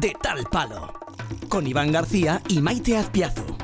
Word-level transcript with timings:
De 0.00 0.14
Tal 0.22 0.44
Palo. 0.50 0.92
Con 1.48 1.66
Iván 1.66 1.92
García 1.92 2.40
y 2.48 2.60
Maite 2.60 2.96
Azpiazu. 2.96 3.56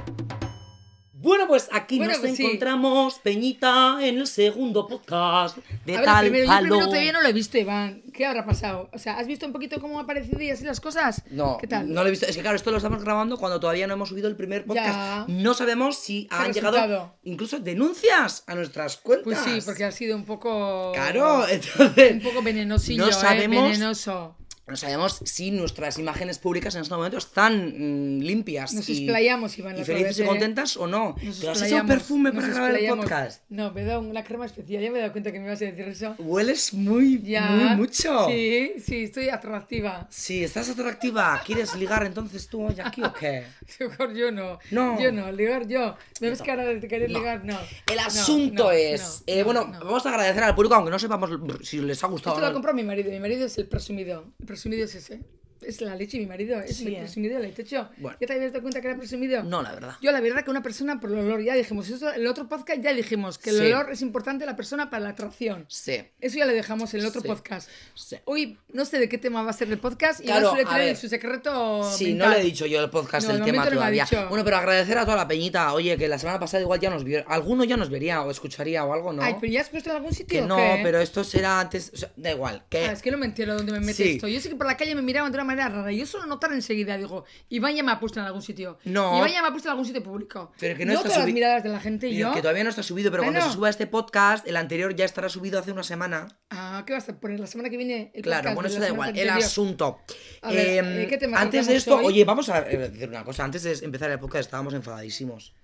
Bueno, 1.20 1.46
pues 1.48 1.68
aquí 1.72 1.98
Bueno, 1.98 2.12
nos 2.12 2.20
pues 2.20 2.36
sí. 2.36 2.44
encontramos, 2.44 3.18
Peñita, 3.18 3.98
en 4.00 4.18
el 4.18 4.26
segundo 4.26 4.86
podcast 4.86 5.58
de 5.84 5.94
A 5.94 5.96
ver, 5.96 6.04
Tal 6.04 6.20
primero, 6.20 6.44
yo 6.44 6.48
Palo. 6.50 6.68
primero 6.68 6.86
todavía 6.86 7.12
no 7.12 7.20
lo 7.22 7.28
he 7.28 7.32
visto, 7.32 7.58
Iván. 7.58 8.02
¿Qué 8.14 8.24
habrá 8.24 8.46
pasado? 8.46 8.88
O 8.92 8.98
sea, 8.98 9.18
¿has 9.18 9.26
visto 9.26 9.44
un 9.44 9.52
poquito 9.52 9.80
cómo 9.80 9.98
ha 9.98 10.02
aparecido 10.02 10.40
y 10.40 10.50
así 10.50 10.64
las 10.64 10.80
cosas? 10.80 11.22
No, 11.30 11.58
¿Qué 11.60 11.66
tal? 11.66 11.92
no 11.92 12.02
lo 12.02 12.08
he 12.08 12.10
visto. 12.12 12.24
Es 12.26 12.36
que 12.36 12.40
claro, 12.42 12.56
esto 12.56 12.70
lo 12.70 12.76
estamos 12.78 13.02
grabando 13.02 13.36
cuando 13.36 13.58
todavía 13.60 13.86
no 13.86 13.94
hemos 13.94 14.08
subido 14.08 14.28
el 14.28 14.36
primer 14.36 14.64
podcast. 14.64 14.88
Ya. 14.88 15.24
No 15.28 15.54
sabemos 15.54 15.96
si 15.98 16.28
han 16.30 16.52
llegado 16.52 16.76
resultado? 16.76 17.14
incluso 17.24 17.58
denuncias 17.58 18.44
a 18.46 18.54
nuestras 18.54 18.96
cuentas. 18.96 19.24
Pues 19.24 19.38
sí, 19.40 19.60
porque 19.66 19.84
ha 19.84 19.92
sido 19.92 20.16
un 20.16 20.24
poco. 20.24 20.92
Claro, 20.94 21.46
entonces. 21.50 22.12
Un 22.12 22.20
poco 22.20 22.42
venenosillo, 22.42 23.04
no 23.04 23.10
¿eh? 23.10 23.12
sabemos, 23.12 23.64
Venenoso. 23.70 24.36
No 24.68 24.76
sabemos 24.76 25.20
si 25.24 25.50
nuestras 25.50 25.98
imágenes 25.98 26.38
públicas 26.38 26.74
en 26.74 26.82
este 26.82 26.94
momento 26.94 27.16
están 27.16 28.18
mm, 28.18 28.20
limpias. 28.20 28.74
Nos 28.74 28.88
y, 28.88 29.04
explayamos, 29.04 29.56
Iván, 29.58 29.78
Y 29.78 29.84
felices 29.84 30.18
y 30.18 30.22
¿eh? 30.22 30.26
contentas 30.26 30.76
o 30.76 30.86
no. 30.86 31.16
Nos 31.22 31.40
¿Te 31.40 31.48
has 31.48 31.62
hecho 31.62 31.86
perfume 31.86 32.32
para 32.32 32.48
grabar 32.48 32.74
el 32.76 32.88
podcast? 32.88 33.42
No, 33.48 33.72
me 33.72 33.84
da 33.84 33.98
una 33.98 34.22
crema 34.24 34.44
especial. 34.44 34.82
Ya 34.82 34.90
me 34.90 34.98
he 34.98 35.00
dado 35.00 35.12
cuenta 35.12 35.32
que 35.32 35.38
me 35.40 35.46
ibas 35.46 35.62
a 35.62 35.64
decir 35.64 35.88
eso. 35.88 36.14
Hueles 36.18 36.74
muy, 36.74 37.22
Ya. 37.22 37.46
muy 37.50 37.76
mucho. 37.76 38.26
Sí, 38.28 38.74
sí, 38.84 39.04
estoy 39.04 39.30
atractiva. 39.30 40.06
Sí, 40.10 40.44
estás 40.44 40.68
atractiva. 40.68 41.40
¿Quieres 41.46 41.74
ligar 41.74 42.04
entonces 42.04 42.46
tú 42.48 42.66
hoy 42.66 42.76
aquí 42.84 43.02
o 43.02 43.12
qué? 43.14 43.44
Mejor 43.80 44.12
yo 44.14 44.30
no. 44.30 44.58
No. 44.70 45.00
Yo 45.00 45.12
no, 45.12 45.32
ligar 45.32 45.66
yo. 45.66 45.96
¿Me 46.20 46.28
ves 46.28 46.42
cara 46.42 46.64
de 46.66 46.86
querer 46.86 47.10
No. 47.10 47.20
ligar? 47.20 47.42
No. 47.44 47.58
El 47.86 47.96
No, 47.96 48.02
asunto 48.02 48.64
no, 48.64 48.70
es. 48.72 49.22
no, 49.26 49.32
eh, 49.32 49.38
no, 49.38 49.44
bueno, 49.46 49.64
no. 49.66 49.78
vamos 49.80 50.04
a 50.04 50.10
agradecer 50.10 50.42
al 50.44 50.54
público, 50.54 50.74
aunque 50.74 50.90
no 50.90 50.98
sepamos 50.98 51.30
si 51.62 51.78
les 51.78 52.04
ha 52.04 52.06
gustado. 52.08 52.34
Esto 52.36 52.40
lo 52.40 52.46
ha 52.46 52.50
no. 52.50 52.54
comprado 52.54 52.76
mi 52.76 52.82
marido. 52.84 53.10
Mi 53.10 53.18
marido 53.18 53.46
es 53.46 53.56
el 53.56 53.66
presumido. 53.66 54.24
El 54.38 54.44
presumido 54.46 54.57
es 54.84 54.94
ese. 54.94 55.24
Es 55.62 55.80
la 55.80 55.94
leche, 55.96 56.18
mi 56.18 56.26
marido. 56.26 56.60
Es 56.60 56.76
Sí, 56.76 56.86
el 56.88 56.94
¿eh? 56.94 56.98
presumido, 57.00 57.38
le 57.38 57.48
he 57.48 57.52
dicho. 57.52 57.88
Bueno. 57.98 58.16
¿Ya 58.20 58.26
te 58.26 58.32
habías 58.34 58.52
dado 58.52 58.62
cuenta 58.62 58.80
que 58.80 58.88
era 58.88 58.96
presumido? 58.96 59.42
No, 59.42 59.62
la 59.62 59.72
verdad. 59.72 59.94
Yo 60.00 60.12
la 60.12 60.20
verdad 60.20 60.44
que 60.44 60.50
una 60.50 60.62
persona 60.62 61.00
por 61.00 61.10
el 61.10 61.18
olor, 61.18 61.42
ya 61.42 61.54
dijimos, 61.54 61.88
eso, 61.88 62.12
el 62.12 62.26
otro 62.26 62.48
podcast 62.48 62.80
ya 62.80 62.92
dijimos 62.92 63.38
que 63.38 63.50
el 63.50 63.56
Sí. 63.58 63.62
olor 63.66 63.90
es 63.92 64.02
importante 64.02 64.46
la 64.46 64.56
persona 64.56 64.90
para 64.90 65.04
la 65.04 65.10
atracción. 65.10 65.64
Sí. 65.68 66.02
Eso 66.20 66.38
ya 66.38 66.46
lo 66.46 66.52
dejamos 66.52 66.92
en 66.94 67.00
el 67.00 67.06
otro 67.06 67.20
Sí. 67.20 67.28
podcast. 67.28 67.68
Sí. 67.94 68.16
Hoy 68.24 68.58
no 68.72 68.84
sé 68.84 68.98
de 68.98 69.08
qué 69.08 69.18
tema 69.18 69.42
va 69.42 69.50
a 69.50 69.52
ser 69.52 69.68
el 69.70 69.78
podcast 69.78 70.20
y 70.20 70.24
Claro, 70.24 70.50
suele 70.50 70.64
a 70.64 70.68
tener 70.68 70.84
ver. 70.86 70.96
su 70.96 71.08
secreto 71.08 71.90
Sí, 71.96 72.06
mental. 72.08 72.28
no 72.28 72.34
le 72.34 72.40
he 72.40 72.44
dicho 72.44 72.66
yo 72.66 72.82
el 72.82 72.90
podcast 72.90 73.28
No, 73.28 73.34
el 73.34 73.42
tema 73.44 73.64
no 73.64 73.70
todavía. 73.70 74.06
Bueno, 74.28 74.44
pero 74.44 74.56
agradecer 74.56 74.96
a 74.98 75.04
toda 75.04 75.16
la 75.16 75.28
peñita. 75.28 75.72
Oye, 75.74 75.96
que 75.96 76.08
la 76.08 76.18
semana 76.18 76.38
pasada 76.38 76.62
igual 76.62 76.80
ya 76.80 76.90
nos 76.90 77.04
vio. 77.04 77.24
Alguno 77.28 77.64
ya 77.64 77.76
nos 77.76 77.90
vería 77.90 78.22
o 78.22 78.30
escucharía 78.30 78.84
o 78.84 78.92
algo, 78.92 79.12
¿no? 79.12 79.22
Ay, 79.22 79.36
pero 79.40 79.52
ya 79.52 79.60
has 79.60 79.68
puesto 79.70 79.90
en 79.90 79.96
algún 79.96 80.12
sitio 80.12 80.40
que 80.42 80.46
no, 80.46 80.56
qué? 80.56 80.80
pero 80.82 81.00
esto 81.00 81.24
será 81.24 81.60
antes. 81.60 81.90
o 81.92 81.96
sea, 81.96 82.10
da 82.16 82.30
igual. 82.30 82.64
Que 82.68 82.78
Ah, 82.86 82.92
es 82.92 83.02
que 83.02 83.10
no 83.10 83.18
me 83.18 83.26
entero 83.26 83.54
dónde 83.56 83.72
me 83.72 83.80
mete 83.80 83.94
Sí. 83.94 84.10
esto. 84.12 84.28
Yo 84.28 84.40
sé 84.40 84.48
que 84.48 84.56
por 84.56 84.66
la 84.66 84.76
calle 84.76 84.94
me 84.94 85.02
miraban 85.02 85.30
de 85.32 85.36
una 85.36 85.44
manera 85.48 85.68
rara. 85.68 85.90
Yo 85.90 86.06
solo 86.06 86.26
notar 86.26 86.52
enseguida, 86.52 86.96
digo, 86.96 87.24
Iván 87.48 87.74
ya 87.74 87.82
me 87.82 87.90
ha 87.92 87.98
puesto 87.98 88.20
en 88.20 88.26
algún 88.26 88.42
sitio. 88.42 88.78
No. 88.84 89.18
Iván 89.18 89.30
ya 89.32 89.42
me 89.42 89.48
ha 89.48 89.50
puesto 89.50 89.68
en 89.68 89.72
algún 89.72 89.84
sitio 89.86 90.02
público. 90.02 90.52
Pero 90.60 90.76
que 90.76 90.84
no 90.86 90.92
está 90.92 91.08
las 91.08 91.18
subi- 91.26 91.32
miradas 91.32 91.62
de 91.62 91.68
la 91.70 91.80
gente 91.80 92.08
y 92.08 92.16
yo. 92.16 92.32
que 92.32 92.40
todavía 92.40 92.62
no 92.64 92.70
está 92.70 92.82
subido, 92.82 93.10
pero 93.10 93.22
cuando 93.24 93.40
se 93.42 93.50
suba 93.50 93.68
este 93.68 93.86
podcast, 93.86 94.46
el 94.46 94.56
anterior 94.56 94.94
ya 94.94 95.04
estará 95.04 95.28
subido 95.28 95.58
hace 95.58 95.72
una 95.72 95.82
semana. 95.82 96.28
Ah, 96.50 96.84
¿qué 96.86 96.92
vas 96.92 97.08
a 97.08 97.18
poner? 97.18 97.40
La 97.40 97.46
semana 97.46 97.70
que 97.70 97.76
viene 97.76 98.12
el 98.14 98.22
Claro, 98.22 98.50
podcast 98.50 98.54
bueno, 98.54 98.68
eso 98.68 98.80
da 98.80 98.88
igual. 98.88 99.18
El 99.18 99.30
asunto. 99.30 99.98
A 100.42 100.50
ver, 100.52 100.84
Em, 100.84 100.98
eh, 101.00 101.06
¿qué 101.08 101.18
tema 101.18 101.40
antes 101.40 101.66
de 101.66 101.76
esto, 101.76 101.96
hoy? 101.96 102.04
oye, 102.06 102.24
vamos 102.24 102.48
a 102.48 102.60
eh, 102.70 102.76
decir 102.76 103.08
una 103.08 103.24
cosa. 103.24 103.44
Antes 103.44 103.62
de 103.62 103.72
empezar 103.84 104.10
el 104.10 104.18
podcast 104.20 104.44
estábamos 104.46 104.74
enfadadísimos. 104.74 105.54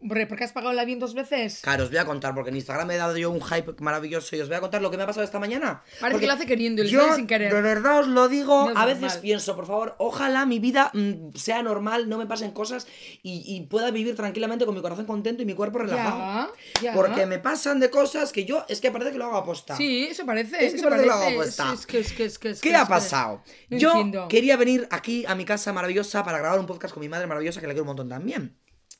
Hombre, 0.00 0.28
¿por 0.28 0.38
qué 0.38 0.44
has 0.44 0.52
pagado 0.52 0.70
el 0.72 0.78
avión 0.78 1.00
dos 1.00 1.12
veces? 1.12 1.58
Claro, 1.60 1.82
os 1.82 1.90
voy 1.90 1.98
a 1.98 2.04
contar, 2.04 2.32
porque 2.32 2.50
en 2.50 2.56
Instagram 2.56 2.86
me 2.86 2.94
he 2.94 2.98
dado 2.98 3.16
yo 3.16 3.32
un 3.32 3.40
hype 3.42 3.74
maravilloso 3.80 4.36
y 4.36 4.40
os 4.40 4.46
voy 4.46 4.56
a 4.56 4.60
contar 4.60 4.80
lo 4.80 4.92
que 4.92 4.96
me 4.96 5.02
ha 5.02 5.06
pasado 5.06 5.24
esta 5.24 5.40
mañana. 5.40 5.82
Parece 5.82 5.98
Porque 6.00 6.20
que 6.20 6.26
lo 6.28 6.32
hace 6.34 6.46
queriendo 6.46 6.82
y 6.84 6.90
lo 6.90 6.90
yo, 7.08 7.14
sin 7.16 7.26
querer. 7.26 7.52
De 7.52 7.60
verdad 7.60 7.98
os 7.98 8.06
lo 8.06 8.28
digo, 8.28 8.70
No 8.70 8.78
a 8.78 8.86
veces 8.86 9.00
normal. 9.02 9.20
pienso, 9.20 9.56
por 9.56 9.66
favor, 9.66 9.96
ojalá 9.98 10.46
mi 10.46 10.60
vida 10.60 10.92
mm, 10.94 11.34
sea 11.34 11.64
normal, 11.64 12.08
no 12.08 12.16
me 12.16 12.26
pasen 12.26 12.52
cosas 12.52 12.86
y, 13.24 13.42
y 13.44 13.66
pueda 13.66 13.90
vivir 13.90 14.14
tranquilamente 14.14 14.64
con 14.66 14.76
mi 14.76 14.80
corazón 14.82 15.04
contento 15.04 15.42
y 15.42 15.46
mi 15.46 15.54
cuerpo 15.54 15.78
relajado. 15.78 16.52
ya. 16.80 16.92
Porque 16.94 17.26
me 17.26 17.40
pasan 17.40 17.80
de 17.80 17.90
cosas 17.90 18.30
que 18.30 18.44
yo, 18.44 18.64
es 18.68 18.80
que 18.80 18.92
parece 18.92 19.10
que 19.10 19.18
lo 19.18 19.24
hago 19.24 19.38
aposta. 19.38 19.74
Sí, 19.76 20.06
eso 20.08 20.24
parece. 20.24 20.64
Es 20.64 20.74
que 20.74 20.78
eso 20.78 20.88
parece 20.88 21.02
que 21.02 21.06
lo 21.08 21.12
hago 21.14 21.24
parece. 21.24 21.40
aposta. 21.42 21.72
Es, 21.72 21.80
es 21.80 21.86
que, 21.86 21.98
es 21.98 22.12
que, 22.12 22.24
es 22.24 22.38
que, 22.38 22.50
es 22.50 22.60
¿Qué 22.60 22.76
ha 22.76 22.86
pasado? 22.86 23.42
No 23.68 23.78
yo 23.78 23.90
entiendo. 23.94 24.28
quería 24.28 24.56
venir 24.56 24.86
aquí 24.92 25.24
a 25.26 25.34
mi 25.34 25.44
casa 25.44 25.72
maravillosa 25.72 26.22
para 26.22 26.38
grabar 26.38 26.60
un 26.60 26.66
podcast 26.66 26.94
con 26.94 27.00
mi 27.00 27.08
madre 27.08 27.26
maravillosa, 27.26 27.60
que 27.60 27.66
la 27.66 27.72
quiero 27.72 27.82
un 27.82 27.88
montón 27.88 28.08
también. 28.08 28.56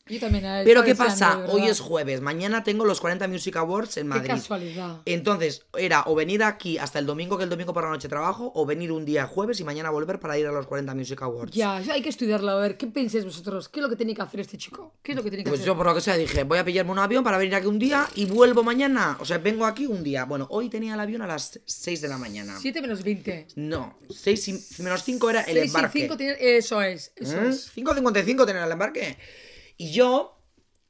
Yo 0.08 0.20
también. 0.20 0.44
eh, 0.44 0.62
Pero 0.64 0.82
¿qué 0.84 0.94
pasa? 0.94 1.44
Hoy 1.48 1.66
es 1.66 1.80
jueves, 1.80 2.20
mañana 2.20 2.62
tengo 2.64 2.84
los 2.84 3.00
40 3.00 3.28
Music 3.28 3.56
Awards 3.56 3.96
en 3.96 4.04
Qué 4.04 4.08
Madrid. 4.08 4.28
casualidad. 4.28 5.02
Entonces, 5.04 5.64
era 5.76 6.02
o 6.06 6.14
venir 6.14 6.42
aquí 6.42 6.78
hasta 6.78 6.98
el 6.98 7.06
domingo, 7.06 7.36
que 7.36 7.44
el 7.44 7.50
domingo 7.50 7.72
por 7.72 7.84
la 7.84 7.90
noche 7.90 8.08
trabajo, 8.08 8.52
o 8.54 8.66
venir 8.66 8.92
un 8.92 9.04
día 9.04 9.26
jueves 9.26 9.60
y 9.60 9.64
mañana 9.64 9.90
volver 9.90 10.18
para 10.20 10.38
ir 10.38 10.46
a 10.46 10.52
los 10.52 10.66
40 10.66 10.94
Music 10.94 11.20
Awards. 11.22 11.52
Ya, 11.52 11.76
hay 11.76 12.02
que 12.02 12.08
estudiarlo. 12.08 12.50
A 12.50 12.56
ver, 12.60 12.76
¿qué 12.76 12.86
pensáis 12.86 13.24
vosotros? 13.24 13.68
¿Qué 13.68 13.80
es 13.80 13.82
lo 13.82 13.88
que 13.90 13.96
tiene 13.96 14.14
que 14.14 14.22
hacer 14.22 14.40
este 14.40 14.56
chico? 14.56 14.94
¿Qué 15.02 15.12
es 15.12 15.16
lo 15.16 15.22
que 15.22 15.30
tiene 15.30 15.44
que 15.44 15.50
Pues 15.50 15.60
hacer? 15.60 15.66
yo 15.68 15.76
por 15.76 15.86
lo 15.86 15.94
que 15.94 16.00
sea 16.00 16.16
dije, 16.16 16.44
voy 16.44 16.58
a 16.58 16.64
pillarme 16.64 16.90
un 16.92 16.98
avión 16.98 17.22
para 17.24 17.38
venir 17.38 17.54
aquí 17.54 17.66
un 17.66 17.78
día 17.78 18.06
y 18.14 18.26
vuelvo 18.26 18.62
mañana. 18.62 19.16
O 19.20 19.24
sea, 19.24 19.38
vengo 19.38 19.66
aquí 19.66 19.86
un 19.86 20.02
día. 20.02 20.24
Bueno, 20.24 20.46
hoy 20.50 20.68
tenía 20.68 20.94
el 20.94 21.00
avión 21.00 21.22
a 21.22 21.26
las 21.26 21.60
6 21.64 22.00
de 22.00 22.08
la 22.08 22.18
mañana. 22.18 22.56
7 22.60 22.80
menos 22.80 23.02
20. 23.02 23.48
No, 23.56 23.98
6 24.08 24.48
y, 24.48 24.82
menos 24.82 25.02
5 25.04 25.30
era 25.30 25.40
el 25.42 25.54
6 25.54 25.64
y 25.64 25.66
embarque. 25.66 26.00
5 26.00 26.16
tiene... 26.16 26.36
Eso 26.40 26.80
es, 26.82 27.12
eso 27.16 27.40
¿Mm? 27.40 27.46
es. 27.46 27.70
5.55 27.76 28.46
tenía 28.46 28.64
el 28.64 28.72
embarque. 28.72 29.16
Y 29.78 29.92
yo, 29.92 30.38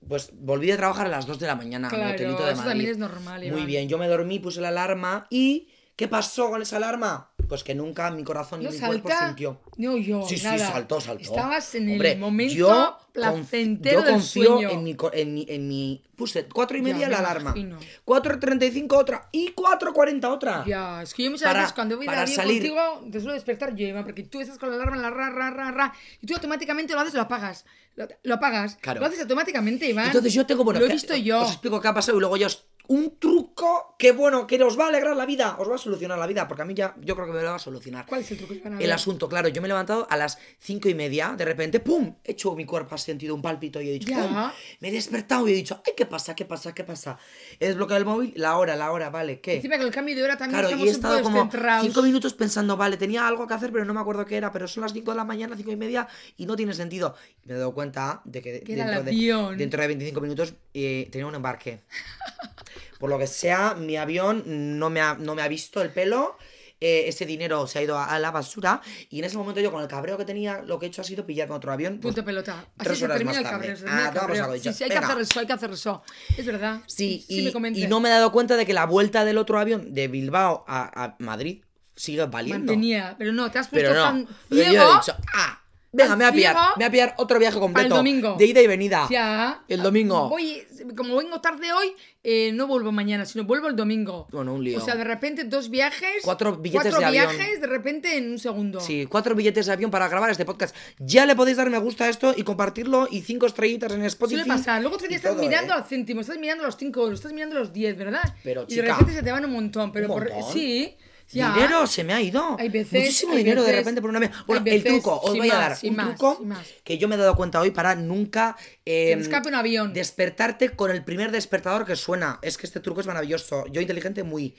pues 0.09 0.31
volví 0.35 0.67
de 0.67 0.77
trabajar 0.77 1.07
a 1.07 1.11
las 1.11 1.27
2 1.27 1.39
de 1.39 1.47
la 1.47 1.55
mañana 1.55 1.87
en 1.89 1.95
Claro, 1.95 2.09
mi 2.09 2.15
hotelito 2.15 2.45
de 2.45 2.53
eso 2.53 2.57
Madrid. 2.63 2.71
también 2.71 2.91
es 2.91 2.99
normal, 2.99 3.41
Muy 3.43 3.47
Iván. 3.49 3.67
bien, 3.67 3.89
yo 3.89 3.99
me 3.99 4.09
dormí, 4.09 4.39
puse 4.41 4.61
la 4.61 4.69
alarma 4.69 5.27
y... 5.31 5.69
¿Qué 5.99 6.07
pasó 6.07 6.49
con 6.49 6.63
esa 6.63 6.77
alarma? 6.77 7.33
Pues 7.49 7.65
que 7.65 7.75
nunca 7.75 8.09
mi 8.13 8.23
corazón 8.23 8.63
¿No 8.63 8.71
ni 8.71 8.77
mi 8.79 8.87
cuerpo 8.87 9.09
salta? 9.09 9.27
sintió. 9.27 9.61
No, 9.79 9.97
yo, 9.97 10.23
Sí, 10.29 10.37
sí, 10.39 10.45
saltó, 10.47 11.01
saltó. 11.01 11.23
Estabas 11.25 11.75
en 11.75 11.89
el 11.89 12.19
momento 12.19 12.55
yo 12.55 12.69
conf- 12.69 12.97
placentero 13.13 13.99
Yo 14.01 14.05
del 14.07 14.15
confío 14.15 14.45
sueño. 14.59 14.71
en 14.71 14.85
mi, 14.85 14.97
en 15.13 15.35
mi, 15.35 15.47
en 15.49 15.67
mi- 15.69 16.05
Puse 16.15 16.47
4 16.47 16.77
y 16.77 16.81
Ya, 16.81 16.85
media 16.93 17.07
me 17.09 17.13
la 17.15 17.19
alarma. 17.19 17.51
imagino. 17.51 17.79
4.35 18.05 18.97
otra. 18.97 19.29
Y 19.33 19.53
4.40 19.55 20.25
otra. 20.31 20.65
Ya, 20.67 21.03
es 21.03 21.13
que 21.15 21.25
yo 21.25 21.31
muchas 21.33 21.49
Para- 21.49 21.61
veces 21.63 21.75
cuando 21.75 21.97
voy 21.97 22.07
avión 22.07 22.29
salir. 22.29 22.59
contigo 22.71 23.09
te 23.11 23.19
suelo 23.21 23.35
despertar 23.35 23.75
yo, 23.75 24.05
porque 24.05 24.23
tú 24.23 24.41
estás 24.41 24.57
con 24.59 24.69
la 24.69 24.77
alarma 24.77 24.97
la 24.99 25.11
ra, 25.11 25.31
ra, 25.31 25.51
ra, 25.51 25.73
ra, 25.73 25.93
y 26.21 26.27
tú 26.27 26.35
automáticamente 26.35 26.93
lo 26.95 27.01
haces, 27.01 27.15
lo 27.15 27.23
apagas. 27.23 27.65
Lo, 27.97 28.07
lo 28.23 28.35
apagas. 28.37 28.77
Claro. 28.81 29.01
Lo 29.01 29.07
haces 29.07 29.21
automáticamente, 29.23 29.89
Iván. 29.89 30.07
Entonces 30.07 30.33
yo 30.33 30.47
tengo, 30.47 30.63
bueno, 30.63 30.79
Lo 30.79 30.87
he 30.87 30.93
visto 30.93 31.17
yo. 31.17 31.41
Os 31.43 31.49
explico 31.51 31.81
qué 31.81 31.89
ha 31.89 31.95
pasado 31.95 32.17
y 32.19 32.21
luego 32.21 32.37
ya 32.37 32.47
os... 32.47 32.65
Un 32.89 33.19
truco 33.19 33.95
que 33.99 34.13
bueno, 34.13 34.47
que 34.47 34.63
os 34.63 34.79
va 34.79 34.87
a 34.87 34.89
alegrar 34.89 35.15
la 35.15 35.27
vida, 35.27 35.57
os 35.59 35.71
va 35.71 35.75
a 35.75 35.79
solucionar 35.79 36.19
la 36.19 36.27
vida, 36.27 36.49
porque 36.49 36.63
a 36.63 36.65
mí 36.65 36.73
ya, 36.73 36.95
yo 37.01 37.15
creo 37.15 37.27
que 37.27 37.35
me 37.35 37.43
lo 37.43 37.51
va 37.51 37.57
a 37.57 37.59
solucionar. 37.59 38.07
¿Cuál 38.07 38.23
es 38.23 38.31
el 38.31 38.39
truco? 38.39 38.55
A 38.65 38.79
El 38.81 38.93
asunto, 38.93 39.29
claro, 39.29 39.49
yo 39.49 39.61
me 39.61 39.67
he 39.67 39.69
levantado 39.69 40.07
a 40.09 40.17
las 40.17 40.39
cinco 40.59 40.89
y 40.89 40.95
media, 40.95 41.35
de 41.37 41.45
repente, 41.45 41.81
¡pum! 41.81 42.15
He 42.25 42.33
hecho 42.33 42.55
mi 42.55 42.65
cuerpo, 42.65 42.95
ha 42.95 42.99
sentido 42.99 43.35
un 43.35 43.43
palpito 43.43 43.79
y 43.83 43.91
he 43.91 43.93
dicho, 43.93 44.09
Ya. 44.09 44.23
¡pum! 44.23 44.53
Me 44.81 44.89
he 44.89 44.93
despertado 44.93 45.47
y 45.49 45.53
he 45.53 45.55
dicho, 45.55 45.83
¡ay, 45.87 45.93
qué 45.95 46.07
pasa, 46.07 46.35
qué 46.35 46.47
pasa, 46.47 46.75
qué 46.75 46.83
pasa! 46.85 47.19
He 47.61 47.67
desbloqueado 47.67 47.99
el 47.99 48.07
móvil, 48.07 48.33
la 48.37 48.57
hora, 48.57 48.75
la 48.75 48.91
hora, 48.91 49.11
¿vale, 49.11 49.41
¿qué? 49.41 49.57
Encima 49.57 49.77
con 49.77 49.87
el 49.87 49.93
cambio 49.93 50.17
de 50.17 50.23
hora 50.23 50.39
también 50.39 50.61
Claro, 50.61 50.77
y 50.83 50.89
he 50.89 50.91
estado 50.91 51.23
como 51.23 51.51
cinco 51.83 52.03
minutos 52.03 52.33
pensando, 52.33 52.77
vale, 52.79 52.97
tenía 52.97 53.29
algo 53.29 53.47
que 53.47 53.53
hacer, 53.53 53.71
pero 53.71 53.85
no 53.85 53.93
me 53.93 54.01
acuerdo 54.01 54.25
qué 54.25 54.39
era, 54.39 54.51
pero 54.51 54.67
son 54.67 54.83
las 54.83 54.93
5 54.95 55.11
de 55.11 55.17
la 55.17 55.25
mañana, 55.25 55.57
cinco 55.57 55.73
y 55.73 55.77
media, 55.77 56.09
y 56.39 56.47
no 56.47 56.57
tiene 56.57 56.73
sentido. 56.73 57.15
Y 57.45 57.49
me 57.49 57.55
he 57.55 57.59
dado 57.59 57.75
cuenta 57.75 58.23
de 58.25 58.41
que, 58.41 58.63
Que 58.63 58.77
dentro, 58.77 59.03
de, 59.03 59.57
dentro 59.57 59.83
de 59.83 59.87
25 59.89 60.21
minutos 60.21 60.55
eh, 60.73 61.09
tenía 61.11 61.27
un 61.27 61.35
embarque. 61.35 61.81
Por 62.99 63.11
lo 63.11 63.19
que 63.19 63.27
sea, 63.27 63.75
mi 63.75 63.97
avión 63.97 64.43
no 64.79 64.91
me 64.91 65.01
ha, 65.01 65.15
no 65.15 65.35
me 65.35 65.43
ha 65.43 65.49
visto 65.49 65.83
el 65.83 65.91
pelo. 65.91 66.37
eh, 66.81 67.09
ese 67.09 67.27
dinero 67.27 67.67
se 67.67 67.81
ha 67.81 67.83
ido 67.83 67.99
a, 67.99 68.05
a 68.05 68.21
la 68.21 68.31
basura 68.31 68.81
y 69.11 69.19
en 69.19 69.25
ese 69.25 69.37
momento 69.37 69.61
yo 69.61 69.73
con 69.73 69.83
el 69.83 69.89
cabreo 69.89 70.17
que 70.17 70.25
tenía 70.25 70.63
lo 70.63 70.79
que 70.79 70.87
he 70.87 70.89
hecho 70.89 71.01
ha 71.03 71.05
sido 71.05 71.27
pillarme 71.27 71.57
otro 71.57 71.73
avión 71.73 71.95
pues, 72.01 72.15
Punto 72.15 72.25
pelota. 72.25 72.67
Así 72.79 72.95
se 72.95 73.09
termina 73.09 73.37
el 73.39 73.43
cabreo. 73.45 73.77
se 73.77 73.83
termina 73.83 74.05
Ah, 74.05 74.09
el 74.11 74.15
cabreo. 74.15 74.53
Sí, 74.61 74.73
sí, 74.73 74.85
hay 74.85 74.91
que 74.91 74.97
hacer 74.99 75.19
eso, 75.19 75.41
hay 75.41 75.47
que 75.49 75.53
hacer 75.55 75.71
eso. 75.73 76.03
Es 76.37 76.47
verdad. 76.47 76.81
Sí, 76.87 77.25
sí 77.27 77.41
y, 77.41 77.45
me 77.47 77.53
comenté. 77.53 77.81
y 77.81 77.89
no 77.89 77.99
me 77.99 78.09
he 78.09 78.13
dado 78.13 78.31
cuenta 78.31 78.55
de 78.57 78.65
que 78.65 78.73
la 78.75 78.87
vuelta 78.87 79.25
del 79.25 79.39
otro 79.39 79.59
avión 79.59 79.93
de 79.93 80.07
Bilbao 80.07 80.65
a, 80.69 81.05
a 81.05 81.17
Madrid 81.19 81.65
sigue 81.97 82.25
valiendo. 82.27 82.67
Mantenía, 82.73 83.17
pero 83.19 83.33
no, 83.33 83.51
te 83.51 83.59
has 83.59 83.67
puesto 83.67 83.93
no. 83.93 84.01
tan 84.01 84.29
ciego. 84.49 84.73
yo 84.73 84.93
he 84.93 84.95
dicho, 84.99 85.17
ah, 85.35 85.61
venga, 86.05 86.17
me 86.17 86.25
voy 86.25 86.31
a 86.31 86.35
pillar, 86.35 86.57
me 86.57 86.75
voy 86.77 86.85
a 86.85 86.91
pillar 86.91 87.15
otro 87.19 87.39
viaje 87.39 87.59
completo. 87.59 87.87
el 87.87 87.93
domingo. 87.95 88.37
De 88.39 88.47
ida 88.47 88.61
y 88.63 88.67
venida. 88.67 89.07
Ya. 89.11 89.63
El 89.69 89.83
domingo. 89.83 90.29
Voy, 90.29 90.63
como 90.97 91.17
vengo 91.17 91.41
tarde 91.41 91.73
hoy, 91.73 91.93
eh, 92.25 92.51
no 92.53 92.67
vuelvo 92.67 92.93
mañana, 92.93 93.25
sino 93.25 93.45
vuelvo 93.45 93.69
el 93.69 93.77
domingo. 93.77 94.27
Bueno, 94.31 94.55
un 94.55 94.65
lío. 94.65 94.79
O 94.79 94.81
sea, 94.81 94.97
de 94.97 95.05
repente 95.05 95.45
dos 95.45 95.71
viajes. 95.71 96.23
Cuatro 96.23 96.57
billetes 96.57 96.83
cuatro 96.93 97.01
de 97.01 97.07
avión. 97.07 97.37
viajes 97.37 97.61
de 97.61 97.67
repente 97.67 98.17
en 98.17 98.31
un 98.33 98.39
segundo. 98.39 98.81
Sí, 98.81 99.07
cuatro 99.07 99.35
billetes 99.35 99.67
de 99.67 99.73
avión 99.73 99.91
para 99.91 100.09
grabar 100.09 100.31
este 100.31 100.45
podcast. 100.45 100.75
Ya 100.99 101.27
le 101.27 101.35
podéis 101.37 101.57
dar 101.57 101.71
me 101.71 101.79
gusta 101.79 102.05
a 102.05 102.09
esto 102.09 102.35
y 102.37 102.43
compartirlo 102.43 103.09
y 103.11 103.23
cinco 103.23 103.47
estrellitas 103.47 103.93
en 103.93 104.05
Spotify. 104.05 104.41
Suele 104.43 104.59
pasar. 104.59 104.81
Luego 104.81 104.97
otro 104.97 105.09
día 105.09 105.17
y 105.17 105.19
estás 105.19 105.33
todo, 105.33 105.43
mirando 105.43 105.73
¿eh? 105.73 105.77
al 105.77 105.85
céntimo, 105.85 106.21
estás 106.21 106.39
mirando 106.39 106.65
los 106.65 106.77
5 106.77 107.01
euros, 107.01 107.19
estás 107.19 107.33
mirando 107.33 107.57
los 107.59 107.73
10, 107.73 107.97
¿verdad? 107.97 108.35
Pero, 108.43 108.63
y 108.69 108.75
de 108.75 108.83
chica, 108.83 108.93
repente 108.95 109.13
se 109.15 109.23
te 109.23 109.31
van 109.33 109.45
un 109.45 109.53
montón. 109.53 109.93
Pero 109.93 110.07
¿un 110.09 110.13
por- 110.15 110.31
montón? 110.33 110.53
sí. 110.53 110.97
Ya. 111.31 111.53
Dinero 111.55 111.87
se 111.87 112.05
me 112.05 112.13
ha 112.15 112.21
ido. 112.21 112.57
Hay 112.59 112.69
veces- 112.69 112.93
Muchísimo 113.01 113.33
hay 113.33 113.39
dinero 113.39 113.63
de 113.63 113.73
repente 113.73 114.01
por 114.01 114.11
una 114.11 114.19
vez. 114.21 114.31
Bueno, 114.47 114.63
el 114.67 114.83
truco, 114.85 115.21
os 115.21 115.37
voy 115.37 115.51
a 115.51 115.55
dar 115.55 115.79
un 115.83 115.97
más, 115.97 116.07
truco 116.17 116.45
que 116.85 116.99
yo 116.99 117.09
me 117.09 117.15
he 117.15 117.19
dado 117.19 117.37
cuenta 117.37 117.61
hoy 117.61 117.71
para 117.71 117.95
nunca 117.95 118.57
eh, 118.85 119.09
Que 119.11 119.17
te 119.17 119.23
escape 119.23 119.49
un 119.49 119.55
avión. 119.55 119.93
despertarte 119.93 120.71
con 120.71 120.91
el 120.91 121.05
primer 121.05 121.31
despertador 121.31 121.85
que 121.85 121.97
suena. 121.97 122.39
Es 122.43 122.57
que 122.57 122.67
este 122.67 122.81
truco 122.81 123.01
es 123.01 123.07
maravilloso. 123.07 123.65
Yo 123.71 123.81
inteligente 123.81 124.23
muy. 124.23 124.57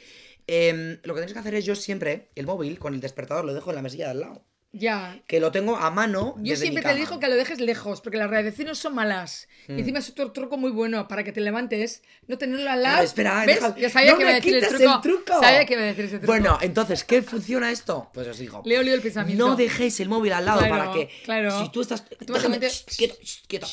Em, 0.48 1.00
lo 1.04 1.13
que 1.13 1.19
tenéis 1.21 1.33
que 1.33 1.39
hacer 1.39 1.54
es 1.56 1.66
yo 1.66 1.75
siempre 1.75 2.30
el 2.36 2.45
móvil 2.48 2.80
con 2.80 2.94
el 2.94 3.01
despertador 3.01 3.45
lo 3.45 3.54
dejo 3.54 3.69
en 3.69 3.75
la 3.75 3.81
mesilla 3.83 4.06
de 4.06 4.12
al 4.12 4.19
lado. 4.22 4.45
Ya. 4.71 5.19
que 5.27 5.39
lo 5.39 5.51
tengo 5.51 5.77
a 5.77 5.89
mano. 5.89 6.36
Yo 6.38 6.51
desde 6.51 6.66
siempre 6.66 6.81
mi 6.81 6.86
te 6.88 6.94
cama. 6.94 7.00
digo 7.00 7.19
que 7.19 7.27
lo 7.27 7.36
dejes 7.36 7.60
lejos, 7.60 8.01
porque 8.01 8.18
las 8.18 8.30
radiaciones 8.30 8.77
son 8.77 8.94
malas. 8.94 9.48
Hmm. 9.68 9.77
Y 9.77 9.80
encima 9.81 9.98
es 10.00 10.10
otro 10.12 10.31
truco 10.31 10.57
muy 10.57 10.69
bueno 10.69 11.07
para 11.07 11.24
que 11.24 11.31
te 11.31 11.42
levantes, 11.42 12.04
no 12.27 12.38
tenerlo 12.38 12.69
al 12.69 12.83
lado. 12.83 13.01
Espera, 13.04 13.45
¿Ves? 13.45 13.56
deja- 13.62 13.75
Ya 13.77 13.89
sabía 13.89 14.12
¡No 14.12 14.18
que 14.18 14.24
iba 14.24 14.30
a 14.30 14.33
me 14.33 14.39
decir 14.42 14.56
el 14.56 14.68
truco. 14.68 14.94
el 14.95 15.01
truco! 15.01 15.39
Sabía 15.42 15.66
que 15.66 15.74
iba 15.74 15.81
a 15.81 15.86
decir 15.86 16.06
ese 16.06 16.18
truco. 16.19 16.27
Bueno, 16.31 16.57
entonces, 16.62 17.04
¿qué 17.04 17.21
funciona 17.24 17.71
esto? 17.71 18.10
Pues 18.13 18.27
os 18.27 18.38
digo. 18.38 18.62
Leo, 18.63 18.83
leo 18.83 18.94
el 18.94 19.01
pensamiento. 19.01 19.48
No 19.48 19.56
dejéis 19.56 20.00
el 20.01 20.10
móvil 20.10 20.33
al 20.33 20.45
lado 20.45 20.60
Claro, 20.60 20.77
para 20.77 20.92
que. 20.94 21.10
claro. 21.24 21.63
Si 21.63 21.72
tú 21.72 21.81
estás. 21.81 22.04
Déjame, 22.19 22.60
shh, 22.60 22.86
quieto, 22.95 23.15
shh, 23.24 23.48
quieto. 23.48 23.68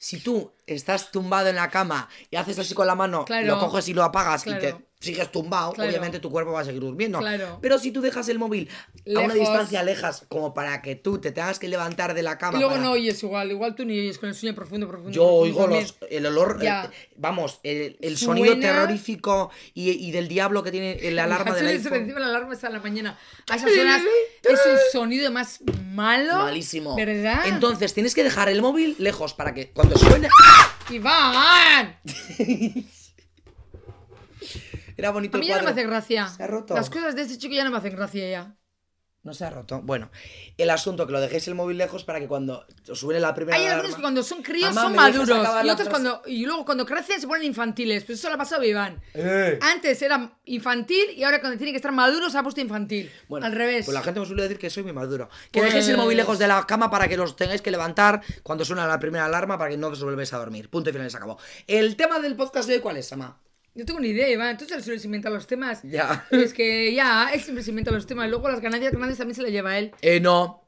Si 0.00 0.20
tú 0.20 0.52
estás 0.64 1.10
tumbado 1.10 1.48
en 1.48 1.56
la 1.56 1.68
cama 1.70 2.08
y 2.30 2.36
haces 2.36 2.58
así 2.58 2.72
con 2.72 2.86
la 2.86 2.94
mano, 2.94 3.24
Claro. 3.24 3.46
lo 3.48 3.58
coges 3.58 3.88
y 3.88 3.94
lo 3.94 4.04
apagas 4.04 4.46
y 4.46 4.50
Claro. 4.50 4.60
te 4.78 4.87
sigues 5.00 5.30
tumbado, 5.30 5.72
Claro. 5.74 5.90
obviamente 5.90 6.18
tu 6.18 6.28
cuerpo 6.30 6.52
va 6.52 6.60
a 6.60 6.64
seguir 6.64 6.80
durmiendo. 6.80 7.20
Claro. 7.20 7.58
Pero 7.62 7.78
si 7.78 7.92
tú 7.92 8.00
dejas 8.00 8.28
el 8.28 8.38
móvil 8.40 8.68
a 9.06 9.10
una 9.20 9.20
Lejos. 9.34 9.38
distancia 9.38 9.82
lejas, 9.84 10.24
como 10.28 10.54
para 10.54 10.82
que 10.82 10.96
tú 10.96 11.18
te 11.20 11.30
tengas 11.30 11.58
que 11.60 11.68
levantar 11.68 12.14
de 12.14 12.22
la 12.24 12.36
cama. 12.36 12.56
Y 12.58 12.60
luego 12.60 12.74
para- 12.74 12.84
no 12.84 12.92
oyes 12.92 13.22
igual, 13.22 13.50
igual 13.52 13.76
tú 13.76 13.84
ni 13.84 13.98
oyes 13.98 14.18
con 14.18 14.28
el 14.28 14.34
sueño 14.34 14.56
profundo, 14.56 14.88
profundo. 14.88 15.12
Yo 15.12 15.22
profundo 15.22 15.40
oigo 15.62 15.66
los, 15.68 15.94
el 16.10 16.26
olor, 16.26 16.60
Ya. 16.60 16.86
eh, 16.86 17.08
vamos, 17.16 17.60
el, 17.62 17.96
el 18.00 18.16
sonido 18.18 18.58
terrorífico 18.58 19.50
y, 19.72 19.90
y 19.90 20.10
del 20.10 20.26
diablo 20.26 20.62
que 20.64 20.72
tiene 20.72 20.98
la 21.12 21.24
alarma 21.24 21.54
ser 21.54 21.66
iPhone. 21.68 21.94
encima 21.94 22.18
la 22.20 22.26
alarma 22.26 22.54
es 22.54 22.64
a 22.64 22.70
la 22.70 22.80
mañana. 22.80 23.16
A 23.50 23.54
esas 23.56 23.70
horas 23.70 24.02
es 24.42 24.60
un 24.66 24.78
sonido 24.92 25.30
más 25.30 25.60
malo. 25.92 26.38
Malísimo. 26.38 26.96
¿Verdad? 26.96 27.46
Entonces 27.46 27.94
tienes 27.94 28.14
que 28.16 28.24
dejar 28.24 28.48
el 28.48 28.62
móvil 28.62 28.96
lejos 28.98 29.32
para 29.34 29.54
que 29.54 29.70
cuando 29.70 29.96
suene. 29.96 30.28
¡Iván! 30.90 31.96
Era 34.98 35.10
bonito 35.12 35.36
A 35.36 35.38
el 35.38 35.40
mí 35.40 35.48
ya 35.48 35.58
no 35.58 35.64
me 35.64 35.70
hace 35.70 35.84
gracia. 35.84 36.26
Se 36.28 36.42
ha 36.42 36.46
roto. 36.48 36.74
Las 36.74 36.90
cosas 36.90 37.14
de 37.14 37.22
este 37.22 37.38
chico 37.38 37.54
ya 37.54 37.64
no 37.64 37.70
me 37.70 37.78
hacen 37.78 37.94
gracia 37.96 38.28
ya. 38.28 38.54
No 39.24 39.34
se 39.34 39.44
ha 39.44 39.50
roto. 39.50 39.80
Bueno, 39.82 40.10
el 40.56 40.70
asunto 40.70 41.06
que 41.06 41.12
lo 41.12 41.20
dejéis 41.20 41.46
el 41.48 41.54
móvil 41.54 41.76
lejos 41.76 42.04
para 42.04 42.18
que 42.18 42.28
cuando 42.28 42.64
os 42.88 42.98
suene 42.98 43.20
la 43.20 43.34
primera 43.34 43.56
Hay 43.58 43.64
alarma- 43.64 43.74
algunos 43.80 43.96
que 43.96 44.00
cuando 44.02 44.22
son 44.22 44.42
críos 44.42 44.72
son 44.74 44.92
¿me 44.92 44.98
dejas 44.98 45.14
maduros. 45.28 45.66
Y 45.66 45.70
otros 45.70 45.88
cuando. 45.88 46.22
Y 46.26 46.46
luego 46.46 46.64
cuando 46.64 46.86
crecen 46.86 47.20
se 47.20 47.26
ponen 47.26 47.44
infantiles. 47.44 48.04
Pues 48.04 48.18
eso 48.20 48.28
le 48.28 48.34
ha 48.34 48.38
pasado 48.38 48.62
a 48.62 48.66
Iván. 48.66 49.02
¡Eh! 49.14 49.58
Antes 49.60 50.00
era 50.02 50.38
infantil 50.46 51.10
y 51.16 51.24
ahora 51.24 51.40
cuando 51.40 51.58
tiene 51.58 51.72
que 51.72 51.76
estar 51.76 51.92
maduro 51.92 52.30
se 52.30 52.38
ha 52.38 52.42
puesto 52.42 52.60
infantil. 52.60 53.10
Bueno, 53.28 53.44
Al 53.44 53.52
revés. 53.52 53.84
Pues 53.86 53.94
la 53.94 54.02
gente 54.02 54.20
me 54.20 54.26
suele 54.26 54.42
decir 54.44 54.58
que 54.58 54.70
soy 54.70 54.82
muy 54.84 54.92
maduro. 54.92 55.28
Que 55.50 55.60
Pues- 55.60 55.72
dejéis 55.74 55.88
el 55.88 55.96
móvil 55.98 56.16
lejos 56.16 56.38
de 56.38 56.46
la 56.48 56.64
cama 56.66 56.90
para 56.90 57.06
que 57.08 57.16
los 57.16 57.36
tengáis 57.36 57.60
que 57.60 57.70
levantar 57.70 58.22
cuando 58.42 58.64
suena 58.64 58.86
la 58.86 58.98
primera 58.98 59.26
alarma 59.26 59.58
para 59.58 59.70
que 59.70 59.76
no 59.76 59.88
os 59.88 60.02
volvéis 60.02 60.32
a 60.32 60.38
dormir. 60.38 60.70
Punto 60.70 60.90
y 60.90 60.92
final, 60.92 61.10
se 61.10 61.16
acabó. 61.16 61.38
El 61.66 61.96
tema 61.96 62.18
del 62.20 62.34
podcast 62.36 62.68
de 62.68 62.76
hoy, 62.76 62.80
¿cuál 62.80 62.96
es, 62.96 63.08
Sama? 63.08 63.38
No 63.74 63.84
tengo 63.84 64.00
ni 64.00 64.08
idea, 64.08 64.28
Iván. 64.28 64.56
Tú 64.58 64.66
te 64.66 64.80
sueles 64.82 65.04
inventar 65.04 65.30
los 65.30 65.46
temas. 65.46 65.80
Ya. 65.84 66.26
Es 66.30 66.52
que 66.52 66.92
ya, 66.94 67.30
él 67.32 67.40
siempre 67.40 67.62
se 67.62 67.70
inventa 67.70 67.90
los 67.90 68.06
temas. 68.06 68.28
Luego 68.28 68.48
las 68.48 68.60
ganancias 68.60 68.92
grandes 68.92 69.18
también 69.18 69.36
se 69.36 69.42
las 69.42 69.50
lleva 69.52 69.78
él. 69.78 69.92
Eh, 70.00 70.20
no. 70.20 70.64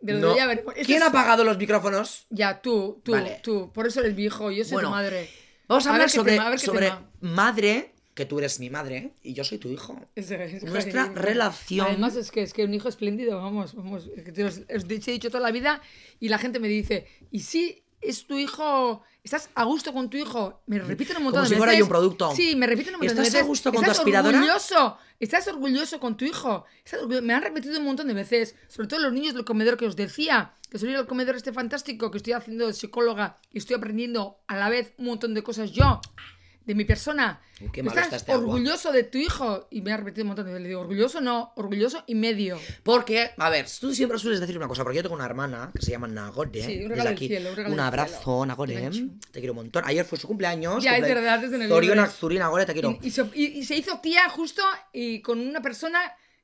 De 0.00 0.14
lo 0.14 0.20
No. 0.20 0.30
de 0.30 0.36
ya 0.36 0.46
veremos. 0.46 0.74
Esto 0.74 0.86
¿Quién 0.86 0.98
es- 0.98 1.04
ha 1.04 1.08
apagado 1.08 1.44
los 1.44 1.58
micrófonos? 1.58 2.26
Ya, 2.30 2.60
tú, 2.62 3.00
tú, 3.04 3.12
Vale. 3.12 3.40
tú. 3.42 3.72
Por 3.72 3.86
eso 3.86 4.00
eres 4.00 4.14
viejo, 4.16 4.50
yo 4.50 4.64
soy 4.64 4.74
Bueno, 4.74 4.88
tu 4.88 4.94
madre. 4.94 5.28
Vamos 5.68 5.86
a, 5.86 5.92
hablar 5.92 6.06
qué 6.08 6.12
sobre, 6.14 6.32
tema, 6.32 6.46
a 6.46 6.50
ver 6.50 6.58
qué 6.60 6.66
sobre 6.66 6.86
tema. 6.86 7.10
madre, 7.20 7.92
que 8.14 8.24
tú 8.24 8.38
eres 8.38 8.60
mi 8.60 8.70
madre 8.70 9.12
y 9.22 9.34
yo 9.34 9.42
soy 9.44 9.58
tu 9.58 9.68
hijo. 9.68 10.00
Es, 10.14 10.30
Nuestra 10.62 11.06
joder. 11.08 11.22
relación. 11.22 11.86
Además 11.88 12.16
es 12.16 12.30
que 12.30 12.42
es 12.42 12.54
que 12.54 12.64
un 12.64 12.72
hijo 12.72 12.88
espléndido, 12.88 13.36
vamos, 13.42 13.74
vamos. 13.74 14.08
es 14.16 14.22
que 14.24 14.32
te 14.32 14.44
os 14.44 14.58
he 14.70 14.78
dicho 15.10 15.28
toda 15.28 15.42
la 15.42 15.50
vida 15.50 15.82
y 16.20 16.28
la 16.30 16.38
gente 16.38 16.58
me 16.60 16.68
dice, 16.68 17.06
¿y 17.30 17.40
si 17.40 17.82
es 18.00 18.26
tu 18.26 18.38
hijo? 18.38 19.02
¿Estás 19.24 19.50
a 19.56 19.64
gusto 19.64 19.92
con 19.92 20.08
tu 20.08 20.16
hijo? 20.16 20.62
Me 20.66 20.78
repiten 20.78 21.16
un 21.16 21.24
montón 21.24 21.40
Como 21.40 21.42
de 21.44 21.48
si 21.48 21.54
veces. 21.54 21.58
fuera 21.64 21.78
yo 21.78 21.84
un 21.84 21.88
producto. 21.88 22.32
Sí, 22.36 22.54
me 22.54 22.66
repiten 22.66 22.94
un 22.94 23.00
montón 23.00 23.16
de 23.16 23.22
¿Estás 23.22 23.32
veces. 23.34 23.44
a 23.44 23.46
gusto 23.48 23.70
con 23.72 23.76
tu 23.76 23.90
¿Estás 23.90 23.98
aspiradora? 23.98 24.38
orgulloso? 24.38 24.98
¿Estás 25.18 25.48
orgulloso 25.48 25.98
con 25.98 26.16
tu 26.16 26.24
hijo? 26.24 26.64
¿Estás 26.84 27.00
Me 27.22 27.34
han 27.34 27.42
repetido 27.42 27.78
un 27.80 27.86
montón 27.86 28.06
de 28.06 28.14
veces, 28.14 28.54
sobre 28.68 28.86
todo 28.86 29.00
los 29.00 29.12
niños 29.12 29.34
del 29.34 29.44
comedor 29.44 29.76
que 29.76 29.86
os 29.86 29.96
decía, 29.96 30.52
que 30.70 30.78
soy 30.78 30.94
el 30.94 31.06
comedor 31.06 31.34
este 31.34 31.52
fantástico, 31.52 32.10
que 32.10 32.18
estoy 32.18 32.34
haciendo 32.34 32.66
de 32.68 32.72
psicóloga 32.74 33.38
y 33.52 33.58
estoy 33.58 33.74
aprendiendo 33.76 34.38
a 34.46 34.56
la 34.56 34.68
vez 34.68 34.92
un 34.98 35.06
montón 35.06 35.34
de 35.34 35.42
cosas 35.42 35.72
yo, 35.72 36.00
de 36.66 36.74
mi 36.74 36.84
persona. 36.84 37.40
Qué 37.72 37.82
malo 37.82 37.94
está 37.94 38.02
¿Estás 38.02 38.20
este 38.22 38.32
agua. 38.32 38.44
orgulloso 38.54 38.92
de 38.92 39.04
tu 39.04 39.16
hijo? 39.18 39.66
Y 39.70 39.80
me 39.80 39.92
ha 39.92 39.96
repetido 39.96 40.24
un 40.24 40.28
montón 40.28 40.44
de 40.46 40.52
veces. 40.52 40.62
Le 40.64 40.68
digo, 40.68 40.80
orgulloso 40.82 41.20
no, 41.22 41.52
orgulloso 41.56 42.04
y 42.06 42.14
medio. 42.14 42.58
Porque, 42.82 43.30
a 43.38 43.48
ver, 43.48 43.66
tú 43.80 43.94
siempre 43.94 44.18
sueles 44.18 44.40
decir 44.40 44.58
una 44.58 44.68
cosa, 44.68 44.82
porque 44.82 44.96
yo 44.96 45.02
tengo 45.02 45.14
una 45.14 45.24
hermana 45.24 45.70
que 45.74 45.80
se 45.82 45.92
llama 45.92 46.08
Nagore. 46.08 46.50
Sí, 46.62 46.82
un 46.82 46.90
regalo 46.90 47.04
del 47.08 47.12
aquí. 47.16 47.28
cielo, 47.28 47.50
un 47.50 47.56
regalo 47.56 47.74
del 47.74 47.80
abrazo. 47.84 48.44
Nagore. 48.44 48.74
Nacho. 48.82 49.00
Te 49.30 49.38
quiero 49.40 49.52
un 49.52 49.56
montón. 49.56 49.84
Ayer 49.86 50.04
fue 50.04 50.18
su 50.18 50.26
cumpleaños. 50.26 50.82
Ya, 50.82 50.96
es 50.96 51.02
cumple- 51.04 51.14
verdad, 51.14 51.44
es 51.44 51.50
de 51.50 51.58
noviembre. 51.58 51.88
Zorion 51.88 52.10
Zuri, 52.10 52.38
Nagore, 52.38 52.66
te 52.66 52.72
quiero. 52.74 52.98
Y, 53.00 53.06
y 53.06 53.10
se, 53.10 53.22
y- 53.34 53.44
y 53.58 53.64
se 53.64 53.76
hizo 53.76 54.00
tía 54.00 54.28
justo 54.28 54.62
y 54.92 55.22
con 55.22 55.38
una 55.40 55.62
persona 55.62 56.00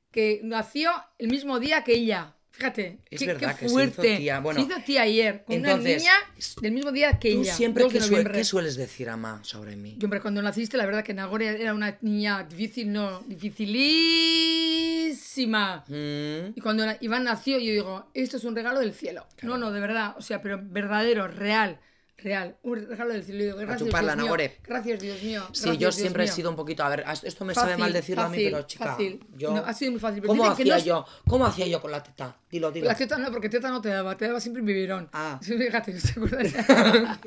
que 0.09 0.39
nació 0.43 0.91
el 1.19 1.27
mismo 1.29 1.59
día 1.59 1.83
que 1.83 1.93
ella. 1.93 2.35
Fíjate, 2.55 2.99
Es 3.09 3.19
qué, 3.19 3.25
verdad 3.25 3.55
qué 3.55 3.61
que 3.61 3.61
se 3.61 3.65
hizo 3.65 3.73
fuerte. 3.73 4.17
tía. 4.17 4.39
Bueno, 4.39 4.59
se 4.61 4.67
hizo 4.71 4.79
tía 4.85 5.01
ayer, 5.01 5.43
con 5.43 5.55
entonces, 5.55 6.03
una 6.03 6.07
niña 6.13 6.13
del 6.61 6.71
mismo 6.71 6.91
día 6.91 7.17
que 7.19 7.33
Tú 7.33 7.41
ella. 7.41 7.55
siempre, 7.55 7.83
2 7.83 7.93
de 7.93 7.97
¿qué, 7.99 8.03
sue- 8.05 8.11
noviembre. 8.11 8.37
qué 8.37 8.43
sueles 8.43 8.75
decir, 8.75 9.09
Ama, 9.09 9.39
sobre 9.43 9.75
mí? 9.75 9.95
Yo, 9.97 10.05
hombre, 10.05 10.21
cuando 10.21 10.39
naciste, 10.41 10.77
la 10.77 10.85
verdad 10.85 11.03
que 11.03 11.15
Nagore 11.15 11.59
era 11.61 11.73
una 11.73 11.97
niña 12.01 12.43
difícil, 12.43 12.91
no, 12.93 13.21
dificilísima. 13.27 15.83
Mm, 15.87 16.53
Y 16.55 16.61
cuando 16.61 16.85
Iván 17.01 17.23
nació, 17.23 17.57
yo 17.59 17.71
digo, 17.71 18.09
esto 18.13 18.37
es 18.37 18.43
un 18.43 18.55
regalo 18.55 18.79
del 18.79 18.93
cielo. 18.93 19.25
No, 19.41 19.57
no, 19.57 19.71
de 19.71 19.79
verdad. 19.79 20.15
O 20.17 20.21
sea, 20.21 20.41
pero 20.41 20.59
verdadero, 20.61 21.27
real. 21.27 21.79
Real. 22.17 22.55
Un 22.63 22.87
regalo 22.87 23.11
del 23.13 23.23
cielo. 23.23 23.55
Gracias, 23.57 23.79
chuparla, 23.79 24.13
Dios 24.13 24.17
mío. 24.17 24.25
Nagore. 24.25 24.57
Gracias, 24.63 24.99
Dios 25.01 25.21
mío. 25.23 25.41
Sí, 25.41 25.47
gracias, 25.47 25.65
yo 25.73 25.77
Dios 25.79 25.95
siempre 25.95 26.23
he 26.23 26.27
mío. 26.27 26.35
sido 26.35 26.49
un 26.51 26.55
poquito. 26.55 26.83
A 26.83 26.89
ver, 26.89 27.03
esto 27.23 27.43
me 27.43 27.53
sabe 27.53 27.71
Fácil, 27.71 27.79
mal 27.83 27.91
decirlo 27.93 28.21
a 28.23 28.29
mí, 28.29 28.35
fácil, 28.37 28.51
pero 28.51 28.63
chica. 28.67 28.85
fácil. 28.85 29.19
Yo, 29.35 29.51
No, 29.53 29.57
ha 29.65 29.73
sido 29.73 29.91
muy 29.91 29.99
fácil, 29.99 30.21
pero 30.21 30.27
¿Cómo 30.29 30.43
dicen 30.43 30.55
que 30.55 30.61
hacía 30.63 30.73
no 30.73 30.77
es- 30.79 30.85
yo? 30.85 31.05
¿Cómo 31.27 31.45
hacía 31.45 31.67
yo 31.67 31.81
con 31.81 31.91
la 31.91 32.01
teta? 32.01 32.37
Dilo, 32.49 32.71
dilo. 32.71 32.87
La 32.87 32.95
teta 32.95 33.17
no, 33.17 33.31
porque 33.31 33.49
teta 33.49 33.69
no 33.69 33.81
te 33.81 33.89
daba, 33.89 34.15
te 34.15 34.27
daba 34.27 34.39
siempre 34.39 34.61
un 34.61 34.67
biberón. 34.67 35.09
Ah. 35.11 35.39
Sí, 35.41 35.57
Fíjate, 35.57 35.93
¿no 35.93 35.99
te 36.01 36.11
acuerdas? 36.11 37.17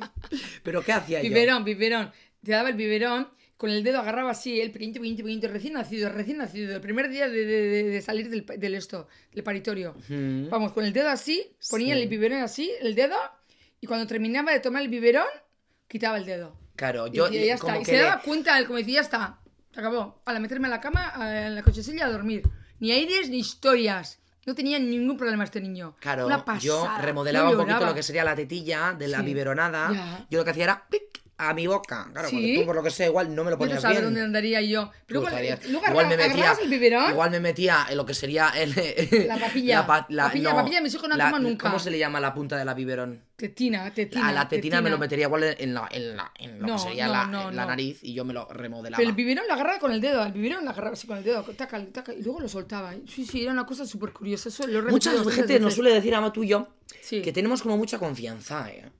¿Pero 0.62 0.82
qué 0.82 0.92
hacía 0.92 1.22
yo? 1.22 1.28
biberón, 1.28 1.64
biberón. 1.64 2.10
Te 2.42 2.52
daba 2.52 2.68
el 2.70 2.76
biberón, 2.76 3.28
con 3.56 3.70
el 3.70 3.82
dedo 3.82 3.98
agarraba 3.98 4.30
así, 4.30 4.60
el 4.60 4.70
pequeñito, 4.70 5.00
pequeñito, 5.00 5.22
pequeñito, 5.24 5.48
recién 5.48 5.72
nacido, 5.74 6.10
recién 6.10 6.38
nacido, 6.38 6.74
el 6.74 6.80
primer 6.80 7.08
día 7.08 7.28
de, 7.28 7.44
de- 7.44 7.82
de- 7.84 8.02
salir 8.02 8.28
del, 8.30 8.44
del 8.46 8.74
esto, 8.74 9.08
del 9.32 9.42
paritorio. 9.42 9.94
Vamos, 10.08 10.72
con 10.72 10.84
el 10.84 10.92
dedo 10.92 11.08
así, 11.08 11.52
ponía 11.70 11.94
Sí. 11.96 12.02
el 12.02 12.08
biberón 12.08 12.40
así, 12.42 12.70
el 12.80 12.94
dedo, 12.94 13.16
y 13.86 13.88
cuando 13.88 14.06
terminaba 14.06 14.50
de 14.52 14.60
tomar 14.60 14.82
el 14.82 14.88
biberón, 14.88 15.26
quitaba 15.88 16.16
el 16.18 16.26
dedo. 16.26 16.58
Claro, 16.74 17.06
Y 17.06 17.12
yo. 17.12 17.24
decía, 17.24 17.46
ya 17.54 17.58
como 17.58 17.72
está. 17.74 17.80
Y 17.80 17.84
que 17.84 17.90
se 17.92 17.96
le- 17.96 18.02
daba 18.02 18.20
cuenta, 18.22 18.58
él 18.58 18.66
como 18.66 18.78
decía, 18.78 18.94
ya 18.96 19.00
está, 19.00 19.38
se 19.72 19.80
acabó. 19.80 20.20
Para 20.24 20.40
meterme 20.40 20.66
en 20.66 20.72
la 20.72 20.80
cama, 20.80 21.12
a- 21.14 21.46
en 21.46 21.54
la 21.54 21.62
cochecilla 21.62 22.06
a 22.06 22.10
dormir. 22.10 22.42
Ni 22.80 22.90
aires 22.92 23.30
ni 23.30 23.38
historias. 23.38 24.18
No 24.44 24.54
tenía 24.54 24.78
ningún 24.78 25.16
problema 25.16 25.44
este 25.44 25.60
niño. 25.60 25.96
Claro, 26.00 26.26
Una 26.26 26.44
pasada. 26.44 26.60
yo 26.62 26.88
remodelaba 27.00 27.50
un 27.50 27.56
poquito 27.56 27.72
lloraba. 27.74 27.90
lo 27.90 27.94
que 27.94 28.02
sería 28.02 28.22
la 28.24 28.34
tetilla 28.36 28.92
de 28.92 29.08
la 29.08 29.18
Sí. 29.20 29.24
biberonada. 29.24 29.90
Ya. 29.92 30.26
Yo 30.30 30.38
lo 30.38 30.44
que 30.44 30.50
hacía 30.50 30.64
era 30.64 30.86
pic 30.88 31.02
a 31.38 31.52
mi 31.52 31.66
boca. 31.66 32.08
Claro, 32.12 32.28
Sí. 32.30 32.36
porque 32.36 32.54
tú, 32.60 32.66
por 32.66 32.76
lo 32.76 32.82
que 32.82 32.90
sé, 32.90 33.06
igual 33.06 33.34
no 33.34 33.44
me 33.44 33.50
lo 33.50 33.56
Yo 33.56 33.58
no 33.58 33.58
ponías 33.58 33.82
sabes 33.82 33.98
bien. 33.98 34.04
dónde 34.06 34.22
andaría 34.22 34.60
yo. 34.62 34.90
Pero 35.06 35.20
luego, 35.20 35.36
sabías. 35.36 35.64
luego 35.68 35.86
igual 35.86 36.06
me 36.08 36.16
metía, 36.16 36.32
agarrabas 36.34 36.58
el 36.60 36.70
biberón. 36.70 37.10
igual 37.10 37.30
me 37.30 37.40
metía 37.40 37.86
en 37.90 37.96
lo 37.98 38.06
que 38.06 38.14
sería 38.14 38.48
el, 38.56 38.74
La 39.28 39.36
papilla. 39.40 39.86
pa- 39.86 40.06
Papilla, 40.08 40.54
papilla, 40.54 40.80
mis 40.80 40.94
hijos 40.94 41.08
no 41.08 41.16
la- 41.16 41.30
nunca. 41.38 41.68
¿Cómo 41.68 41.78
se 41.78 41.90
le 41.90 41.98
llama 41.98 42.20
la 42.20 42.32
punta 42.32 42.56
de 42.56 42.64
la 42.64 42.72
biberón? 42.74 43.22
Tetina, 43.36 43.92
tetina. 43.92 44.28
a 44.28 44.32
la 44.32 44.48
tetina, 44.48 44.80
me 44.80 44.88
lo 44.88 44.96
metería 44.96 45.26
igual 45.26 45.42
en, 45.58 45.74
la, 45.74 45.86
en, 45.92 46.16
la, 46.16 46.32
en 46.38 46.58
lo 46.58 46.66
No, 46.68 46.76
que 46.76 46.80
sería 46.80 47.06
no, 47.06 47.12
la, 47.12 47.26
no, 47.26 47.48
en 47.50 47.56
la 47.56 47.62
no. 47.64 47.68
nariz 47.68 47.98
y 48.02 48.14
yo 48.14 48.24
me 48.24 48.32
lo 48.32 48.46
remodelaba. 48.48 48.96
Pero 48.96 49.10
el 49.10 49.14
biberón 49.14 49.46
lo 49.46 49.52
agarraba 49.52 49.78
con 49.78 49.92
el 49.92 50.00
dedo. 50.00 50.24
El 50.24 50.32
biberón 50.32 50.64
lo 50.64 50.70
agarraba 50.70 50.94
así 50.94 51.06
con 51.06 51.18
el 51.18 51.24
dedo. 51.24 51.42
Taca, 51.42 51.84
taca, 51.92 52.14
y 52.14 52.22
luego 52.22 52.40
lo 52.40 52.48
soltaba. 52.48 52.94
Sí, 53.06 53.26
sí, 53.26 53.42
era 53.42 53.52
una 53.52 53.66
cosa 53.66 53.84
súper 53.84 54.12
curiosa. 54.14 54.48
Eso 54.48 54.66
lo 54.66 54.82
Mucha 54.84 55.12
gente 55.30 55.60
nos 55.60 55.74
suele 55.74 55.92
decir, 55.92 56.14
Ama, 56.14 56.32
tú 56.32 56.44
y 56.44 56.48
yo, 56.48 56.68
Sí. 57.02 57.20
que 57.20 57.30
tenemos 57.30 57.60
como 57.60 57.76
mucha 57.76 57.98
confianza, 57.98 58.70
¿eh? 58.70 58.90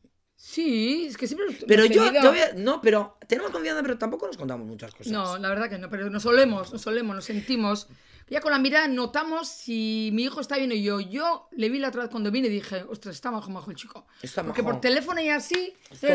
Sí, 0.57 1.05
es 1.07 1.19
que 1.19 1.27
siempre 1.27 1.49
Pero 1.69 1.85
yo, 1.85 2.05
tenido. 2.07 2.23
te 2.23 2.29
voy 2.29 2.39
a- 2.39 2.53
no, 2.55 2.81
pero 2.81 3.19
tenemos 3.29 3.51
confianza, 3.51 3.83
pero 3.83 3.99
tampoco 3.99 4.27
nos 4.27 4.39
contamos 4.39 4.67
muchas 4.67 4.91
cosas. 4.95 5.13
No, 5.13 5.37
la 5.37 5.51
verdad 5.51 5.69
que 5.69 5.77
no, 5.77 5.91
pero 5.91 6.09
nos 6.09 6.23
solemos, 6.23 6.73
nos 6.73 6.81
solemos, 6.81 7.15
nos 7.15 7.27
sentimos. 7.27 7.89
Ya 8.31 8.41
con 8.41 8.51
la 8.53 8.59
mirada 8.59 8.89
notamos 8.89 9.49
si 9.49 10.09
mi 10.15 10.25
hijo 10.25 10.41
está 10.41 10.57
bien 10.57 10.73
o 10.73 10.75
yo. 10.75 10.99
Yo 11.01 11.49
le 11.53 11.69
vi 11.69 11.79
la 11.79 11.89
otra 11.89 12.03
vez 12.05 12.11
cuando 12.11 12.31
vine 12.31 12.49
y 12.49 12.51
dije, 12.51 12.85
ostras, 12.89 13.15
está 13.17 13.31
majo, 13.31 13.51
majo 13.51 13.71
el 13.71 13.77
chico. 13.77 14.07
Está 14.23 14.43
Porque 14.43 14.63
majo. 14.63 14.73
por 14.73 14.81
teléfono 14.81 15.21
y 15.21 15.29
así, 15.29 15.75
Estoy 15.91 16.11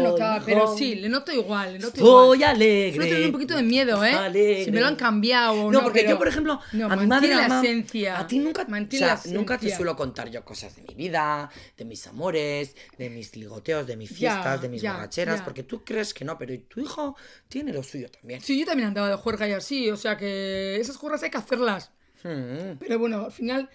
pero 0.46 0.75
sí, 0.75 0.96
le 0.96 1.08
noto 1.08 1.32
igual, 1.32 1.74
le 1.74 1.80
noto 1.80 1.96
Estoy 1.96 2.36
igual. 2.36 2.44
alegre. 2.44 2.94
Suelo 2.96 3.10
tener 3.10 3.25
un 3.28 3.32
poquito 3.32 3.56
de 3.56 3.63
miedo, 3.63 4.04
¿eh? 4.04 4.12
Alegre. 4.12 4.66
Si 4.66 4.72
me 4.72 4.82
lo 4.82 4.88
han 4.88 4.98
cambiado 4.98 5.54
o 5.54 5.72
no. 5.72 5.80
No, 5.80 5.84
porque 5.84 6.00
pero- 6.01 6.12
yo, 6.12 6.18
por 6.18 6.28
ejemplo, 6.28 6.60
No, 6.74 6.92
a 6.92 6.96
mi 6.98 7.08
madre 7.08 7.34
la 7.34 7.60
esencia. 7.60 8.20
A 8.20 8.28
ti 8.28 8.40
nunca, 8.40 8.63
o 8.63 8.96
sea, 8.98 9.20
nunca 9.28 9.58
te 9.58 9.74
suelo 9.74 9.96
contar 9.96 10.30
yo 10.30 10.44
cosas 10.44 10.75
de 10.75 10.82
mi 10.84 10.94
vida, 10.94 11.50
de 11.78 11.86
mis 11.86 12.06
amores, 12.08 12.75
de 12.98 13.10
mis 13.10 13.36
ligoteos, 13.38 13.88
de 13.88 13.96
mis 13.96 14.10
Ya, 14.10 14.16
fiestas, 14.34 14.62
de 14.62 14.70
mis 14.70 14.82
ya, 14.82 14.94
borracheras, 14.94 15.40
ya. 15.40 15.46
porque 15.46 15.63
tú 15.63 15.84
crees 15.86 16.13
que 16.13 16.25
no, 16.25 16.38
pero 16.38 16.54
tu 16.68 16.82
hijo 16.82 17.16
tiene 17.48 17.72
lo 17.72 17.82
suyo 17.82 18.10
también. 18.12 18.42
Sí, 18.42 18.60
yo 18.60 18.66
también 18.66 18.90
andaba 18.90 19.10
de 19.10 19.16
juerga 19.16 19.48
y 19.48 19.54
así, 19.54 19.90
o 19.90 19.96
sea 19.98 20.18
que 20.18 20.75
esas 20.82 20.98
juergas 20.98 21.24
hay 21.24 21.30
que 21.32 21.38
hacerlas. 21.38 21.92
Mm. 22.24 22.78
Pero 22.78 23.00
bueno, 23.00 23.25
al 23.25 23.32
final, 23.32 23.70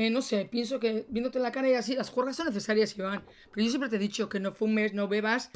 eh, 0.00 0.10
no 0.10 0.22
sé, 0.22 0.44
pienso 0.48 0.78
que 0.78 1.06
viéndote 1.08 1.40
la 1.40 1.50
cara 1.50 1.68
y 1.68 1.74
así, 1.74 1.96
las 1.96 2.08
juergas 2.10 2.36
son 2.36 2.46
necesarias, 2.46 2.96
Iván. 2.96 3.24
Pero 3.52 3.64
yo 3.64 3.68
siempre 3.70 3.90
te 3.90 3.96
he 3.96 3.98
dicho 3.98 4.28
que 4.28 4.38
no 4.38 4.52
fumes, 4.52 4.94
no 4.94 5.08
bebas. 5.08 5.50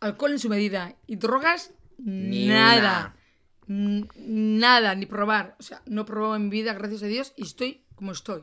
Alcohol 0.00 0.32
en 0.32 0.38
su 0.38 0.48
medida. 0.48 0.94
Y 1.06 1.16
drogas, 1.16 1.72
Ni 1.98 2.46
nada. 2.48 3.14
Nada, 3.66 4.94
ni 4.94 5.04
probar. 5.06 5.56
O 5.60 5.62
sea, 5.62 5.82
no 5.84 6.02
he 6.02 6.04
probado 6.04 6.36
en 6.36 6.44
mi 6.44 6.50
vida, 6.50 6.72
gracias 6.72 7.02
a 7.02 7.06
Dios, 7.06 7.34
y 7.36 7.42
estoy 7.42 7.84
como 7.94 8.12
estoy. 8.12 8.42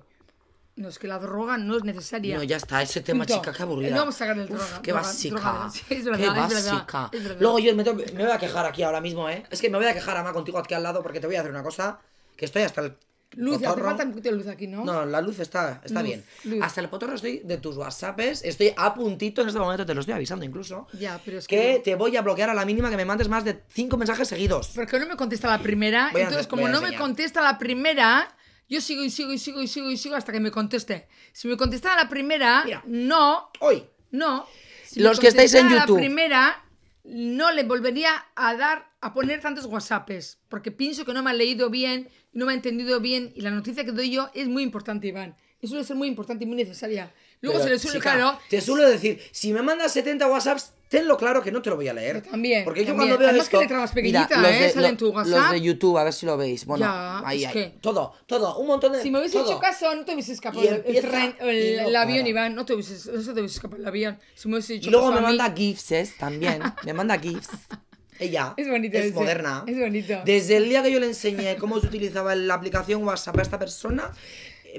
No, 0.76 0.88
es 0.90 1.00
que 1.00 1.08
la 1.08 1.18
droga 1.18 1.58
no 1.58 1.76
es 1.76 1.84
necesaria. 1.84 2.38
No, 2.38 2.44
ya 2.44 2.58
está, 2.58 2.84
ese 2.84 3.02
tema, 3.02 3.26
Punto. 3.26 3.40
chica, 3.42 3.52
qué 3.58 3.64
aburrida. 3.64 3.90
No 3.90 3.98
vamos 4.02 4.16
a 4.16 4.20
sacar 4.20 4.38
el 4.38 4.44
Uf, 4.44 4.50
droga, 4.52 4.82
Qué 4.84 4.92
droga, 4.92 5.08
básica. 5.08 5.36
droga. 5.42 5.70
Sí, 5.72 5.82
es 5.90 6.06
verdad, 6.06 6.20
qué 6.20 6.26
es 6.26 6.64
básica. 6.66 7.10
verdad. 7.12 7.38
Luego 7.40 7.58
yo 7.60 7.76
me, 7.76 7.84
me 7.84 8.24
voy 8.24 8.32
a 8.32 8.38
quejar 8.38 8.68
aquí 8.68 8.84
ahora 8.84 9.02
mismo, 9.02 9.28
¿eh? 9.28 9.44
Es 9.50 9.60
que 9.60 9.72
me 9.72 9.78
voy 9.80 9.88
a 9.88 9.94
quejar, 9.96 10.16
Ama, 10.18 10.32
contigo 10.34 10.60
aquí 10.60 10.76
al 10.76 10.84
lado 10.84 11.02
porque 11.02 11.20
te 11.20 11.26
voy 11.26 11.36
a 11.36 11.40
hacer 11.40 11.50
una 11.52 11.64
cosa 11.64 12.00
que 12.36 12.46
estoy 12.46 12.62
hasta 12.62 12.82
el. 12.82 12.96
Luz, 13.36 13.62
hace 13.64 13.82
falta 13.82 14.04
un 14.04 14.12
poquito 14.12 14.30
de 14.30 14.36
luz 14.38 14.48
aquí, 14.48 14.68
¿no? 14.68 14.84
No, 14.86 15.06
la 15.06 15.22
luz 15.22 15.40
está, 15.40 15.82
está 15.84 16.00
Luz, 16.02 16.08
bien. 16.10 16.26
luz. 16.46 16.60
Hasta 16.64 16.82
el 16.82 16.90
potorro 16.90 17.16
estoy 17.16 17.40
de 17.40 17.58
tus 17.58 17.76
WhatsApps. 17.78 18.44
Estoy 18.44 18.74
a 18.76 18.94
puntito 18.94 19.42
en 19.42 19.48
este 19.50 19.60
momento, 19.60 19.86
te 19.86 19.94
lo 19.94 20.00
estoy 20.00 20.14
avisando 20.16 20.46
incluso. 20.46 20.88
Ya, 20.94 21.20
pero 21.24 21.40
es 21.40 21.48
que 21.48 21.56
que... 21.76 21.82
te 21.84 21.96
voy 21.96 22.16
a 22.16 22.22
bloquear 22.22 22.50
a 22.50 22.54
la 22.54 22.66
mínima 22.66 22.90
que 22.90 22.98
me 22.98 23.06
mandes 23.06 23.28
más 23.30 23.44
de 23.44 23.62
cinco 23.70 23.98
mensajes 23.98 24.28
seguidos. 24.28 24.72
Porque 24.76 24.98
no 25.00 25.06
me 25.08 25.16
contesta 25.16 25.48
la 25.50 25.60
primera. 25.62 26.10
Voy 26.14 26.22
entonces, 26.22 26.48
como 26.48 26.68
no 26.70 26.82
me 26.82 26.96
contesta 26.98 27.42
la 27.42 27.58
primera, 27.60 28.34
yo 28.70 28.82
sigo 28.82 29.04
y 29.04 29.10
sigo 29.10 29.34
y 29.34 29.38
sigo 29.40 29.62
y 29.62 29.68
sigo 29.68 29.90
y 29.92 29.98
sigo 29.98 30.16
hasta 30.16 30.32
que 30.32 30.40
me 30.40 30.52
conteste. 30.52 31.08
Si 31.34 31.48
me 31.48 31.58
contestara 31.58 32.02
la 32.04 32.10
primera, 32.10 32.64
Mira. 32.66 32.82
no, 32.86 33.50
Hoy. 33.60 33.84
no. 34.12 34.46
Si 34.86 35.02
Los 35.02 35.20
que 35.20 35.28
estáis 35.28 35.54
en 35.54 35.70
YouTube. 35.70 35.98
La 35.98 36.02
primera, 36.02 36.66
no 37.04 37.52
le 37.52 37.64
volvería 37.64 38.26
a 38.36 38.56
dar, 38.56 38.90
a 39.02 39.14
poner 39.14 39.42
tantos 39.42 39.66
WhatsApps. 39.66 40.40
Porque 40.50 40.72
pienso 40.72 41.06
que 41.06 41.14
no 41.14 41.22
me 41.24 41.30
ha 41.30 41.34
leído 41.34 41.70
bien, 41.70 42.10
no 42.34 42.46
me 42.46 42.52
ha 42.52 42.56
entendido 42.56 43.00
bien. 43.00 43.32
Y 43.36 43.42
la 43.42 43.52
noticia 43.52 43.84
que 43.86 43.92
doy 43.92 44.12
yo 44.12 44.30
es 44.34 44.48
muy 44.48 44.64
importante, 44.64 45.08
Iván. 45.08 45.36
Y 45.60 45.68
suele 45.68 45.84
ser 45.84 45.96
muy 45.96 46.08
importante 46.08 46.44
y 46.44 46.48
muy 46.48 46.56
necesaria. 46.58 47.12
Luego 47.42 47.58
Pero, 47.60 47.64
se 47.68 47.70
le 47.74 47.80
suele, 47.80 47.98
chica, 48.00 48.14
claro. 48.14 48.40
Te 48.50 48.62
suelo 48.62 48.88
decir, 48.88 49.20
si 49.32 49.54
me 49.54 49.62
mandas 49.64 49.92
70 49.92 50.28
WhatsApps, 50.28 50.72
tenlo 50.88 51.18
claro 51.18 51.42
que 51.42 51.52
no 51.52 51.62
te 51.64 51.70
lo 51.72 51.76
voy 51.76 51.88
a 51.88 51.94
leer. 51.94 52.22
También, 52.22 52.64
Porque 52.64 52.82
yo 52.82 52.88
también. 52.88 53.10
cuando 53.10 53.18
veo 53.18 53.30
Además 53.30 53.46
esto... 53.48 53.58
que 53.58 53.64
letra 53.64 53.80
más 53.80 53.96
Mira, 53.96 54.28
pequeñita, 54.28 54.42
los 54.42 54.52
¿eh? 54.52 54.64
de- 54.64 54.70
Sale 54.70 54.82
lo- 54.84 54.88
en 54.90 54.98
tu 54.98 55.06
Los 55.06 55.16
WhatsApp. 55.16 55.52
de 55.54 55.62
YouTube, 55.62 55.98
a 55.98 56.04
ver 56.04 56.14
si 56.14 56.26
lo 56.28 56.38
veis. 56.38 56.66
Bueno, 56.66 56.86
Ya, 56.86 57.20
ahí, 57.28 57.46
que- 57.52 57.76
Todo, 57.82 58.14
todo, 58.28 58.58
un 58.60 58.68
montón 58.68 58.92
de... 58.94 59.02
Si 59.02 59.10
me 59.10 59.18
hubiese 59.20 59.40
hecho 59.40 59.60
caso, 59.60 59.94
no 59.96 60.06
te 60.06 60.14
hubiese 60.14 60.34
escapado 60.34 60.62
el, 60.62 60.84
el 60.86 61.02
tren, 61.02 61.36
el, 61.40 61.78
no 61.84 61.88
el 61.90 61.96
avión, 61.96 62.18
para. 62.20 62.30
Iván. 62.30 62.56
No 62.56 62.66
te 62.66 62.74
hubiese, 62.74 63.12
no 63.12 63.24
te 63.34 63.40
hubiese 63.40 63.56
escapado 63.56 63.82
el 63.82 63.88
avión. 63.88 64.20
Si 64.36 64.48
me 64.48 64.56
hubiese 64.56 64.76
hecho 64.76 64.90
Y 64.90 64.92
luego 64.92 65.08
caso 65.10 65.22
me 65.22 65.28
manda 65.28 65.52
GIFs 65.56 66.18
también. 66.20 66.62
Me 66.86 66.94
manda 66.94 67.18
GIFs. 67.20 67.50
Ella 68.20 68.54
Es 68.58 68.68
bonito 68.68 68.98
es 68.98 69.06
ese, 69.06 69.14
moderna. 69.14 69.64
es 69.68 69.78
bonito. 69.80 70.22
Desde 70.26 70.58
el 70.58 70.70
día 70.70 70.82
que 70.84 70.92
yo 70.92 71.00
le 71.00 71.08
enseñé 71.08 71.56
cómo 71.58 71.80
se 71.80 71.88
utilizaba 71.88 72.36
la 72.36 72.54
aplicación 72.56 73.04
WhatsApp 73.04 73.38
a 73.40 73.42
esta 73.42 73.60
persona, 73.60 74.12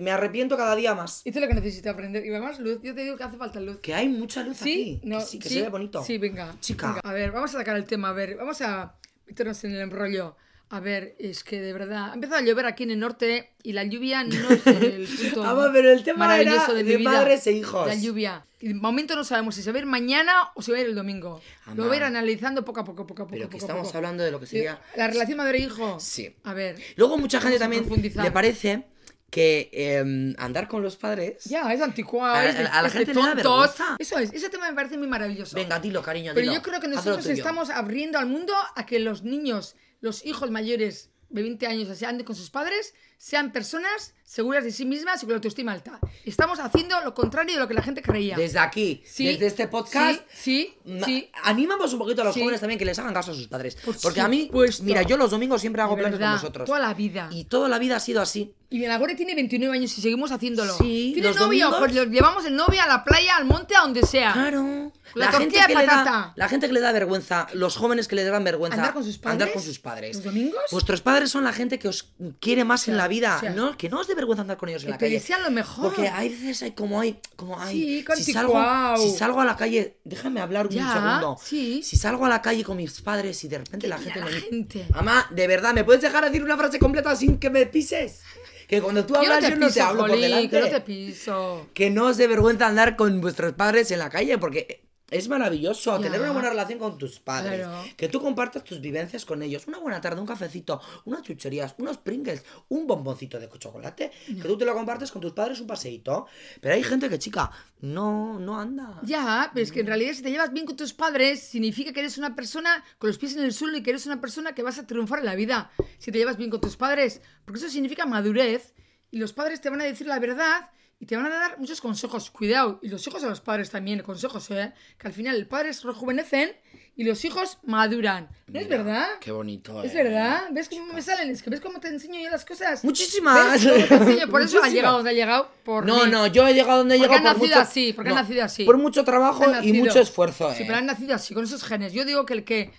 me 0.01 0.11
arrepiento 0.11 0.57
cada 0.57 0.77
día 0.77 0.95
más. 0.95 1.23
Esto 1.25 1.39
es 1.39 1.43
lo 1.43 1.49
que 1.49 1.55
necesito 1.55 1.91
aprender. 1.91 2.25
Y 2.25 2.31
más 2.31 2.59
luz. 2.61 2.81
Yo 2.83 2.95
te 2.95 3.03
digo 3.03 3.17
que 3.17 3.25
hace 3.25 3.37
falta 3.37 3.61
luz. 3.61 3.79
Que 3.81 3.95
hay 3.95 4.09
mucha 4.09 4.43
luz 4.43 4.57
¿Sí? 4.59 4.99
aquí. 4.99 5.01
No, 5.09 5.19
que 5.19 5.25
sí, 5.25 5.39
que 5.39 5.49
se 5.49 5.63
ve 5.63 5.69
bonito. 5.69 6.05
Sí, 6.05 6.19
venga. 6.19 6.55
Chica. 6.61 6.89
venga. 6.89 7.01
A 7.05 7.13
ver, 7.13 7.33
vamos 7.33 7.55
a 7.55 7.59
sacar 7.59 7.77
el 7.77 7.85
tema. 7.85 8.11
A 8.11 8.13
ver, 8.13 8.37
vamos 8.37 8.61
a 8.61 8.95
meternos 9.27 9.63
en 9.65 9.73
el 9.73 9.81
embrollo. 9.81 10.37
A 10.71 10.81
ver, 10.81 11.15
es 11.19 11.45
que 11.45 11.61
de 11.61 11.73
verdad. 11.73 12.11
Ha 12.11 12.15
empezado 12.15 12.41
a 12.41 12.43
llover 12.43 12.67
aquí 12.67 12.83
en 12.83 12.91
el 12.91 12.99
norte 12.99 13.53
y 13.63 13.73
la 13.73 13.85
lluvia 13.85 14.23
no 14.25 14.35
es 14.51 14.67
el 14.67 15.07
punto 15.07 15.45
Ah, 15.45 15.55
va, 15.55 15.73
pero 15.73 15.91
el 15.91 16.03
tema 16.05 16.27
maravilloso 16.27 16.73
era 16.73 16.75
de, 16.75 16.85
mi 16.85 16.91
de 16.91 16.97
vida. 16.99 17.11
padres 17.13 17.47
e 17.47 17.53
hijos. 17.53 17.87
La 17.87 17.95
lluvia. 17.95 18.45
De 18.61 18.75
momento 18.75 19.15
no 19.17 19.25
sabemos 19.25 19.55
si 19.55 19.63
se 19.63 19.71
va 19.73 19.79
a 19.79 19.81
ir 19.81 19.87
mañana 19.87 20.33
o 20.55 20.61
se 20.63 20.73
va 20.73 20.79
a 20.79 20.81
ir 20.83 20.89
el 20.89 20.95
domingo. 20.95 21.41
Lo 21.75 21.85
voy 21.87 21.95
a 21.95 21.97
ir 21.99 22.05
analizando 22.05 22.65
poco 22.65 22.81
a 22.81 22.85
poco, 22.85 23.07
poco 23.07 23.23
a 23.23 23.27
poco. 23.27 23.31
Pero 23.37 23.49
que 23.49 23.53
poco 23.57 23.65
estamos 23.65 23.87
poco. 23.87 23.97
hablando 23.99 24.23
de 24.25 24.31
lo 24.31 24.41
que 24.41 24.47
sería... 24.47 24.79
La 24.97 25.07
relación 25.07 25.39
madre-hijo. 25.39 25.99
Sí. 26.01 26.35
A 26.45 26.53
ver. 26.55 26.77
Luego 26.97 27.17
mucha 27.17 27.41
gente 27.41 27.59
Vamos 27.59 27.79
también 27.87 28.15
le 28.23 28.31
parece 28.33 28.85
que 29.31 29.69
em, 29.73 30.35
andar 30.39 30.69
con 30.69 30.83
los 30.83 30.97
padres... 30.97 31.45
Ya, 31.45 31.73
es 31.73 31.81
anticuado. 31.81 32.35
A- 32.35 32.47
es 32.47 32.59
de, 32.59 32.65
a 32.67 32.83
la 32.83 32.89
es 32.89 32.95
de 32.95 33.05
gente 33.07 33.15
le 33.37 33.43
da. 33.43 33.97
Eso 33.99 34.19
es, 34.19 34.33
ese 34.33 34.49
tema 34.51 34.69
me 34.69 34.75
parece 34.75 34.99
muy 34.99 35.07
maravilloso. 35.07 35.55
Venga, 35.55 35.79
dilo, 35.79 36.03
cariño, 36.03 36.33
Pero 36.35 36.53
yo 36.53 36.61
creo 36.63 36.81
que 36.81 36.89
nosotros 36.89 37.27
estamos 37.27 37.71
abriendo 37.71 38.19
al 38.19 38.27
mundo 38.27 38.55
a 38.75 38.87
que 38.87 38.99
los 38.99 39.23
niños, 39.23 39.77
los 40.01 40.25
hijos 40.25 40.51
mayores 40.51 41.11
de 41.29 41.43
20 41.43 41.67
años, 41.67 41.89
así 41.89 42.05
anden 42.05 42.25
con 42.25 42.37
sus 42.37 42.51
padres, 42.51 42.95
sean 43.19 43.53
personas 43.53 44.15
seguras 44.25 44.63
de 44.63 44.71
sí 44.71 44.85
mismas 44.85 45.23
y 45.23 45.27
con 45.27 45.31
la 45.31 45.37
autoestima 45.37 45.73
alta. 45.73 45.99
Estamos 46.25 46.61
haciendo 46.61 47.01
lo 47.01 47.15
contrario 47.15 47.55
de 47.55 47.61
lo 47.61 47.67
que 47.67 47.75
la 47.75 47.83
gente 47.83 48.03
creía. 48.03 48.37
Desde 48.37 48.59
aquí, 48.59 49.03
Sí, 49.07 49.27
desde 49.27 49.47
este 49.47 49.69
podcast, 49.69 50.21
Sí, 50.33 50.75
sí, 50.85 51.01
sí. 51.05 51.31
Animamos 51.45 51.93
un 51.95 51.99
poquito 51.99 52.23
a 52.23 52.27
los 52.27 52.37
jóvenes 52.37 52.61
también 52.61 52.79
que 52.79 52.85
les 52.85 52.99
hagan 52.99 53.15
caso 53.15 53.33
a 53.33 53.35
sus 53.35 53.49
padres. 53.49 53.77
Por 53.77 53.99
Porque 53.99 54.21
a 54.21 54.29
mí, 54.29 54.47
supuesto. 54.47 54.85
mira, 54.85 55.03
yo 55.03 55.17
los 55.17 55.31
domingos 55.31 55.61
siempre 55.63 55.81
hago 55.83 55.97
De 55.97 56.03
planes 56.03 56.21
con 56.21 56.33
vosotros. 56.33 56.67
toda 56.67 56.79
la 56.79 56.95
vida. 56.95 57.29
Y 57.33 57.45
toda 57.45 57.69
la 57.69 57.79
vida 57.79 57.97
ha 57.97 58.01
sido 58.01 58.21
así. 58.21 58.55
Y 58.71 58.79
Milagore 58.81 59.15
tiene 59.15 59.35
29 59.35 59.75
años 59.79 59.97
y 59.97 60.03
seguimos 60.03 60.31
haciéndolo. 60.31 60.77
Sí, 60.77 61.13
¿Tiene 61.15 61.29
los 61.29 61.39
novio? 61.39 61.75
Pues 61.79 61.95
los 61.95 62.07
llevamos 62.09 62.45
el 62.45 62.55
novio 62.55 62.83
a 62.83 62.87
la 62.87 63.03
playa, 63.03 63.35
al 63.37 63.47
monte, 63.47 63.75
a 63.75 63.81
donde 63.81 64.03
sea. 64.05 64.35
Claro. 64.35 64.93
La 65.15 65.31
tortilla 65.31 65.63
de 65.63 65.73
que 65.73 65.75
le 65.79 65.87
da, 65.87 66.05
patata. 66.05 66.33
la 66.37 66.49
gente 66.51 66.67
que 66.67 66.75
le 66.75 66.81
da 66.81 66.93
vergüenza, 66.93 67.47
los 67.55 67.77
jóvenes 67.79 68.09
que 68.09 68.15
le 68.17 68.25
dan 68.25 68.45
vergüenza. 68.45 68.77
¿Andar 68.77 68.93
con 68.93 69.05
sus 69.05 69.17
padres? 69.17 69.33
Andar 69.33 69.53
con 69.55 69.63
sus 69.63 69.79
padres. 69.79 70.17
¿Los 70.17 70.25
domingos? 70.25 70.61
Vuestros 70.71 71.01
padres 71.01 71.31
son 71.31 71.45
la 71.45 71.55
gente 71.55 71.79
que 71.79 71.89
os 71.89 72.11
quiere 72.41 72.65
más 72.65 72.89
en 72.89 72.99
la 72.99 73.08
vida. 73.09 73.37
o 73.37 73.41
sea, 73.41 73.51
no, 73.51 73.77
que 73.77 73.89
no 73.89 74.01
os 74.01 74.07
dé 74.07 74.15
vergüenza 74.15 74.43
andar 74.43 74.57
con 74.57 74.69
ellos 74.69 74.83
en 74.83 74.87
que 74.89 74.91
la 74.93 74.99
calle. 74.99 75.15
desean 75.15 75.43
lo 75.43 75.51
mejor. 75.51 75.87
Porque 75.93 76.09
hay 76.09 76.29
veces 76.29 76.63
hay 76.63 76.71
como 76.73 77.01
hay, 77.01 77.19
como 77.37 77.59
hay. 77.59 78.05
Sí, 78.05 78.23
si 78.25 78.33
salgo, 78.33 78.63
si 78.99 79.11
salgo 79.11 79.41
a 79.41 79.45
la 79.45 79.57
calle, 79.57 79.97
déjame 80.05 80.41
hablar 80.41 80.67
un 80.67 80.73
Ya, 80.73 80.93
segundo. 80.93 81.37
sí. 81.43 81.83
Si 81.83 81.97
salgo 81.97 82.25
a 82.27 82.29
la 82.29 82.41
calle 82.43 82.63
con 82.65 82.77
mis 82.77 83.01
padres 83.01 83.43
y 83.45 83.49
de 83.49 83.59
repente 83.59 83.89
la 83.89 83.99
gente 83.99 84.21
la 84.21 84.27
me 84.27 84.33
gente? 84.33 84.87
Mamá, 84.91 85.27
de 85.31 85.47
verdad, 85.47 85.75
¿me 85.75 85.83
puedes 85.85 86.03
dejar 86.03 86.25
decir 86.25 86.43
una 86.45 86.57
frase 86.57 86.79
completa 86.79 87.17
sin 87.17 87.39
que 87.39 87.51
me 87.51 87.67
pises? 87.67 88.21
Que 88.69 88.83
cuando 88.83 89.07
tú 89.07 89.15
Yo 89.15 89.23
no 89.23 89.33
hablas 89.33 89.45
te 89.45 89.51
yo 89.51 89.57
no 89.57 89.71
te 89.71 89.81
hablo 89.81 90.01
por 90.03 90.11
delante. 90.13 90.51
que 90.51 90.61
no 90.61 90.69
te 90.69 90.81
piso. 90.83 91.67
Que 91.73 91.89
no 91.91 92.07
os 92.09 92.19
dé 92.19 92.27
vergüenza 92.27 92.67
andar 92.67 92.97
con 92.97 93.21
vuestros 93.23 93.55
padres 93.55 93.91
en 93.91 93.99
la 93.99 94.11
calle, 94.11 94.37
porque 94.37 94.83
es 95.11 95.29
maravilloso 95.29 95.99
tener 96.01 96.21
una 96.21 96.33
buena 96.33 96.51
relación 96.51 96.79
con 96.79 96.99
tus 96.99 97.19
padres. 97.19 97.61
Claro. 97.61 97.85
Que 97.97 98.09
tú 98.09 98.21
compartas 98.21 98.65
tus 98.65 98.81
vivencias 98.81 99.25
con 99.25 99.43
ellos. 99.43 99.67
Una 99.67 99.79
buena 99.79 100.01
tarde, 100.01 100.21
un 100.21 100.27
cafecito, 100.27 100.81
unas 101.05 101.23
chucherías, 101.23 101.75
unos 101.79 101.99
Pringles, 101.99 102.45
un 102.69 102.87
bomboncito 102.87 103.39
de 103.39 103.49
chocolate. 103.59 104.11
Que 104.27 104.43
tú 104.43 104.59
te 104.59 104.65
lo 104.65 104.75
compartes 104.75 105.11
con 105.11 105.23
tus 105.23 105.33
padres 105.33 105.61
un 105.61 105.67
paseíto. 105.67 106.27
Pero 106.61 106.75
hay 106.75 106.83
gente 106.83 107.09
que, 107.09 107.19
chica, 107.19 107.51
no, 107.81 108.39
no 108.39 108.61
anda. 108.61 109.01
Ya, 109.03 109.51
pero 109.53 109.65
es 109.65 109.73
que 109.73 109.81
en 109.81 109.87
realidad 109.87 110.13
si 110.13 110.23
te 110.23 110.31
llevas 110.31 110.53
bien 110.53 110.67
con 110.67 110.77
tus 110.77 110.93
padres, 110.93 111.41
significa 111.41 111.93
que 111.93 112.01
eres 112.01 112.19
una 112.19 112.35
persona 112.35 112.85
con 112.99 113.09
los 113.09 113.19
pies 113.19 113.37
en 113.37 113.45
el 113.45 113.53
suelo 113.53 113.79
y 113.79 113.83
que 113.83 113.91
eres 113.91 114.07
una 114.07 114.21
persona 114.21 114.55
que 114.55 114.63
vas 114.63 114.79
a 114.79 114.87
triunfar 114.87 115.21
en 115.21 115.27
la 115.27 115.35
vida. 115.35 115.71
Si 115.99 116.13
te 116.13 116.19
llevas 116.19 116.37
bien 116.37 116.51
con 116.51 116.61
tus 116.61 116.77
padres, 116.77 117.21
porque 117.45 117.61
eso 117.61 117.69
significa 117.71 118.07
madurez 118.07 118.75
y 119.11 119.19
los 119.19 119.33
padres 119.33 119.61
te 119.61 119.71
van 119.71 119.81
a 119.81 119.85
decir 119.85 120.07
la 120.07 120.19
verdad 120.19 120.71
y 121.01 121.07
te 121.07 121.17
van 121.17 121.27
a 121.27 121.29
dar 121.31 121.59
muchos 121.59 121.81
consejos. 121.81 122.31
Cuidado, 122.31 122.81
y 122.83 122.89
los 122.89 123.07
hijos 123.07 123.23
a 123.23 123.29
los 123.29 123.41
padres 123.41 123.71
también, 123.71 124.01
consejos, 124.03 124.51
¿eh? 124.51 124.73
Que 124.99 125.07
al 125.07 125.13
final 125.13 125.39
los 125.39 125.49
padres 125.49 125.85
rejuvenecen 125.85 126.57
y 126.97 127.05
los 127.05 127.25
hijos 127.25 127.59
maduran. 127.65 128.29
¿No 128.49 128.59
es 128.59 128.67
Mira, 128.67 128.79
verdad? 128.79 129.07
Qué 129.21 129.31
bonito. 129.31 129.81
Es 129.85 129.93
eh. 129.95 130.03
verdad, 130.03 130.49
¿ves 130.51 130.69
cómo 130.69 130.93
me 130.93 131.01
salen? 131.01 131.31
Es 131.31 131.43
que 131.43 131.51
ves 131.51 131.61
cómo 131.61 131.79
te 131.79 131.87
enseño 131.89 132.21
yo 132.21 132.29
las 132.31 132.45
cosas. 132.45 132.83
Muchísimas. 132.83 133.65
¿Ves 133.65 133.87
cómo 133.87 133.87
te 133.87 133.95
enseño? 134.13 134.29
Por 134.29 134.43
eso 134.43 134.61
ha 134.63 134.69
llegado 134.69 134.97
donde 134.97 135.11
ha 135.11 135.15
llegado. 135.15 135.49
Por 135.65 135.87
No, 135.87 136.05
mí. 136.05 136.11
no, 136.11 136.27
yo 136.27 136.49
he 136.49 136.55
llegado 136.55 136.79
donde 136.79 136.97
he 136.97 136.99
Porque 136.99 137.15
llegado 137.15 137.29
han 137.29 137.35
por 137.39 137.43
nacido 137.49 137.59
mucho, 137.61 137.71
así, 137.71 137.93
porque 137.93 138.09
han 138.11 138.17
no, 138.17 138.23
nacido 138.23 138.45
así. 138.45 138.65
Por 138.65 138.79
mucho 138.79 139.05
trabajo 139.05 139.45
Han 139.45 139.65
y 139.65 139.73
mucho 139.75 140.01
esfuerzo, 140.01 140.53
Sí, 140.55 140.63
eh. 140.63 140.67
pero 140.67 140.79
han 140.79 140.87
nacido 140.87 141.15
así, 141.15 141.33
con 141.33 141.45
esos 141.45 141.63
genes. 141.63 141.93
Yo 141.93 142.05
digo 142.05 142.27
que 142.27 142.35
el 142.35 142.45
que. 142.45 142.73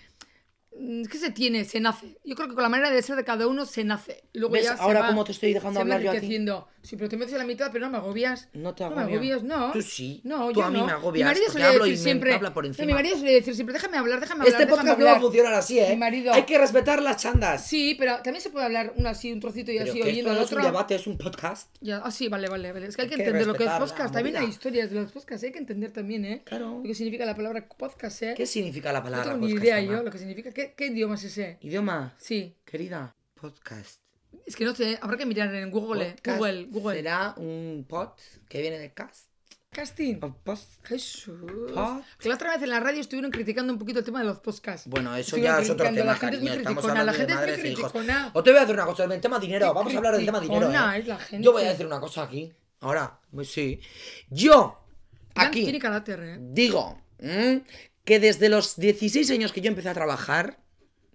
Es 1.02 1.08
que 1.08 1.18
se 1.18 1.30
tiene, 1.30 1.64
se 1.64 1.78
nace. 1.80 2.16
Yo 2.24 2.34
creo 2.36 2.48
que 2.48 2.54
con 2.54 2.62
la 2.62 2.68
manera 2.68 2.90
de 2.90 3.02
ser 3.02 3.16
de 3.16 3.24
cada 3.24 3.46
uno 3.46 3.66
se 3.66 3.84
nace. 3.84 4.24
Y 4.32 4.38
luego 4.38 4.54
¿Ves 4.54 4.64
ya 4.64 4.72
ahora 4.74 5.06
cómo 5.08 5.24
te 5.24 5.32
estoy 5.32 5.52
dejando 5.52 5.78
se 5.78 5.82
hablar 5.82 6.00
yo 6.00 6.10
a 6.10 6.14
enriqueciendo. 6.14 6.68
Sí, 6.82 6.96
pero 6.96 7.10
te 7.10 7.18
metes 7.18 7.32
en 7.34 7.38
la 7.40 7.44
mitad, 7.44 7.70
pero 7.70 7.84
no 7.84 7.90
me 7.92 7.98
agobias. 7.98 8.48
No 8.54 8.74
te 8.74 8.82
No 8.84 8.90
agobio. 8.90 9.06
me 9.06 9.12
agobias, 9.12 9.42
no. 9.42 9.70
Tú 9.72 9.82
sí. 9.82 10.22
No, 10.24 10.48
Tú 10.50 10.60
yo 10.60 10.64
a 10.66 10.70
mí 10.70 10.78
no. 10.78 10.86
me 10.86 10.92
agobias, 10.92 11.26
Mi 11.28 11.34
marido 11.34 11.50
suele 11.52 11.66
hablo 11.66 11.84
decir 11.84 11.94
y 11.94 11.98
me 11.98 12.02
siempre. 12.04 12.32
habla 12.34 12.54
por 12.54 12.64
No, 12.64 12.68
encima. 12.68 12.86
mi 12.86 12.92
marido 12.94 13.16
suele 13.18 13.32
decir 13.34 13.54
siempre, 13.54 13.74
déjame 13.74 13.98
hablar, 13.98 14.18
déjame 14.20 14.40
hablar. 14.44 14.48
Este 14.62 14.64
déjame 14.64 14.70
podcast 14.70 14.98
no 14.98 15.04
va 15.04 15.10
a 15.10 15.14
hablar". 15.14 15.22
funcionar 15.28 15.54
así, 15.54 15.78
¿eh? 15.78 15.90
Mi 15.90 15.96
marido. 15.98 16.32
Hay 16.32 16.44
que 16.44 16.56
respetar 16.56 17.02
las 17.02 17.18
chandas. 17.22 17.66
Sí, 17.66 17.94
pero 17.98 18.16
también 18.22 18.40
se 18.40 18.48
puede 18.48 18.64
hablar 18.64 18.94
uno 18.96 19.10
así, 19.10 19.30
un 19.30 19.40
trocito 19.40 19.70
y 19.72 19.76
Pero 19.78 19.90
así 19.90 20.00
que 20.00 20.08
oyendo 20.08 20.30
al 20.30 20.36
no 20.36 20.42
es 20.42 20.46
otro. 20.46 20.58
un 20.60 20.64
debate, 20.64 20.94
es 20.94 21.06
un 21.06 21.18
podcast. 21.18 21.68
Ya, 21.82 21.98
ah, 22.02 22.10
sí, 22.10 22.28
vale, 22.28 22.48
vale, 22.48 22.72
vale. 22.72 22.86
Es 22.86 22.96
que 22.96 23.02
hay 23.02 23.08
que, 23.08 23.14
Hay 23.14 23.18
que 23.18 23.24
entender 23.24 23.46
lo 23.46 23.54
que 23.54 23.64
es 23.64 23.70
podcast. 23.72 24.14
También 24.14 24.36
hay 24.38 24.46
historias 24.46 24.88
de 24.88 24.96
los 25.02 25.12
podcasts. 25.12 25.44
Hay 25.44 25.52
que 25.52 25.58
entender 25.58 25.92
también, 25.92 26.24
¿eh? 26.24 26.42
Claro. 26.46 26.78
Lo 26.78 26.82
que 26.82 26.94
significa 26.94 27.26
la 27.26 27.36
palabra 27.36 27.68
podcast, 27.76 28.22
¿eh? 28.22 28.34
¿Qué 28.34 28.46
significa 28.46 28.90
la 28.90 29.00
No 29.00 29.04
palabra 29.04 29.32
tengo 29.34 29.46
ni 29.46 29.52
podcast, 29.52 29.64
idea 29.66 29.80
yo 29.82 30.02
lo 30.02 30.10
que 30.10 30.16
significa. 30.18 30.50
¿Qué, 30.70 30.74
qué 30.76 30.86
idioma 30.86 31.14
es 31.16 31.24
ese? 31.24 31.58
Idioma, 31.62 32.14
Sí. 32.18 32.56
querida, 32.64 33.14
podcast. 33.34 34.00
Es 34.46 34.56
que 34.56 34.64
no 34.64 34.74
sé, 34.74 34.98
habrá 35.02 35.16
que 35.16 35.26
mirar 35.26 35.52
en 35.54 35.70
Google. 35.70 36.08
eh. 36.08 36.10
Podcast 36.16 36.38
Google, 36.38 36.64
Google. 36.70 36.96
Será 36.96 37.34
un 37.36 37.84
pod 37.88 38.10
que 38.48 38.60
viene 38.60 38.78
de 38.78 38.92
cast. 38.92 39.28
Casting. 39.70 40.18
o 40.22 40.34
post. 40.34 40.84
Jesús. 40.84 41.38
Pod. 41.72 42.02
Que 42.18 42.28
la 42.28 42.34
otra 42.34 42.50
vez 42.52 42.62
en 42.62 42.70
la 42.70 42.80
radio 42.80 43.00
estuvieron 43.00 43.30
criticando 43.30 43.72
un 43.72 43.78
poquito 43.78 44.00
el 44.00 44.04
tema 44.04 44.18
de 44.20 44.24
los 44.26 44.40
podcasts. 44.40 44.88
Bueno, 44.88 45.14
eso 45.14 45.36
Estuvieron 45.36 45.56
ya 45.58 45.62
es 45.62 45.70
otro 45.70 45.86
tema, 45.86 46.04
La 46.06 46.14
gente 46.16 46.36
es 46.36 46.42
muy 46.42 46.50
criticona. 46.50 47.04
La 47.04 47.12
gente 47.12 47.32
es 47.32 47.38
muy 47.38 47.48
e 47.48 47.72
hijos. 47.72 47.92
criticona. 47.92 48.30
O 48.34 48.42
te 48.42 48.50
voy 48.50 48.58
a 48.58 48.60
decir 48.62 48.74
una 48.74 48.86
cosa, 48.86 49.04
el 49.04 49.20
tema 49.20 49.38
dinero. 49.38 49.72
Vamos 49.72 49.94
a 49.94 49.96
hablar 49.96 50.16
del 50.16 50.24
tema 50.26 50.40
dinero. 50.40 50.66
¿eh? 50.72 50.98
es 50.98 51.06
la 51.06 51.18
gente. 51.18 51.44
Yo 51.44 51.52
voy 51.52 51.62
a 51.64 51.70
decir 51.70 51.86
una 51.86 52.00
cosa 52.00 52.22
aquí. 52.24 52.52
Ahora, 52.80 53.20
pues 53.32 53.50
sí. 53.52 53.80
Yo, 54.28 54.80
aquí, 55.36 55.62
Tiene 55.64 55.78
carácter, 55.78 56.20
¿eh? 56.20 56.38
digo 56.40 57.00
que 58.04 58.18
desde 58.18 58.48
los 58.48 58.76
16 58.76 59.30
años 59.30 59.52
que 59.52 59.60
yo 59.60 59.68
empecé 59.68 59.88
a 59.88 59.94
trabajar. 59.94 60.58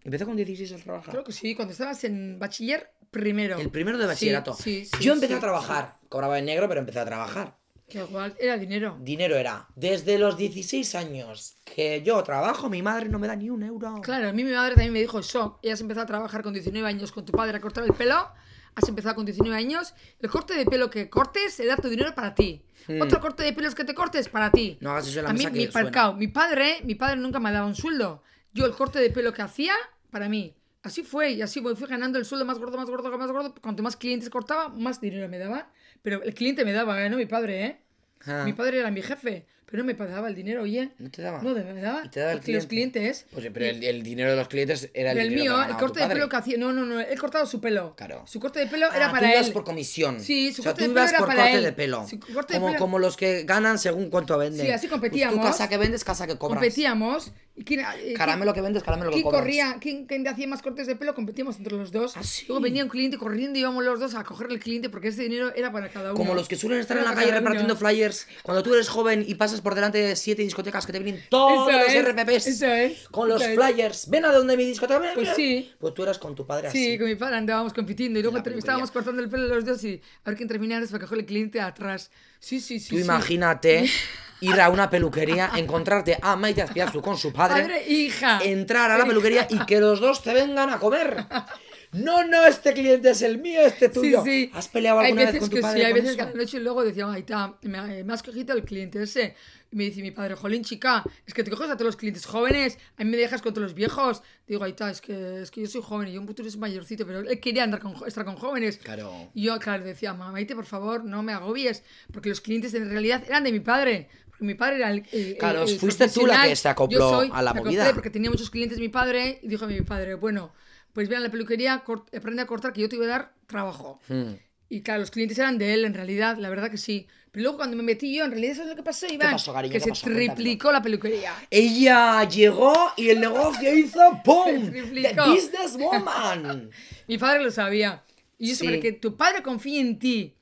Empecé 0.06 0.24
con 0.24 0.36
16 0.36 0.72
a 0.72 0.78
trabajar. 0.78 1.12
Creo 1.12 1.24
que 1.24 1.32
sí, 1.32 1.56
cuando 1.56 1.72
estabas 1.72 2.04
en 2.04 2.38
bachiller, 2.38 2.92
primero. 3.10 3.60
El 3.60 3.72
primero 3.72 3.98
de 3.98 4.06
bachillerato. 4.06 4.54
Sí, 4.54 4.86
sí, 4.86 5.04
yo 5.04 5.14
empecé 5.14 5.34
a 5.34 5.40
trabajar. 5.40 5.98
Cobraba 6.10 6.38
en 6.38 6.46
negro, 6.46 6.70
pero 6.70 6.80
empecé 6.80 7.00
a 7.00 7.06
trabajar. 7.06 7.58
Que 7.90 8.00
igual 8.00 8.36
era 8.40 8.56
dinero. 8.58 8.98
Dinero 9.02 9.36
era. 9.36 9.68
Desde 9.76 10.20
los 10.20 10.38
16 10.38 10.94
años 10.94 11.58
que 11.66 12.04
yo 12.04 12.22
trabajo, 12.24 12.70
mi 12.70 12.84
madre 12.84 13.10
no 13.10 13.18
me 13.18 13.26
da 13.26 13.36
ni 13.36 13.50
un 13.50 13.64
euro. 13.64 14.00
Claro, 14.02 14.30
a 14.30 14.32
mí 14.32 14.44
mi 14.44 14.52
madre 14.52 14.76
también 14.76 14.94
me 14.94 15.02
dijo 15.02 15.20
eso. 15.20 15.60
Ella 15.64 15.76
se 15.76 15.82
empezó 15.82 16.02
a 16.02 16.06
trabajar 16.06 16.44
con 16.44 16.54
19 16.54 16.88
años 16.88 17.12
con 17.12 17.26
tu 17.26 17.32
padre 17.32 17.58
a 17.58 17.62
cortar 17.62 17.84
el 17.84 17.94
pelo. 17.94 18.30
has 18.76 18.88
empezado 18.88 19.16
con 19.16 19.26
19 19.26 19.58
años, 19.58 19.96
el 20.20 20.30
corte 20.30 20.54
de 20.54 20.66
pelo 20.66 20.92
que 20.92 21.10
cortes 21.10 21.52
se 21.52 21.66
da 21.66 21.78
tu 21.78 21.90
dinero 21.90 22.14
para 22.14 22.36
ti. 22.36 22.64
Otro 23.02 23.20
corte 23.20 23.42
de 23.42 23.54
pelos 23.54 23.74
que 23.74 23.84
te 23.84 23.96
cortes 23.96 24.30
para 24.30 24.52
ti. 24.52 24.78
Hmm. 24.80 24.84
No 24.84 24.92
hagas 24.92 25.08
eso 25.08 25.20
en 25.20 25.26
la 25.26 25.32
A 25.32 25.34
mí, 25.34 25.40
mesa 25.40 25.52
que 25.52 25.58
mi, 25.58 25.68
parcao, 25.68 26.14
mi 26.14 26.28
padre, 26.28 26.82
mi 26.84 26.94
padre 26.94 27.18
nunca 27.18 27.40
me 27.40 27.52
daba 27.52 27.66
un 27.66 27.76
sueldo. 27.76 28.22
Yo 28.54 28.66
el 28.66 28.74
corte 28.74 29.00
de 29.00 29.10
pelo 29.10 29.34
que 29.34 29.42
hacía, 29.42 29.74
para 30.16 30.30
mí. 30.30 30.54
Así 30.82 31.04
fue, 31.04 31.32
y 31.34 31.42
así 31.42 31.60
voy- 31.60 31.76
fui 31.76 31.88
ganando 31.90 32.18
el 32.18 32.24
sueldo 32.24 32.46
más 32.46 32.58
gordo, 32.58 32.78
más 32.78 32.90
gordo, 32.90 33.18
más 33.18 33.30
gordo. 33.30 33.54
Cuanto 33.62 33.84
más 33.84 33.98
clientes 33.98 34.30
cortaba, 34.30 34.70
más 34.70 35.02
dinero 35.02 35.28
me 35.28 35.38
daba. 35.38 35.68
Pero 36.04 36.24
el 36.24 36.34
cliente 36.34 36.64
me 36.64 36.72
daba, 36.72 37.04
¿eh? 37.04 37.10
no 37.10 37.18
mi 37.18 37.26
padre, 37.26 37.66
¿eh? 37.66 37.78
Ah. 38.26 38.44
Mi 38.46 38.54
padre 38.54 38.80
era 38.80 38.92
mi 38.92 39.02
jefe, 39.02 39.46
pero 39.66 39.84
no 39.84 39.88
me 39.88 39.94
daba 39.94 40.28
el 40.28 40.36
dinero, 40.36 40.62
oye. 40.64 40.92
¿No 41.00 41.10
te 41.10 41.22
daba? 41.22 41.42
No, 41.42 41.54
de- 41.54 41.64
me 41.64 41.82
daba. 41.82 42.04
¿Y 42.06 42.10
te 42.10 42.20
daba 42.20 42.34
el 42.34 42.38
Porque 42.40 42.54
los 42.54 42.66
cliente? 42.68 43.00
clientes. 43.00 43.26
Pues, 43.32 43.48
pero 43.54 43.66
el, 43.66 43.84
el 43.84 44.04
dinero 44.04 44.30
de 44.32 44.36
los 44.38 44.48
clientes 44.48 44.90
era 44.94 45.12
el 45.12 45.18
el 45.18 45.30
dinero 45.30 45.42
que 45.42 45.42
mío, 45.44 45.52
ganaba 45.54 45.72
el 45.72 45.78
tu 45.78 45.80
corte 45.86 46.00
de 46.02 46.08
pelo 46.08 46.30
que 46.30 46.36
hacía. 46.36 46.58
No, 46.58 46.72
no, 46.72 46.86
no, 46.86 47.00
él 47.00 47.20
cortaba 47.20 47.46
su 47.46 47.60
pelo. 47.60 47.96
Claro. 47.96 48.24
Su 48.28 48.40
corte 48.40 48.60
de 48.60 48.68
pelo 48.68 48.88
Ah, 48.92 48.96
era 48.96 49.08
tú 49.08 49.12
para 49.14 49.32
ibas 49.34 49.48
él. 49.48 49.54
por 49.54 49.64
comisión. 49.64 50.20
Sí, 50.20 50.54
su 50.54 50.62
o 50.62 50.64
sea, 50.64 50.72
corte 50.74 50.86
tú 50.86 50.90
de 50.92 50.96
pelo 50.96 51.10
era 51.10 51.18
por 51.20 51.28
para 51.28 51.42
corte 51.44 51.58
él. 51.58 51.64
de 51.64 51.72
pelo. 51.74 52.08
Su 52.08 52.20
corte 52.20 52.54
de 52.54 52.60
como, 52.60 52.72
pelo- 52.74 52.80
como 52.80 53.00
los 53.00 53.18
que 53.18 53.44
ganan 53.44 53.80
según 53.80 54.10
cuánto 54.10 54.38
venden. 54.38 54.66
Sí, 54.66 54.72
así 54.72 54.88
Pues 54.88 54.92
competíamos. 54.92 55.36
tú 55.36 55.42
casa 55.42 55.68
que 55.68 55.78
vendes, 55.78 56.04
casa 56.04 56.28
que 56.28 56.38
cobras. 56.38 56.60
Competíamos. 56.60 57.32
¿Y 57.58 57.64
quién, 57.64 57.80
eh, 57.80 58.14
Caramelo 58.18 58.54
que 58.54 58.60
vendes, 58.60 58.84
caramelo 58.84 59.12
que 59.12 59.14
¿Quién 59.16 59.24
cobras. 59.24 59.42
corría? 59.42 59.78
¿Quién, 59.80 60.06
quién 60.08 60.28
hacía 60.28 60.46
más 60.46 60.62
cortes 60.62 60.88
de 60.88 60.98
pelo? 60.98 61.16
Competíamos 61.16 61.56
entre 61.58 61.78
los 61.78 61.90
dos. 61.94 62.18
¿Ah, 62.18 62.24
sí? 62.24 62.44
Luego 62.50 62.62
venía 62.62 62.84
un 62.84 62.90
cliente 62.90 63.18
corriendo 63.18 63.58
y 63.58 63.62
íbamos 63.62 63.82
los 63.86 63.98
dos 63.98 64.14
a 64.16 64.26
cogerle 64.26 64.56
el 64.56 64.60
cliente 64.60 64.90
porque 64.90 65.08
ese 65.08 65.22
dinero 65.24 65.54
era 65.56 65.72
para 65.72 65.88
cada 65.90 66.10
uno. 66.10 66.18
Como 66.18 66.36
los 66.36 66.50
que 66.50 66.58
suelen 66.58 66.82
estar 66.82 66.98
en 66.98 67.06
la 67.06 67.14
calle 67.16 67.32
repartiendo 67.32 67.78
flyers. 67.78 68.28
Cuando 68.44 68.62
tú 68.62 68.74
eres 68.74 68.90
joven 68.90 69.24
y 69.26 69.36
pasas 69.36 69.55
por 69.62 69.76
delante 69.76 69.98
de 70.00 70.16
siete 70.16 70.42
discotecas 70.42 70.86
que 70.86 70.92
te 70.92 71.00
vienen 71.00 71.24
todos 71.30 71.70
Eso 71.70 71.80
los 71.80 71.94
es, 71.94 72.06
RPPs. 72.06 72.48
eso 72.48 72.66
es, 72.68 73.08
Con 73.10 73.30
los 73.30 73.42
es. 73.42 73.56
flyers. 73.56 74.10
Ven 74.10 74.26
a 74.26 74.32
donde 74.32 74.56
mi 74.58 74.66
discoteca. 74.66 75.00
ven, 75.00 75.12
Pues 75.16 75.30
sí. 75.36 75.72
Pues 75.80 75.94
tú 75.94 76.04
eras 76.04 76.18
con 76.20 76.36
tu 76.36 76.46
padre 76.46 76.68
así. 76.70 76.78
Sí, 76.92 76.98
con 76.98 77.08
mi 77.08 77.16
padre 77.16 77.38
andábamos 77.38 77.74
compitiendo 77.74 78.20
y 78.20 78.22
luego 78.24 78.38
estábamos 78.38 78.92
cortando 78.92 79.22
el 79.22 79.30
pelo 79.30 79.48
los 79.48 79.66
dos 79.66 79.84
y 79.84 80.02
a 80.24 80.30
ver 80.30 80.38
quién 80.38 80.48
terminara 80.48 80.78
antes 80.78 80.92
para 80.92 81.04
coger 81.04 81.20
el 81.20 81.26
cliente 81.26 81.60
atrás. 81.62 82.12
Sí, 82.40 82.60
sí, 82.60 82.80
sí. 82.80 82.90
Tú 82.90 82.96
sí. 82.98 83.02
imagínate 83.04 83.90
ir 84.42 84.60
a 84.62 84.70
una 84.70 84.90
peluquería, 84.90 85.52
encontrarte 85.56 86.18
a 86.22 86.36
Maite 86.36 86.62
Azpiazu 86.62 87.02
con 87.02 87.18
su 87.18 87.32
padre, 87.34 87.62
Padre 87.64 87.88
hija. 87.88 88.40
entrar 88.44 88.92
a 88.92 88.98
la 88.98 89.06
peluquería 89.06 89.48
y 89.50 89.60
que 89.66 89.80
los 89.80 90.00
dos 90.00 90.22
te 90.22 90.34
vengan 90.34 90.70
a 90.70 90.78
comer. 90.80 91.26
No, 91.96 92.24
no, 92.28 92.46
este 92.46 92.74
cliente 92.74 93.10
es 93.12 93.22
el 93.22 93.38
mío, 93.40 93.62
este 93.62 93.90
tuyo. 93.90 94.24
Sí, 94.24 94.46
sí. 94.46 94.52
¿Has 94.54 94.68
peleado 94.68 95.00
hay 95.00 95.08
alguna 95.08 95.22
veces 95.26 95.34
vez 95.34 95.42
con 95.42 95.50
tu 95.50 95.56
que 95.56 95.62
padre 95.62 95.80
Sí, 95.80 95.86
hay 95.86 95.94
veces 95.94 96.10
que 96.16 96.22
eso? 96.22 96.30
a 96.30 96.32
la 96.34 96.38
noche 96.38 96.60
luego 96.60 96.84
decía, 96.84 97.06
ay, 97.12 97.24
ta, 97.24 97.58
me, 97.64 98.04
me 98.04 98.14
has 98.14 98.24
cogido 98.24 98.54
el 98.56 98.64
cliente 98.64 99.02
ese. 99.02 99.36
Y 99.72 99.76
me 99.76 99.86
dice 99.86 100.02
mi 100.02 100.12
padre, 100.12 100.36
jolín, 100.36 100.64
chica, 100.64 101.04
es 101.26 101.34
que 101.34 101.44
te 101.44 101.52
coges 101.52 101.68
a 101.70 101.74
todos 101.74 101.88
los 101.88 101.96
clientes 101.96 102.26
jóvenes, 102.26 102.78
a 102.98 103.04
mí 103.04 103.10
me 103.10 103.18
dejas 103.18 103.42
con 103.42 103.54
todos 103.54 103.64
los 103.68 103.74
viejos. 103.74 104.22
Digo, 104.48 104.64
ay, 104.64 104.74
ta, 104.74 104.90
es 104.92 105.02
que, 105.02 105.42
es 105.42 105.52
que 105.52 105.62
yo 105.62 105.68
soy 105.68 105.82
joven 105.84 106.08
y 106.08 106.14
yo 106.14 106.22
un 106.22 106.28
futuro 106.28 106.48
es 106.48 106.56
mayorcito, 106.58 107.06
pero 107.06 107.20
él 107.20 107.40
quería 107.40 107.64
andar 107.64 107.80
con, 107.82 107.96
estar 108.08 108.24
con 108.26 108.36
jóvenes. 108.36 108.78
Claro. 108.78 109.30
Y 109.34 109.44
yo, 109.44 109.60
claro, 109.60 109.84
decía, 109.84 110.14
mamaite, 110.14 110.56
por 110.56 110.66
favor, 110.66 111.04
no 111.04 111.24
me 111.24 111.34
agobies, 111.34 111.84
porque 112.14 112.30
los 112.30 112.42
clientes 112.42 112.74
en 112.74 112.90
realidad 112.90 113.24
eran 113.28 113.44
de 113.44 113.52
mi 113.52 113.60
padre. 113.60 114.08
Porque 114.30 114.46
mi 114.46 114.54
padre 114.56 114.76
era 114.78 114.92
el. 114.92 115.04
el- 115.12 115.38
Claro, 115.38 115.64
el- 115.64 115.70
el 115.70 115.80
fuiste 115.80 116.08
tú 116.10 116.26
la 116.28 116.44
que 116.44 116.56
se 116.56 116.68
acopló 116.70 117.10
soy- 117.10 117.30
a 117.34 117.42
la 117.42 117.54
movida. 117.54 117.92
porque 117.94 118.10
tenía 118.10 118.30
muchos 118.30 118.50
clientes 118.50 118.80
mi 118.80 118.90
padre 118.90 119.40
y 119.42 119.48
dijo 119.48 119.66
mi 119.66 119.80
padre, 119.82 120.16
bueno, 120.16 120.54
pues 120.96 121.10
ve 121.10 121.18
a 121.18 121.20
la 121.20 121.30
peluquería, 121.30 121.84
aprende 122.16 122.42
a 122.42 122.48
cortar 122.48 122.72
que 122.72 122.80
yo 122.80 122.88
te 122.88 122.96
voy 122.96 123.06
a 123.08 123.10
dar 123.10 123.34
trabajo. 123.48 124.00
Hmm. 124.08 124.32
Y 124.70 124.82
claro, 124.82 125.02
los 125.02 125.12
clientes 125.12 125.38
eran 125.38 125.58
de 125.58 125.74
él, 125.74 125.84
en 125.84 125.94
realidad, 125.94 126.38
la 126.38 126.50
verdad 126.50 126.72
que 126.72 126.78
sí. 126.78 127.06
Pero 127.32 127.44
luego 127.44 127.58
cuando 127.58 127.76
me 127.76 127.84
metí 127.84 128.16
yo, 128.16 128.24
en 128.24 128.32
realidad, 128.32 128.56
¿sabes 128.56 128.70
lo 128.70 128.76
que 128.78 128.84
pasó, 128.84 129.06
Iván? 129.08 129.34
pasó, 129.34 129.54
cariño? 129.54 129.74
que 129.74 129.78
¿Qué 129.80 129.84
se 129.84 129.90
pasó? 129.90 130.06
Triplicó 130.06 130.72
la 130.72 130.82
peluquería. 130.82 131.34
Ella 131.52 132.24
llegó 132.30 132.94
y 132.96 133.10
el 133.10 133.20
negocio 133.20 133.76
hizo 133.78 134.00
¡pum! 134.24 134.72
The 134.72 135.14
businesswoman. 135.28 136.70
Mi 137.10 137.18
padre 137.18 137.44
lo 137.44 137.52
sabía. 137.52 138.02
Y 138.38 138.52
eso, 138.52 138.64
Sí. 138.64 138.80
que 138.80 138.94
tu 138.94 139.18
padre 139.18 139.44
confíe 139.44 139.82
en 139.82 140.00
ti 140.00 140.35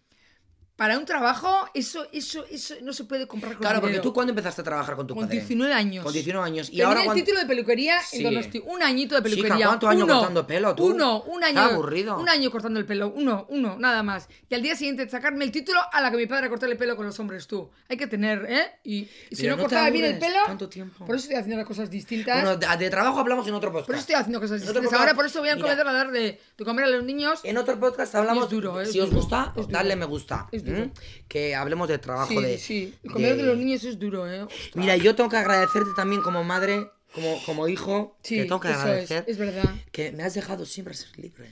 para 0.75 0.97
un 0.97 1.05
trabajo, 1.05 1.49
eso, 1.75 2.07
eso, 2.11 2.45
eso 2.49 2.73
no 2.81 2.93
se 2.93 3.03
puede 3.03 3.27
comprar 3.27 3.53
con 3.53 3.61
Claro, 3.61 3.79
porque 3.79 3.99
tú 3.99 4.11
cuando 4.11 4.31
empezaste 4.31 4.61
a 4.61 4.63
trabajar 4.63 4.95
con 4.95 5.05
tu 5.05 5.13
Con 5.13 5.25
padre? 5.25 5.37
19 5.37 5.71
años. 5.73 6.03
Con 6.03 6.11
19 6.11 6.45
años. 6.45 6.67
Y 6.67 6.71
Tenía 6.71 6.87
ahora 6.87 6.99
el 7.01 7.05
cuando- 7.05 7.23
título 7.23 7.39
de 7.41 7.45
peluquería 7.45 8.01
Sí. 8.01 8.17
en 8.17 8.23
Donosti. 8.23 8.63
Un 8.65 8.81
añito 8.81 9.13
de 9.15 9.21
peluquería. 9.21 9.53
Chica, 9.55 9.67
¿cuántos 9.67 9.89
años 9.89 10.03
Uno. 10.05 10.13
cortando 10.15 10.47
pelo, 10.47 10.73
tú? 10.75 10.85
Uno, 10.87 11.21
un 11.23 11.43
año. 11.43 11.59
Aburrido. 11.61 12.19
Un 12.19 12.27
año 12.27 12.49
cortando 12.49 12.79
el 12.79 12.85
pelo. 12.87 13.13
Uno, 13.15 13.45
uno, 13.49 13.77
nada 13.77 14.01
más. 14.01 14.27
Y 14.49 14.55
al 14.55 14.63
día 14.63 14.75
siguiente 14.75 15.07
sacarme 15.07 15.45
el 15.45 15.51
título 15.51 15.79
a 15.91 16.01
la 16.01 16.09
que 16.09 16.17
mi 16.17 16.25
padre 16.25 16.49
cortó 16.49 16.65
el 16.65 16.75
pelo 16.75 16.95
con 16.95 17.05
los 17.05 17.19
hombres, 17.19 17.45
tú. 17.45 17.69
Hay 17.87 17.95
que 17.97 18.07
tener, 18.07 18.45
¿eh? 18.49 18.71
Y, 18.83 19.07
y 19.29 19.35
si 19.35 19.43
Pero 19.43 19.55
no, 19.57 19.61
cortaba 19.63 19.89
bien 19.91 20.05
el 20.05 20.17
pelo. 20.17 20.39
tanto 20.47 20.69
tiempo. 20.69 21.05
Por 21.05 21.15
eso 21.15 21.25
estoy 21.25 21.35
haciendo 21.37 21.57
las 21.57 21.67
cosas 21.67 21.89
distintas. 21.91 22.41
Bueno, 22.41 22.57
de, 22.57 22.77
de 22.77 22.89
trabajo 22.89 23.19
hablamos 23.19 23.47
en 23.47 23.53
otro 23.53 23.71
podcast. 23.71 23.85
por 23.87 23.95
eso 23.95 24.01
estoy 24.01 24.15
haciendo 24.15 24.39
cosas 24.41 24.59
distintas. 24.61 24.83
podcast- 24.91 24.99
Ahora 24.99 25.13
por 25.13 25.25
eso 25.27 25.39
voy 25.39 25.49
Mira, 25.49 25.61
comedor 25.61 25.87
a 25.87 25.93
dar 25.93 26.11
de, 26.11 26.41
de 26.57 26.65
comer 26.65 26.85
a 26.85 26.89
los 26.89 27.03
niños. 27.03 27.41
En 27.43 27.57
otro 27.57 27.79
podcast 27.79 28.15
hablamos. 28.15 28.45
Es 28.45 28.49
duro, 28.49 28.81
es 28.81 28.91
si 28.91 28.99
os 28.99 29.11
gusta, 29.11 29.53
dadle 29.69 29.95
me 29.95 30.05
gusta. 30.05 30.47
Es 30.51 30.62
duro. 30.63 30.77
¿m? 30.83 30.91
Que 31.27 31.55
hablemos 31.55 31.87
de 31.87 31.97
trabajo 31.99 32.29
Sí, 32.29 32.41
de. 32.41 32.57
sí. 32.57 32.93
El 33.03 33.11
comedor 33.11 33.37
de... 33.37 33.43
de- 33.43 33.49
los 33.49 33.57
niños 33.57 33.83
es 33.83 33.99
duro, 33.99 34.29
¿eh? 34.31 34.41
Ostras. 34.43 34.75
Mira, 34.75 34.95
yo 34.97 35.15
tengo 35.15 35.29
que 35.29 35.37
agradecerte 35.37 35.89
también 35.95 36.21
como 36.21 36.43
madre, 36.43 36.89
como, 37.13 37.39
como 37.45 37.67
hijo. 37.67 38.17
Sí, 38.23 38.35
que 38.37 38.43
tengo 38.43 38.59
que 38.59 38.69
es, 38.71 38.75
agradecer. 38.77 39.23
es 39.27 39.37
verdad. 39.37 39.75
Que 39.91 40.11
me 40.11 40.23
has 40.23 40.33
dejado 40.33 40.65
siempre 40.65 40.93
ser 40.93 41.17
libre. 41.19 41.49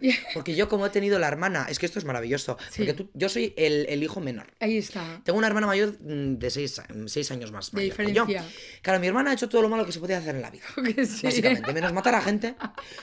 Porque 0.34 0.54
yo, 0.54 0.68
como 0.68 0.86
he 0.86 0.90
tenido 0.90 1.18
la 1.18 1.28
hermana, 1.28 1.66
es 1.68 1.78
que 1.78 1.86
esto 1.86 1.98
es 1.98 2.04
maravilloso. 2.04 2.56
Sí. 2.70 2.78
Porque 2.78 2.94
tú- 2.94 3.10
yo 3.14 3.28
soy 3.28 3.54
el, 3.56 3.86
el 3.88 4.02
hijo 4.02 4.20
menor. 4.20 4.46
Ahí 4.60 4.78
está. 4.78 5.20
Tengo 5.24 5.38
una 5.38 5.46
hermana 5.48 5.66
mayor 5.66 5.94
mm, 6.00 6.38
de 6.38 6.50
seis, 6.50 6.80
seis 7.06 7.30
años 7.30 7.52
más. 7.52 7.70
De 7.70 7.76
mayor 7.76 7.96
que 7.96 8.02
diferencia. 8.02 8.42
yo. 8.42 8.48
Claro, 8.82 9.00
mi 9.00 9.06
hermana 9.06 9.30
ha 9.30 9.34
hecho 9.34 9.48
todo 9.48 9.62
lo 9.62 9.68
malo 9.68 9.84
que 9.86 9.92
se 9.92 10.00
podía 10.00 10.18
hacer 10.18 10.34
en 10.36 10.42
la 10.42 10.50
vida. 10.50 10.64
Que 10.94 11.06
sí. 11.06 11.26
Básicamente, 11.26 11.72
menos 11.72 11.92
matar 11.92 12.14
a 12.14 12.20
gente. 12.22 12.54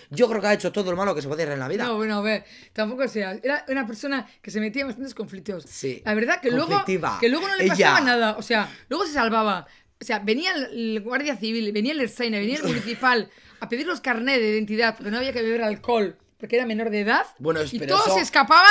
Yo 0.10 0.28
creo 0.30 0.42
que 0.42 0.48
ha 0.48 0.54
hecho 0.54 0.72
todo 0.72 0.92
lo 0.92 0.98
malo 0.98 1.14
que 1.16 1.22
se 1.22 1.28
podía 1.28 1.44
hacer 1.46 1.54
en 1.54 1.60
la 1.60 1.68
vida. 1.68 1.84
No, 1.86 1.96
bueno, 1.98 2.18
a 2.18 2.22
ver, 2.22 2.44
tampoco 2.74 3.08
sea. 3.08 3.40
Era 3.44 3.66
una 3.68 3.86
persona 3.88 4.28
que 4.42 4.52
se 4.52 4.60
metía 4.60 4.82
en 4.84 4.88
bastantes 4.90 5.14
conflictos. 5.14 5.64
Sí. 5.68 6.02
La 6.06 6.14
verdad 6.14 6.42
que 6.42 6.52
luego, 6.52 6.84
que 6.86 7.30
luego 7.30 7.48
no 7.48 7.56
le 7.56 7.64
Ella. 7.66 7.74
pasaba 7.76 8.02
nada. 8.02 8.38
O 8.38 8.42
sea, 8.42 8.70
luego 8.90 9.06
se 9.06 9.14
salvaba. 9.14 9.68
O 10.00 10.06
sea, 10.06 10.20
venía 10.20 10.54
el 10.54 11.02
guardia 11.04 11.36
civil, 11.38 11.72
venía 11.72 11.92
el 11.94 12.02
Ersaina, 12.02 12.38
venía 12.38 12.58
el 12.58 12.64
municipal 12.68 13.30
a 13.60 13.68
pedir 13.70 13.88
los 13.88 14.00
carnés 14.02 14.40
de 14.40 14.50
identidad 14.52 14.96
porque 14.96 15.10
no 15.10 15.18
había 15.18 15.34
que 15.34 15.42
beber 15.42 15.64
alcohol 15.64 16.16
porque 16.38 16.56
era 16.56 16.66
menor 16.66 16.90
de 16.90 17.02
edad. 17.02 17.26
Bueno, 17.40 17.60
y 17.72 17.80
todos 17.80 18.06
eso- 18.08 18.16
se 18.16 18.22
escapaban 18.22 18.66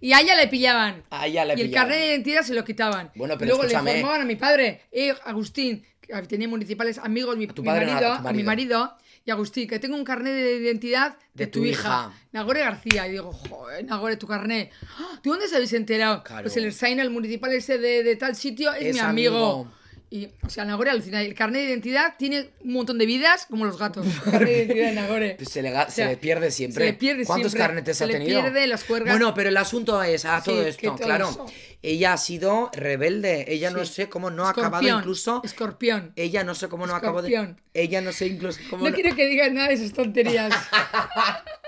y 0.00 0.12
a 0.12 0.20
ella 0.20 0.34
le 0.36 0.48
pillaban. 0.48 1.04
A 1.10 1.26
ella 1.26 1.44
le 1.44 1.54
y 1.54 1.60
el 1.60 1.66
pillaban. 1.68 1.88
carnet 1.88 2.00
de 2.06 2.12
identidad 2.14 2.42
se 2.42 2.54
lo 2.54 2.64
quitaban. 2.64 3.10
Bueno, 3.14 3.36
pero 3.38 3.48
luego 3.50 3.62
escúchame. 3.62 3.92
le 3.92 3.96
informaban 3.98 4.22
a 4.22 4.24
mi 4.26 4.36
padre, 4.36 4.82
eh, 4.92 5.14
Agustín, 5.24 5.84
que 6.00 6.12
tenía 6.22 6.48
municipales 6.48 6.98
amigos, 6.98 7.36
mi, 7.36 7.46
tu 7.46 7.62
mi 7.62 7.66
padre 7.68 7.86
no, 7.86 7.92
marido, 7.92 8.12
a 8.12 8.22
tu 8.22 8.28
a 8.28 8.32
mi 8.32 8.42
marido. 8.42 8.78
marido, 8.80 8.96
y 9.24 9.30
Agustín, 9.30 9.68
que 9.68 9.78
tengo 9.78 9.94
un 9.94 10.02
carnet 10.04 10.34
de 10.34 10.56
identidad 10.56 11.16
de, 11.32 11.44
De 11.44 11.46
tu, 11.46 11.60
tu 11.60 11.64
hija. 11.66 11.80
hija. 11.80 12.12
Nagore 12.32 12.60
García. 12.60 13.06
Y 13.06 13.12
digo, 13.12 13.32
joder, 13.32 13.84
Nagore, 13.84 14.16
tu 14.16 14.26
carnet. 14.26 14.72
¡Ah! 14.98 15.20
¿De 15.22 15.30
dónde 15.30 15.46
se 15.46 15.54
habéis 15.54 15.72
enterado? 15.74 16.24
Claro. 16.24 16.42
Pues 16.42 16.56
el 16.56 16.64
Ersaina, 16.64 17.02
el 17.02 17.10
municipal 17.10 17.52
ese 17.52 17.78
de, 17.78 18.02
de 18.02 18.16
tal 18.16 18.34
sitio, 18.34 18.72
es, 18.74 18.86
Es 18.86 18.94
mi 18.94 19.00
amigo. 19.00 19.36
amigo. 19.36 19.72
Y, 20.14 20.28
o 20.42 20.50
sea, 20.50 20.66
Nagore 20.66 20.90
alucina. 20.90 21.22
El 21.22 21.32
carnet 21.34 21.62
de 21.62 21.68
identidad 21.70 22.16
tiene 22.18 22.50
un 22.62 22.74
montón 22.74 22.98
de 22.98 23.06
vidas, 23.06 23.46
como 23.48 23.64
los 23.64 23.78
gatos. 23.78 24.06
El 24.26 24.30
carnet 24.30 24.46
de 24.48 24.56
identidad 24.58 24.86
de 24.88 24.94
Nagore. 24.94 25.34
Pues 25.38 25.48
se 25.48 25.62
le, 25.62 25.70
O 25.70 25.72
sea, 25.72 25.88
se 25.90 26.04
le 26.04 26.16
pierde 26.18 26.50
siempre. 26.50 26.84
se 26.84 26.90
le 26.92 26.98
pierde 26.98 27.24
¿Cuántos 27.24 27.52
siempre. 27.52 27.66
carnetes 27.68 27.96
Se 27.96 28.04
ha 28.04 28.06
le 28.08 28.12
tenido? 28.14 28.42
pierde 28.42 28.66
las 28.66 28.84
juergas. 28.84 29.14
Bueno, 29.16 29.32
pero 29.32 29.48
el 29.48 29.56
asunto 29.56 30.02
es 30.02 30.26
a 30.26 30.40
Sí, 30.42 30.50
todo 30.50 30.66
esto, 30.66 30.86
todo 30.88 30.96
claro. 30.98 31.30
eso. 31.30 31.46
Ella 31.80 32.12
ha 32.12 32.16
sido 32.18 32.70
rebelde. 32.74 33.46
Ella 33.48 33.70
no 33.70 33.84
sé 33.86 34.10
cómo 34.10 34.30
no 34.30 34.46
ha 34.46 34.50
acabado 34.50 34.86
incluso. 34.86 35.40
Escorpión. 35.44 36.12
Ella 36.16 36.44
no 36.44 36.54
sé 36.54 36.68
cómo 36.68 36.86
no 36.86 36.94
acabó 36.94 37.22
de. 37.22 37.28
Escorpión. 37.30 37.60
Ella 37.72 38.02
no 38.02 38.12
sé 38.12 38.26
incluso 38.26 38.60
cómo. 38.68 38.84
No 38.84 38.90
no- 38.90 38.94
quiero 38.94 39.16
que 39.16 39.24
digas 39.26 39.50
nada 39.50 39.68
de 39.68 39.74
esas 39.74 39.92
tonterías. 39.94 40.52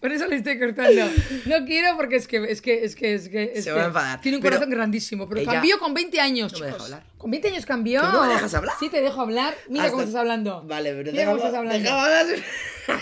Por 0.00 0.10
eso 0.12 0.26
le 0.26 0.36
estoy 0.36 0.58
cortando. 0.58 1.02
No 1.44 1.64
quiero 1.66 1.94
porque 1.96 2.16
es 2.16 2.26
que 2.26 2.38
es 2.50 2.62
que 2.62 2.84
es 2.84 2.94
que 2.96 3.14
es 3.14 3.28
que 3.28 3.52
es 3.54 3.64
Se 3.64 3.70
que 3.70 3.76
va 3.76 3.82
a 3.82 3.86
enfadar. 3.86 4.20
Tiene 4.20 4.38
un 4.38 4.42
Pero 4.42 4.56
corazón 4.56 4.70
grandísimo, 4.70 5.28
pero 5.28 5.42
ella- 5.42 5.52
cambió 5.52 5.78
con 5.78 5.92
20 5.92 6.18
años, 6.20 6.52
No 6.54 6.58
me 6.60 6.66
deja 6.66 6.82
hablar. 6.84 7.02
Con 7.18 7.30
20 7.30 7.48
años 7.48 7.66
cambió. 7.66 8.00
¿Que 8.00 8.06
no 8.08 8.22
me 8.26 8.32
dejas 8.32 8.54
hablar? 8.54 8.74
Sí 8.80 8.88
te 8.88 9.02
dejo 9.02 9.20
hablar. 9.20 9.54
Mira 9.68 9.84
Hasta- 9.84 9.92
cómo 9.92 10.02
estás 10.04 10.18
hablando. 10.20 10.62
Vale, 10.66 10.94
pero 10.94 11.12
Mira 11.12 11.24
cómo 11.26 11.36
estás 11.36 11.54
hablando. 11.54 11.78
déjame 11.82 12.00
hablar. 12.00 12.26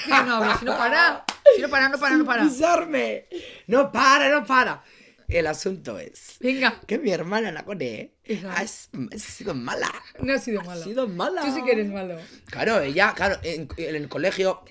Sí, 0.04 0.10
no 0.26 0.58
si 0.58 0.64
no 0.64 0.76
para. 0.76 1.24
Si 1.56 1.62
no 1.62 1.68
para, 1.68 1.88
no 1.88 1.98
para, 1.98 2.16
no 2.16 2.24
para. 2.26 2.42
Pisarme. 2.42 3.26
No 3.68 3.92
para, 3.92 4.28
no 4.28 4.44
para. 4.44 4.82
El 5.28 5.46
asunto 5.46 5.98
es 5.98 6.36
Venga, 6.40 6.80
que 6.86 6.98
mi 6.98 7.10
hermana 7.10 7.52
Nacone 7.52 8.14
Esa. 8.24 8.54
ha, 8.54 8.66
sido 8.66 9.54
mala. 9.54 9.92
no 10.22 10.32
ha 10.32 10.38
sido 10.38 10.62
malo. 10.62 10.80
Ha 10.80 10.84
sido 10.84 11.06
mala. 11.06 11.42
Tú 11.42 11.54
sí 11.54 11.62
que 11.62 11.72
eres 11.72 11.88
malo. 11.88 12.16
Claro, 12.46 12.80
ella, 12.80 13.12
claro, 13.14 13.38
en, 13.42 13.68
en 13.76 13.94
el 13.94 14.08
colegio 14.08 14.62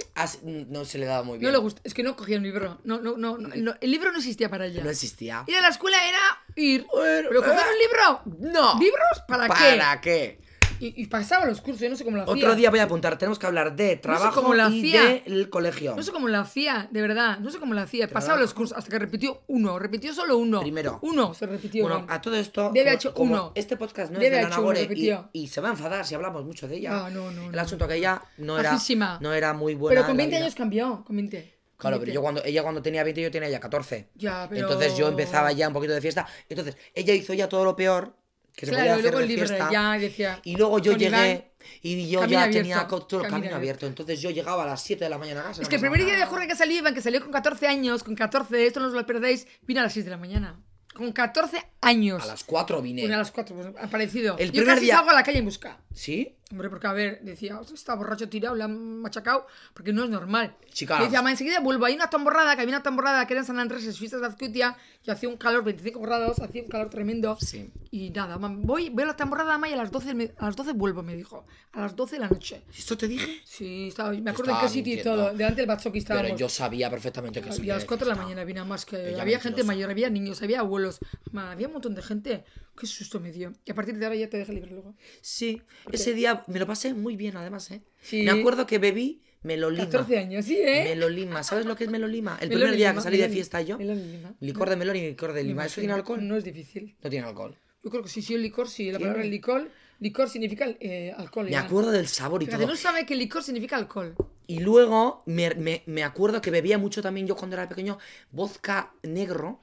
no 0.44 0.84
se 0.84 0.98
le 0.98 1.06
daba 1.06 1.22
muy 1.22 1.38
bien. 1.38 1.52
No 1.52 1.56
le 1.56 1.62
gusta. 1.62 1.82
Es 1.84 1.94
que 1.94 2.02
no 2.02 2.16
cogía 2.16 2.38
el 2.38 2.44
libro. 2.44 2.80
No, 2.86 3.00
no, 3.00 3.18
no, 3.18 3.38
no, 3.38 3.76
El 3.80 3.92
libro 3.92 4.12
no 4.12 4.18
existía 4.18 4.50
para 4.50 4.66
ella. 4.66 4.84
No 4.84 4.90
existía. 4.90 5.44
Ir 5.46 5.56
a 5.58 5.62
la 5.62 5.70
escuela 5.70 5.98
era 6.08 6.20
ir. 6.56 6.88
Bueno, 6.92 7.30
pero 7.30 7.44
coger 7.44 7.60
ah, 7.60 7.68
un 7.72 7.78
libro. 7.78 8.52
No. 8.52 8.80
¿Libros? 8.80 9.24
¿Para, 9.28 9.48
qué? 9.48 9.78
¿Para 9.78 10.02
qué? 10.02 10.40
Y, 10.80 11.02
y 11.02 11.08
pasaba 11.08 11.46
los 11.46 11.62
cursos, 11.62 11.82
yo 11.82 11.90
no 11.90 11.96
sé 11.96 12.04
cómo 12.04 12.18
lo 12.18 12.24
hacía. 12.24 12.36
Otro 12.36 12.56
día 12.56 12.70
voy 12.70 12.80
a 12.80 12.84
apuntar, 12.84 13.18
tenemos 13.18 13.40
que 13.40 13.46
hablar 13.48 13.76
de 13.76 13.96
trabajo 13.98 14.42
cómo 14.42 14.54
lo 14.54 14.70
y 14.70 14.80
hacía. 14.80 15.22
del 15.26 15.50
colegio. 15.50 15.96
No 15.96 16.04
sé 16.04 16.12
cómo 16.12 16.28
lo 16.28 16.38
hacía, 16.40 16.88
de 16.92 17.02
verdad. 17.02 17.40
No 17.40 17.50
sé 17.52 17.60
cómo 17.60 17.74
lo 17.74 17.82
hacía. 17.82 18.08
Pasaba 18.08 18.40
los 18.40 18.54
cursos 18.54 18.78
hasta 18.78 18.90
que 18.92 19.00
repitió 19.00 19.42
uno. 19.48 19.80
Repitió 19.80 20.14
solo 20.14 20.38
uno. 20.38 20.62
Primero. 20.62 21.00
Uno 21.02 21.34
se 21.34 21.46
repitió. 21.46 21.84
Bueno, 21.84 22.00
Iván. 22.04 22.12
a 22.16 22.22
todo 22.22 22.36
esto, 22.36 22.72
Debe 22.74 22.86
como, 22.86 22.96
hecho 22.96 23.14
como 23.14 23.34
uno. 23.34 23.52
este 23.56 23.78
podcast 23.78 24.12
no 24.12 24.20
Debe 24.20 24.28
es 24.28 24.32
de 24.34 24.40
hecho 24.40 24.50
Nana 24.50 24.58
uno, 24.60 24.66
Gore 24.68 24.82
repitió. 24.82 25.30
y, 25.34 25.42
y 25.44 25.48
se 25.48 25.62
va 25.62 25.70
a 25.70 25.72
enfadar 25.72 26.06
si 26.06 26.16
hablamos 26.16 26.46
mucho 26.46 26.68
de 26.68 26.78
ella. 26.78 27.06
Ah, 27.06 27.10
no, 27.10 27.32
no, 27.32 27.50
El 27.52 27.60
asunto 27.60 27.88
que 27.88 27.96
ella 27.96 28.22
no 28.38 28.60
era, 28.60 28.72
Bajísima. 28.72 29.18
no 29.22 29.34
era 29.34 29.54
muy 29.54 29.76
buena. 29.76 30.02
Pero 30.02 30.06
con 30.08 30.12
en 30.12 30.18
la 30.18 30.22
20 30.24 30.36
vida. 30.36 30.46
años 30.46 30.56
cambió. 30.56 31.04
Con 31.06 31.16
20. 31.16 31.58
Claro, 31.78 32.00
pero 32.00 32.12
yo 32.12 32.22
cuando, 32.24 32.44
ella 32.44 32.64
cuando 32.64 32.82
tenía 32.82 33.04
20 33.04 33.22
yo 33.22 33.30
tenía 33.32 33.50
ya 33.50 33.60
14. 33.60 34.10
Ya, 34.16 34.48
pero- 34.50 34.62
Entonces 34.68 34.98
yo 34.98 35.08
empezaba 35.08 35.52
ya 35.52 35.68
un 35.68 35.74
poquito 35.76 35.94
de 35.94 36.02
fiesta. 36.02 36.26
Entonces 36.50 36.76
ella 36.96 37.14
hizo 37.14 37.34
ya 37.36 37.48
todo 37.48 37.64
lo 37.66 37.76
peor 37.76 38.16
que 38.58 38.66
se 38.66 38.72
podía 38.72 38.86
Claro, 38.86 38.98
y 38.98 39.02
hacer 39.02 39.12
luego 39.14 39.20
de 39.20 39.28
libre, 39.28 39.48
fiesta. 39.48 39.70
ya 39.72 39.92
decía. 40.00 40.40
Y 40.44 40.56
luego 40.56 40.80
yo 40.80 40.94
llegué 40.94 41.06
Iván, 41.08 41.44
y 41.84 42.10
yo 42.10 42.26
ya 42.26 42.44
abierto, 42.44 42.58
tenía 42.58 42.88
todo 42.88 42.98
el 43.02 43.08
camino 43.22 43.30
camino 43.30 43.56
abierto. 43.56 43.86
Entonces 43.86 44.20
yo 44.20 44.32
llegaba 44.32 44.64
a 44.64 44.66
las 44.66 44.82
7 44.82 45.04
de 45.04 45.10
la 45.12 45.18
mañana 45.20 45.42
a 45.42 45.44
casa. 45.44 45.62
Es 45.62 45.70
que 45.70 45.76
el 45.76 45.82
primer 45.82 46.04
día 46.04 46.18
de. 46.18 46.26
Jorge 46.26 46.48
que 46.48 46.56
salió, 46.56 46.76
Iván, 46.80 46.96
que 46.96 47.02
salió 47.02 47.22
con 47.22 47.32
14 47.32 47.68
años, 47.68 48.04
con 48.04 48.16
14, 48.16 48.66
esto 48.66 48.80
no 48.80 48.88
os 48.88 48.94
lo 48.94 49.06
perdéis, 49.06 49.48
vino 49.62 49.80
a 49.80 49.84
las 49.84 49.94
6 49.94 50.06
de 50.06 50.12
la 50.12 50.18
mañana. 50.18 50.60
Con 50.96 51.12
14 51.12 51.62
años. 51.82 52.24
A 52.24 52.26
las 52.26 52.44
4 52.44 52.82
vine. 52.82 53.04
Bueno, 53.04 53.16
a 53.16 53.20
las 53.20 53.30
4, 53.32 53.56
pues 53.56 53.68
aparecido. 53.80 54.36
El 54.40 54.48
Yo 54.48 54.62
primer 54.62 54.68
casi 54.76 54.86
día- 54.86 54.96
salgo 54.96 55.12
a 55.12 55.14
la 55.14 55.22
calle 55.24 55.38
en 55.38 55.46
busca. 55.46 55.78
¿Sí? 55.94 56.37
Hombre, 56.50 56.70
porque 56.70 56.88
a 56.88 56.94
ver, 56.94 57.20
decía, 57.24 57.60
"Ostras, 57.60 57.78
está 57.80 57.94
borracho 57.96 58.30
tirado, 58.30 58.56
le 58.56 58.64
han 58.64 59.02
machacado, 59.02 59.48
porque 59.74 59.92
no 59.92 60.06
es 60.06 60.10
normal. 60.10 60.56
Chicas. 60.72 61.02
Y 61.02 61.04
decía, 61.04 61.22
"Ma, 61.22 61.32
enseguida 61.32 61.60
vuelvo. 61.60 61.84
Hay 61.86 61.94
una 61.96 62.10
tamborrada, 62.10 62.56
que 62.56 62.62
había 62.62 62.74
una 62.76 62.84
tamborrada 62.84 63.28
que 63.28 63.34
era 63.34 63.42
en 63.42 63.46
San 63.46 63.60
Andrés, 63.60 63.86
en 63.86 63.94
fiestas 63.94 64.22
de 64.22 64.28
Azcuitia, 64.28 64.78
y 65.04 65.12
hacía 65.12 65.28
un 65.28 65.36
calor, 65.36 65.66
25 65.66 66.00
grados, 66.00 66.40
hacía 66.40 66.62
un 66.64 66.70
calor 66.70 66.90
tremendo. 66.90 67.36
Sí. 67.42 67.70
Y 67.92 68.12
nada, 68.12 68.38
mam, 68.38 68.62
voy, 68.62 68.90
voy 68.90 69.04
a 69.04 69.08
la 69.08 69.16
tamborrada, 69.18 69.58
ma, 69.58 69.68
y 69.68 69.74
a 69.74 69.76
las 69.76 69.92
12, 69.92 70.14
me- 70.14 70.32
a 70.38 70.46
las 70.46 70.56
12 70.56 70.72
vuelvo, 70.72 71.04
me 71.04 71.16
dijo. 71.18 71.46
A 71.74 71.82
las 71.82 71.96
12 71.98 72.16
de 72.16 72.22
la 72.22 72.30
noche. 72.30 72.64
¿Esto 72.78 72.98
te 72.98 73.10
dije? 73.10 73.42
Sí, 73.44 73.90
estaba, 73.90 74.12
me 74.14 74.32
acuerdo 74.32 74.54
en 74.54 74.60
qué 74.62 74.70
sitio 74.70 74.94
y 74.94 75.04
todo. 75.04 75.34
Delante 75.34 75.62
del 75.62 75.68
Batzoki 75.68 75.98
estábamos. 76.00 76.28
Pero 76.28 76.38
yo 76.40 76.48
sabía 76.48 76.90
perfectamente 76.90 77.42
que 77.42 77.50
Y 77.62 77.70
a 77.70 77.76
las 77.76 77.84
4 77.86 78.08
de 78.08 78.16
la 78.16 78.22
mañana 78.22 78.46
vine 78.46 78.64
más 78.64 78.86
que 78.86 79.10
Ella 79.10 79.22
había 79.22 79.38
gente 79.40 79.64
mentirosa. 79.64 79.68
mayor, 79.68 79.90
había 79.92 80.10
niños, 80.10 80.42
había 80.42 80.60
abuelos, 80.62 81.00
ma, 81.32 81.52
había 81.52 81.68
un 81.68 81.74
montón 81.74 81.94
de 81.94 82.02
gente. 82.02 82.46
Qué 82.80 82.86
susto 82.88 83.20
me 83.20 83.32
dio. 83.32 83.54
Y 83.66 83.72
a 83.72 83.76
partir 83.76 83.98
de 83.98 84.06
ahora 84.06 84.16
ya 84.16 84.30
te 84.30 84.38
deja 84.38 84.52
libre 84.54 84.72
luego. 84.72 84.96
Sí, 85.22 85.62
ese 85.92 86.14
día 86.14 86.44
me 86.48 86.60
lo 86.60 86.68
pasé 86.68 86.94
muy 86.94 87.16
bien 87.16 87.36
además, 87.38 87.72
¿eh? 87.72 87.82
Sí. 88.02 88.22
Me 88.24 88.32
acuerdo 88.32 88.66
que 88.68 88.78
bebí 88.80 89.24
melolima. 89.44 89.86
14 89.86 90.18
años, 90.18 90.46
sí, 90.46 90.58
¿eh? 90.58 90.84
Melolima, 90.84 91.44
¿sabes 91.44 91.66
lo 91.66 91.76
que 91.76 91.86
es 91.86 91.90
melolima? 91.90 92.38
El 92.42 92.50
primer 92.50 92.76
día 92.76 92.94
que 92.94 93.02
salí 93.02 93.18
de 93.18 93.30
fiesta 93.30 93.62
yo, 93.62 93.78
melón 93.78 94.00
y 94.00 94.12
lima. 94.12 94.34
licor 94.40 94.70
de 94.70 94.76
melón 94.76 94.96
y 94.96 95.02
licor 95.08 95.34
de 95.34 95.44
lima. 95.44 95.66
¿Eso 95.66 95.80
tiene 95.82 95.94
alcohol? 95.94 96.28
No 96.28 96.36
es 96.38 96.44
difícil. 96.44 96.96
No 97.02 97.10
tiene 97.10 97.28
alcohol. 97.28 97.56
Yo 97.84 97.90
creo 97.92 98.04
que 98.04 98.10
sí, 98.10 98.22
sí, 98.22 98.34
el 98.36 98.42
licor, 98.42 98.68
sí. 98.70 98.92
La 98.92 99.00
palabra 99.00 99.24
licor, 99.24 99.70
licor 100.00 100.30
significa 100.30 100.66
eh, 100.80 101.14
alcohol. 101.16 101.48
Me 101.50 101.56
acuerdo 101.58 101.92
del 101.92 102.08
sabor 102.08 102.44
y 102.44 102.46
Fíjate, 102.46 102.64
todo. 102.66 102.74
no 102.74 102.78
sabe 102.78 103.06
que 103.06 103.16
licor 103.16 103.44
significa 103.44 103.78
alcohol. 103.78 104.16
Y 104.46 104.60
luego 104.60 105.24
me, 105.26 105.54
me- 105.56 105.84
me 105.86 106.04
acuerdo 106.04 106.42
que 106.42 106.52
bebía 106.52 106.78
mucho 106.78 107.02
también 107.02 107.28
yo 107.28 107.36
cuando 107.36 107.56
era 107.56 107.68
pequeño 107.70 107.98
vodka 108.32 108.94
negro 109.04 109.60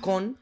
con 0.00 0.38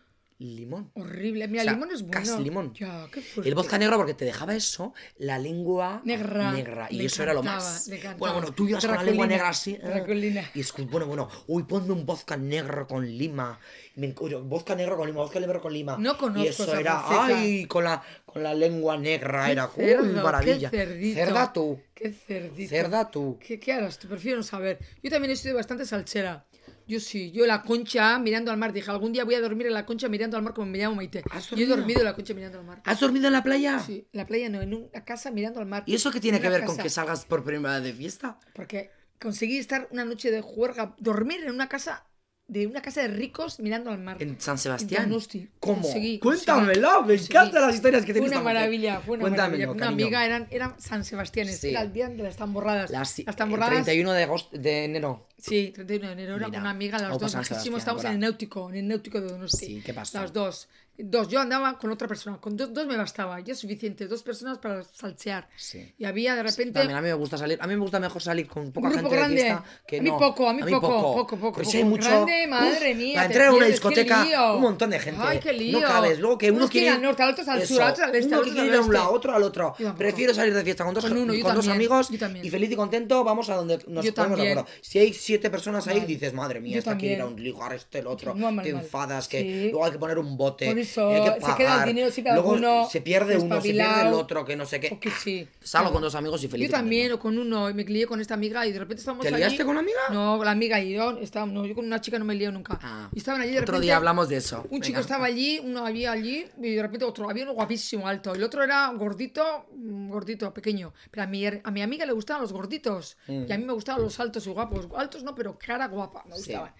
limón. 0.49 0.91
horrible. 0.95 1.47
Mira, 1.49 1.63
O 1.63 1.65
sea, 1.65 1.73
limón 1.75 1.91
es 1.93 2.03
bueno. 2.03 2.13
casi 2.13 2.43
limón. 2.43 2.73
Ya, 2.75 3.09
qué. 3.13 3.23
El 3.45 3.55
vodka 3.55 3.79
negro 3.79 3.97
porque 3.97 4.15
te 4.15 4.25
dejaba 4.25 4.55
eso, 4.55 4.95
la 5.19 5.39
lengua 5.39 6.01
Negra. 6.05 6.53
negra. 6.53 6.89
Y 6.91 6.97
Le 6.97 7.05
eso 7.05 7.23
era 7.23 7.35
lo 7.35 7.43
más. 7.43 7.91
Bueno, 8.19 8.35
bueno, 8.35 8.53
tú 8.53 8.69
ibas 8.69 8.85
con 8.85 8.95
la 8.97 9.03
lengua 9.03 9.27
negra 9.27 9.51
así. 9.51 9.73
eh, 9.75 9.81
Draculina. 9.83 10.51
Y 10.55 10.61
es 10.61 10.73
bueno, 10.91 11.07
bueno, 11.07 11.29
uy, 11.47 11.65
ponme 11.65 11.93
un 11.93 12.07
vodka 12.07 12.37
negro 12.37 12.87
con 12.87 13.07
lima. 13.07 13.59
Me 13.97 14.15
oye, 14.19 14.37
vodka 14.37 14.75
negro 14.75 14.97
con 14.97 15.07
lima, 15.07 15.21
vodka 15.21 15.41
negro 15.41 15.61
con 15.61 15.73
lima. 15.73 15.97
No 15.99 16.17
conozco 16.17 16.43
Y 16.45 16.49
eso 16.49 16.65
esa 16.65 16.81
era, 16.81 17.03
ay, 17.07 17.67
con 17.67 17.85
la, 17.85 18.03
con 18.25 18.43
la 18.43 18.55
lengua 18.55 18.97
negra, 18.97 19.47
Qué 19.47 19.53
era, 19.53 19.69
cerdo, 19.69 20.05
uy, 20.05 20.13
maravilla. 20.13 20.71
Qué 20.71 20.77
cerdito. 20.79 21.15
Cerda 21.21 21.53
tú. 21.53 21.81
Qué 21.95 22.13
cerdito. 22.13 22.71
Cerda 22.71 23.11
tú. 23.11 23.39
¿Qué, 23.47 23.61
qué 23.61 23.73
harás? 23.75 23.99
Tú 23.99 24.09
prefiero 24.09 24.39
no 24.39 24.43
saber. 24.43 24.79
Yo 25.03 25.11
también 25.11 25.33
he 25.33 25.37
sido 25.37 25.57
bastante 25.57 25.85
salchera. 25.85 26.47
Yo 26.91 26.99
sí, 26.99 27.31
yo 27.31 27.47
la 27.47 27.63
concha 27.63 28.19
mirando 28.19 28.51
al 28.51 28.57
mar. 28.57 28.73
Dije, 28.73 28.91
algún 28.91 29.13
día 29.13 29.25
voy 29.25 29.37
a 29.37 29.41
dormir 29.41 29.69
en 29.69 29.75
la 29.75 29.87
concha 29.87 30.09
mirando 30.09 30.37
al 30.37 30.43
mar 30.43 30.55
como 30.55 30.67
me 30.67 30.79
llamo 30.79 30.97
Maite. 30.97 31.23
¿Has 31.31 31.51
Yo 31.51 31.59
he 31.59 31.67
dormido? 31.67 32.01
en 32.01 32.05
la 32.05 32.17
concha 32.17 32.35
mirando 32.35 32.59
al 32.59 32.65
mar. 32.65 32.83
¿Has 32.85 32.99
dormido 32.99 33.29
en 33.29 33.33
la 33.33 33.45
playa? 33.45 33.79
Sí, 33.79 34.09
en 34.13 34.19
la 34.19 34.27
playa 34.27 34.49
no, 34.49 34.61
en 34.61 34.75
una 34.75 35.05
casa 35.05 35.31
mirando 35.31 35.61
al 35.61 35.67
mar. 35.67 35.85
¿Y 35.87 35.95
eso 35.95 36.11
qué 36.11 36.19
tiene 36.19 36.39
En 36.39 36.43
que 36.43 36.49
ver 36.49 36.65
con 36.65 36.77
que 36.77 36.91
salgas 36.91 37.25
por 37.27 37.45
primera 37.45 37.75
vez 37.77 37.85
de 37.85 37.93
fiesta? 37.93 38.41
Porque 38.55 38.91
conseguí 39.21 39.59
estar 39.59 39.87
una 39.93 40.05
noche 40.05 40.33
de 40.33 40.41
juerga, 40.41 40.97
dormir 40.99 41.45
en 41.45 41.51
una 41.55 41.69
casa 41.69 42.07
de 42.51 42.67
una 42.67 42.83
casa 42.83 43.03
de 43.03 43.09
ricos 43.09 43.61
mirando 43.61 43.91
al 43.91 44.01
mar. 44.01 44.17
En 44.21 44.41
San 44.41 44.59
Sebastián. 44.59 45.05
En 45.05 45.11
Donosti. 45.11 45.49
¿Cómo? 45.61 45.83
Conseguí, 45.83 46.19
Cuéntamelo, 46.19 46.89
conseguí, 46.99 47.07
me 47.19 47.23
encantan 47.25 47.63
las 47.63 47.75
historias 47.77 48.05
que 48.05 48.13
Fue 48.13 48.21
tienes 48.21 48.31
una 48.31 48.39
esta 48.39 48.43
mujer. 48.43 48.55
maravilla, 48.57 49.01
fue 49.01 49.15
una 49.15 49.21
Cuéntamelo, 49.23 49.67
maravilla. 49.69 49.73
Una 49.73 49.87
amiga 49.89 50.27
eran, 50.27 50.47
eran 50.51 50.81
San 50.81 51.05
Sebastián, 51.05 51.47
Sí. 51.49 51.69
era 51.71 51.83
el 51.83 51.93
día 51.93 52.09
de 52.09 52.23
las 52.23 52.37
tamborradas. 52.37 52.91
Las, 52.91 53.19
las 53.19 53.19
el 53.21 53.37
tamborradas. 53.37 53.85
31 53.85 54.13
de, 54.13 54.23
agosto, 54.25 54.59
de 54.59 54.85
enero. 54.85 55.29
Sí, 55.39 55.71
31 55.75 56.07
de 56.09 56.13
enero 56.13 56.37
era 56.37 56.47
Mira, 56.49 56.61
una 56.61 56.71
amiga, 56.71 56.99
las 56.99 57.19
dos 57.19 57.35
estábamos 57.35 58.05
en 58.05 58.13
el 58.13 58.19
náutico, 58.21 58.69
en 58.71 58.77
el 58.77 58.89
náutico 58.89 59.21
de 59.21 59.29
Donosti. 59.29 59.67
Sí, 59.67 59.83
¿qué 59.85 59.95
pasó? 59.95 60.21
Las 60.21 60.33
dos. 60.33 60.69
Dos, 61.05 61.29
yo 61.29 61.41
andaba 61.41 61.79
con 61.79 61.91
otra 61.91 62.07
persona, 62.09 62.39
con 62.39 62.57
dos, 62.57 62.73
dos 62.73 62.87
me 62.87 62.97
bastaba, 62.97 63.41
ya 63.41 63.53
es 63.53 63.59
suficiente, 63.59 64.07
dos 64.07 64.23
personas 64.23 64.59
para 64.59 64.83
salsear. 64.83 65.49
Sí. 65.57 65.95
Y 65.99 66.05
había 66.05 66.35
de 66.35 66.43
repente... 66.43 66.73
También 66.81 66.99
a 66.99 67.03
mí 67.03 67.09
me 67.09 67.15
gusta 67.15 67.39
salir. 67.39 67.59
A 67.61 67.67
mí 67.67 67.75
me 67.75 67.81
gusta 67.81 67.99
mejor 68.01 68.23
salir 68.23 68.47
con 68.47 68.71
poca 68.73 68.89
Un 68.89 68.93
grupo 68.95 69.09
gente 69.11 69.17
grande. 69.19 69.37
de 69.37 69.43
fiesta 69.43 69.65
que 69.87 69.99
A 69.99 70.03
mí 70.03 70.11
no. 70.11 70.19
poco, 70.19 70.49
a 70.49 70.53
mí 70.53 70.63
poco, 70.63 70.81
poco, 70.81 71.13
poco, 71.15 71.27
Porque 71.39 71.61
poco. 71.63 71.65
si 71.65 71.77
hay 71.79 71.85
mucho. 71.85 72.09
Grande, 72.09 72.47
madre 72.49 72.95
mía, 72.95 73.15
Para 73.17 73.27
entrar 73.27 73.47
a 73.49 73.53
una 73.53 73.67
discoteca, 73.67 74.55
un 74.55 74.61
montón 74.63 74.91
de 74.91 74.99
gente. 74.99 75.21
Ay, 75.23 75.39
qué 75.39 75.53
lío. 75.53 75.81
No 75.81 75.87
cabes. 75.87 76.19
Luego 76.19 76.39
que 76.39 76.51
uno 76.51 76.59
Unos 76.59 76.71
quiere. 76.71 76.87
quieren 76.87 77.01
al 77.01 77.07
norte, 77.09 77.23
al 77.23 77.31
otro 77.31 77.45
al 77.51 77.67
sur, 77.67 77.83
al 77.83 77.93
otro 77.93 78.05
al 78.05 78.15
este, 78.15 78.35
Uno 78.35 78.43
quiere 78.43 78.67
ir 78.67 78.75
a 78.75 78.81
un 78.81 78.93
lado, 78.93 79.13
otro 79.13 79.35
al 79.35 79.43
otro. 79.43 79.75
Prefiero 79.97 80.35
salir 80.35 80.55
de 80.55 80.63
fiesta 80.65 80.85
con 80.85 80.95
dos, 80.95 81.05
Con 81.05 81.17
uno, 81.17 81.33
con 81.43 81.55
dos 81.55 81.69
amigos 81.69 82.11
y 82.11 82.51
feliz 82.51 82.71
y 82.71 82.77
contento. 82.77 83.25
Vamos 83.25 83.49
a 83.51 83.57
donde 83.57 83.79
nos 83.87 84.07
ponemos 84.11 84.39
de 84.39 84.51
acuerdo. 84.51 84.71
Si 84.81 84.99
hay 84.99 85.13
siete 85.13 85.51
personas 85.51 85.87
ahí, 85.89 86.01
dices, 86.01 86.33
madre 86.33 86.61
mía, 86.61 86.79
esta 86.79 86.97
quiere 86.97 87.15
ir 87.15 87.21
a 87.21 87.27
un 87.27 87.43
ligar, 87.43 87.73
este, 87.73 88.01
el 88.01 88.07
otro. 88.07 88.35
Te 88.63 88.71
enfadas, 88.71 89.29
que 89.29 89.69
luego 89.71 89.85
hay 89.85 89.93
que 89.93 89.99
poner 89.99 90.19
un 90.19 90.37
bote. 90.37 90.90
Eso, 90.91 91.11
y 91.11 91.15
hay 91.15 91.21
que 91.23 91.31
se 91.31 91.37
queda 91.41 91.51
el 91.51 91.57
pagar. 91.73 91.87
dinero 91.89 92.11
siempre 92.11 92.33
Luego 92.35 92.53
alguno 92.55 92.89
se 92.91 93.01
pierde 93.01 93.37
uno, 93.39 93.61
se 93.61 93.73
pierde 93.73 94.03
el 94.09 94.13
otro, 94.15 94.45
que 94.45 94.57
no 94.57 94.67
sé 94.67 94.81
qué. 94.81 94.89
Porque 94.89 95.11
sí. 95.11 95.47
Salgo 95.61 95.85
Claro. 95.85 95.93
con 95.95 96.03
dos 96.03 96.15
amigos 96.15 96.43
y 96.45 96.49
feliz. 96.49 96.69
Yo 96.69 96.77
también, 96.77 97.13
o 97.13 97.19
con 97.19 97.39
uno, 97.39 97.71
y 97.71 97.75
me 97.75 97.85
lié 97.85 98.07
con 98.07 98.21
esta 98.21 98.35
amiga 98.35 98.67
y 98.67 98.73
de 98.73 98.79
repente 98.79 99.01
estábamos 99.01 99.23
¿Te 99.25 99.29
allí. 99.29 99.39
liaste 99.39 99.59
con 99.65 99.71
una 99.71 99.81
amiga? 99.81 99.99
No, 100.11 100.43
la 100.43 100.51
amiga 100.51 100.81
y 100.81 100.93
yo, 100.95 101.19
estábamos, 101.21 101.55
no, 101.55 101.67
yo 101.67 101.75
con 101.75 101.85
una 101.87 102.01
chica 102.01 102.19
no 102.19 102.25
me 102.25 102.35
lío 102.35 102.51
nunca. 102.53 102.79
Ah. 102.83 103.09
Y 103.15 103.19
estaban 103.19 103.41
allí 103.41 103.53
de 103.53 103.59
Otro 103.59 103.67
repente. 103.73 103.87
día 103.87 103.97
hablamos 103.97 104.29
de 104.29 104.37
eso. 104.37 104.67
Un 104.71 104.81
chico 104.81 104.95
Venga. 104.97 105.01
estaba 105.01 105.27
allí, 105.27 105.61
uno 105.63 105.87
había 105.87 106.13
allí, 106.13 106.47
y 106.61 106.75
de 106.75 106.83
repente 106.83 107.05
otro, 107.05 107.31
había 107.31 107.45
uno 107.45 107.55
guapísimo, 107.55 108.09
alto. 108.09 108.35
El 108.35 108.43
otro 108.43 108.63
era 108.65 108.89
gordito, 108.97 109.67
mm, 109.77 110.09
gordito, 110.11 110.53
pequeño. 110.53 110.93
Pero 111.11 111.23
a 111.23 111.27
mi, 111.27 111.43
her- 111.45 111.61
a 111.65 111.71
mi 111.71 111.83
amiga 111.83 112.05
le 112.07 112.13
gustaban 112.13 112.43
los 112.43 112.53
gorditos. 112.53 113.17
Y 113.29 113.53
a 113.53 113.59
mí 113.59 113.65
me 113.65 113.73
gustaban 113.73 114.03
los 114.03 114.19
altos 114.21 114.47
y 114.47 114.51
guapos. 114.51 114.89
Altos 114.97 115.23
no, 115.23 115.35
pero 115.35 115.59
cara 115.59 115.87
guapa, 115.89 116.25
me 116.27 116.33
Sí. 116.37 116.39
gustaban. 116.53 116.73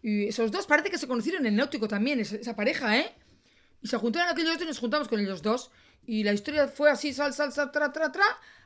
Y 0.00 0.28
esos 0.28 0.52
dos 0.52 0.66
parece 0.66 0.90
que 0.90 0.98
se 0.98 1.08
conocieron 1.08 1.40
en 1.42 1.46
el 1.54 1.56
náutico 1.56 1.88
también, 1.88 2.20
esa 2.20 2.54
pareja, 2.54 2.96
¿eh? 2.98 3.12
Y 3.82 3.88
se 3.88 3.96
juntaron 3.96 4.28
aquellos 4.30 4.54
dos 4.54 4.62
y 4.62 4.66
nos 4.66 4.78
juntamos 4.78 5.08
con 5.08 5.20
ellos 5.20 5.42
dos. 5.42 5.70
Y 6.06 6.24
la 6.24 6.32
historia 6.32 6.68
fue 6.68 6.90
así, 6.90 7.12
sal, 7.12 7.34
sal, 7.34 7.52
sal, 7.52 7.70
tra, 7.70 7.92
tra, 7.92 8.10
tra, 8.10 8.24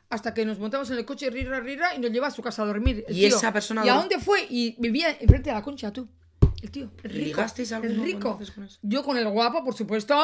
hasta 0.09 0.33
que 0.33 0.45
nos 0.45 0.59
montamos 0.59 0.89
en 0.91 0.97
el 0.97 1.05
coche, 1.05 1.29
rira, 1.29 1.59
rira, 1.59 1.95
y 1.95 1.99
nos 1.99 2.11
lleva 2.11 2.27
a 2.27 2.31
su 2.31 2.41
casa 2.41 2.63
a 2.63 2.65
dormir. 2.65 3.03
el 3.07 3.17
Y 3.17 3.27
tío. 3.27 3.35
esa 3.37 3.51
persona 3.51 3.85
¿Y 3.85 3.89
a 3.89 3.95
dónde 3.95 4.19
fue? 4.19 4.45
Y 4.49 4.75
vivía 4.79 5.09
enfrente 5.11 5.49
de 5.49 5.55
la 5.55 5.61
concha, 5.61 5.91
tú. 5.91 6.07
El 6.61 6.71
tío, 6.71 6.91
el 7.03 7.09
rico. 7.11 7.25
¿Ligasteis 7.25 7.71
el 7.71 8.01
rico. 8.01 8.39
con? 8.55 8.69
Yo 8.83 9.03
con 9.03 9.17
el 9.17 9.27
guapo, 9.27 9.63
por 9.63 9.73
supuesto. 9.73 10.15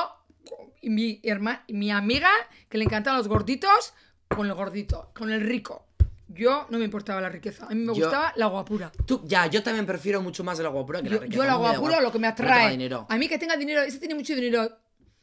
Y 0.82 0.90
mi, 0.90 1.20
herma, 1.24 1.66
mi 1.68 1.92
amiga, 1.92 2.30
que 2.70 2.78
le 2.78 2.86
encantaban 2.86 3.18
los 3.18 3.28
gorditos, 3.28 3.94
con 4.30 4.48
el 4.48 4.54
gordito, 4.54 5.12
con 5.14 5.30
el 5.32 5.42
rico. 5.42 5.89
Yo 6.32 6.68
no 6.70 6.78
me 6.78 6.86
importaba 6.86 7.20
la 7.22 7.30
riqueza. 7.30 7.66
A 7.66 7.70
mí 7.70 7.76
me 7.82 7.88
Yo- 7.88 7.94
gustaba 8.06 8.34
la 8.36 8.46
guapura. 8.46 8.92
Tú, 9.06 9.22
ya, 9.26 9.48
yo 9.48 9.64
también 9.64 9.86
prefiero 9.86 10.22
mucho 10.22 10.44
más 10.44 10.60
la 10.60 10.70
guapura 10.70 11.02
que 11.02 11.10
la 11.10 11.16
Yo, 11.16 11.22
riqueza. 11.22 11.38
yo 11.38 11.44
la 11.44 11.54
A 11.54 11.58
mí 11.58 11.62
me 11.62 11.68
da 11.68 11.72
guapura 11.74 11.94
igual. 11.94 12.04
lo 12.06 12.12
que 12.12 12.20
me 12.20 12.28
No 12.28 12.34
atrae. 12.34 12.72
dinero. 12.72 13.06
A 13.10 13.18
mí 13.18 13.28
que 13.28 13.38
tenga 13.40 13.56
dinero, 13.58 13.82
ese 13.82 13.98
tiene 13.98 14.14
mucho 14.16 14.36
dinero. 14.36 14.62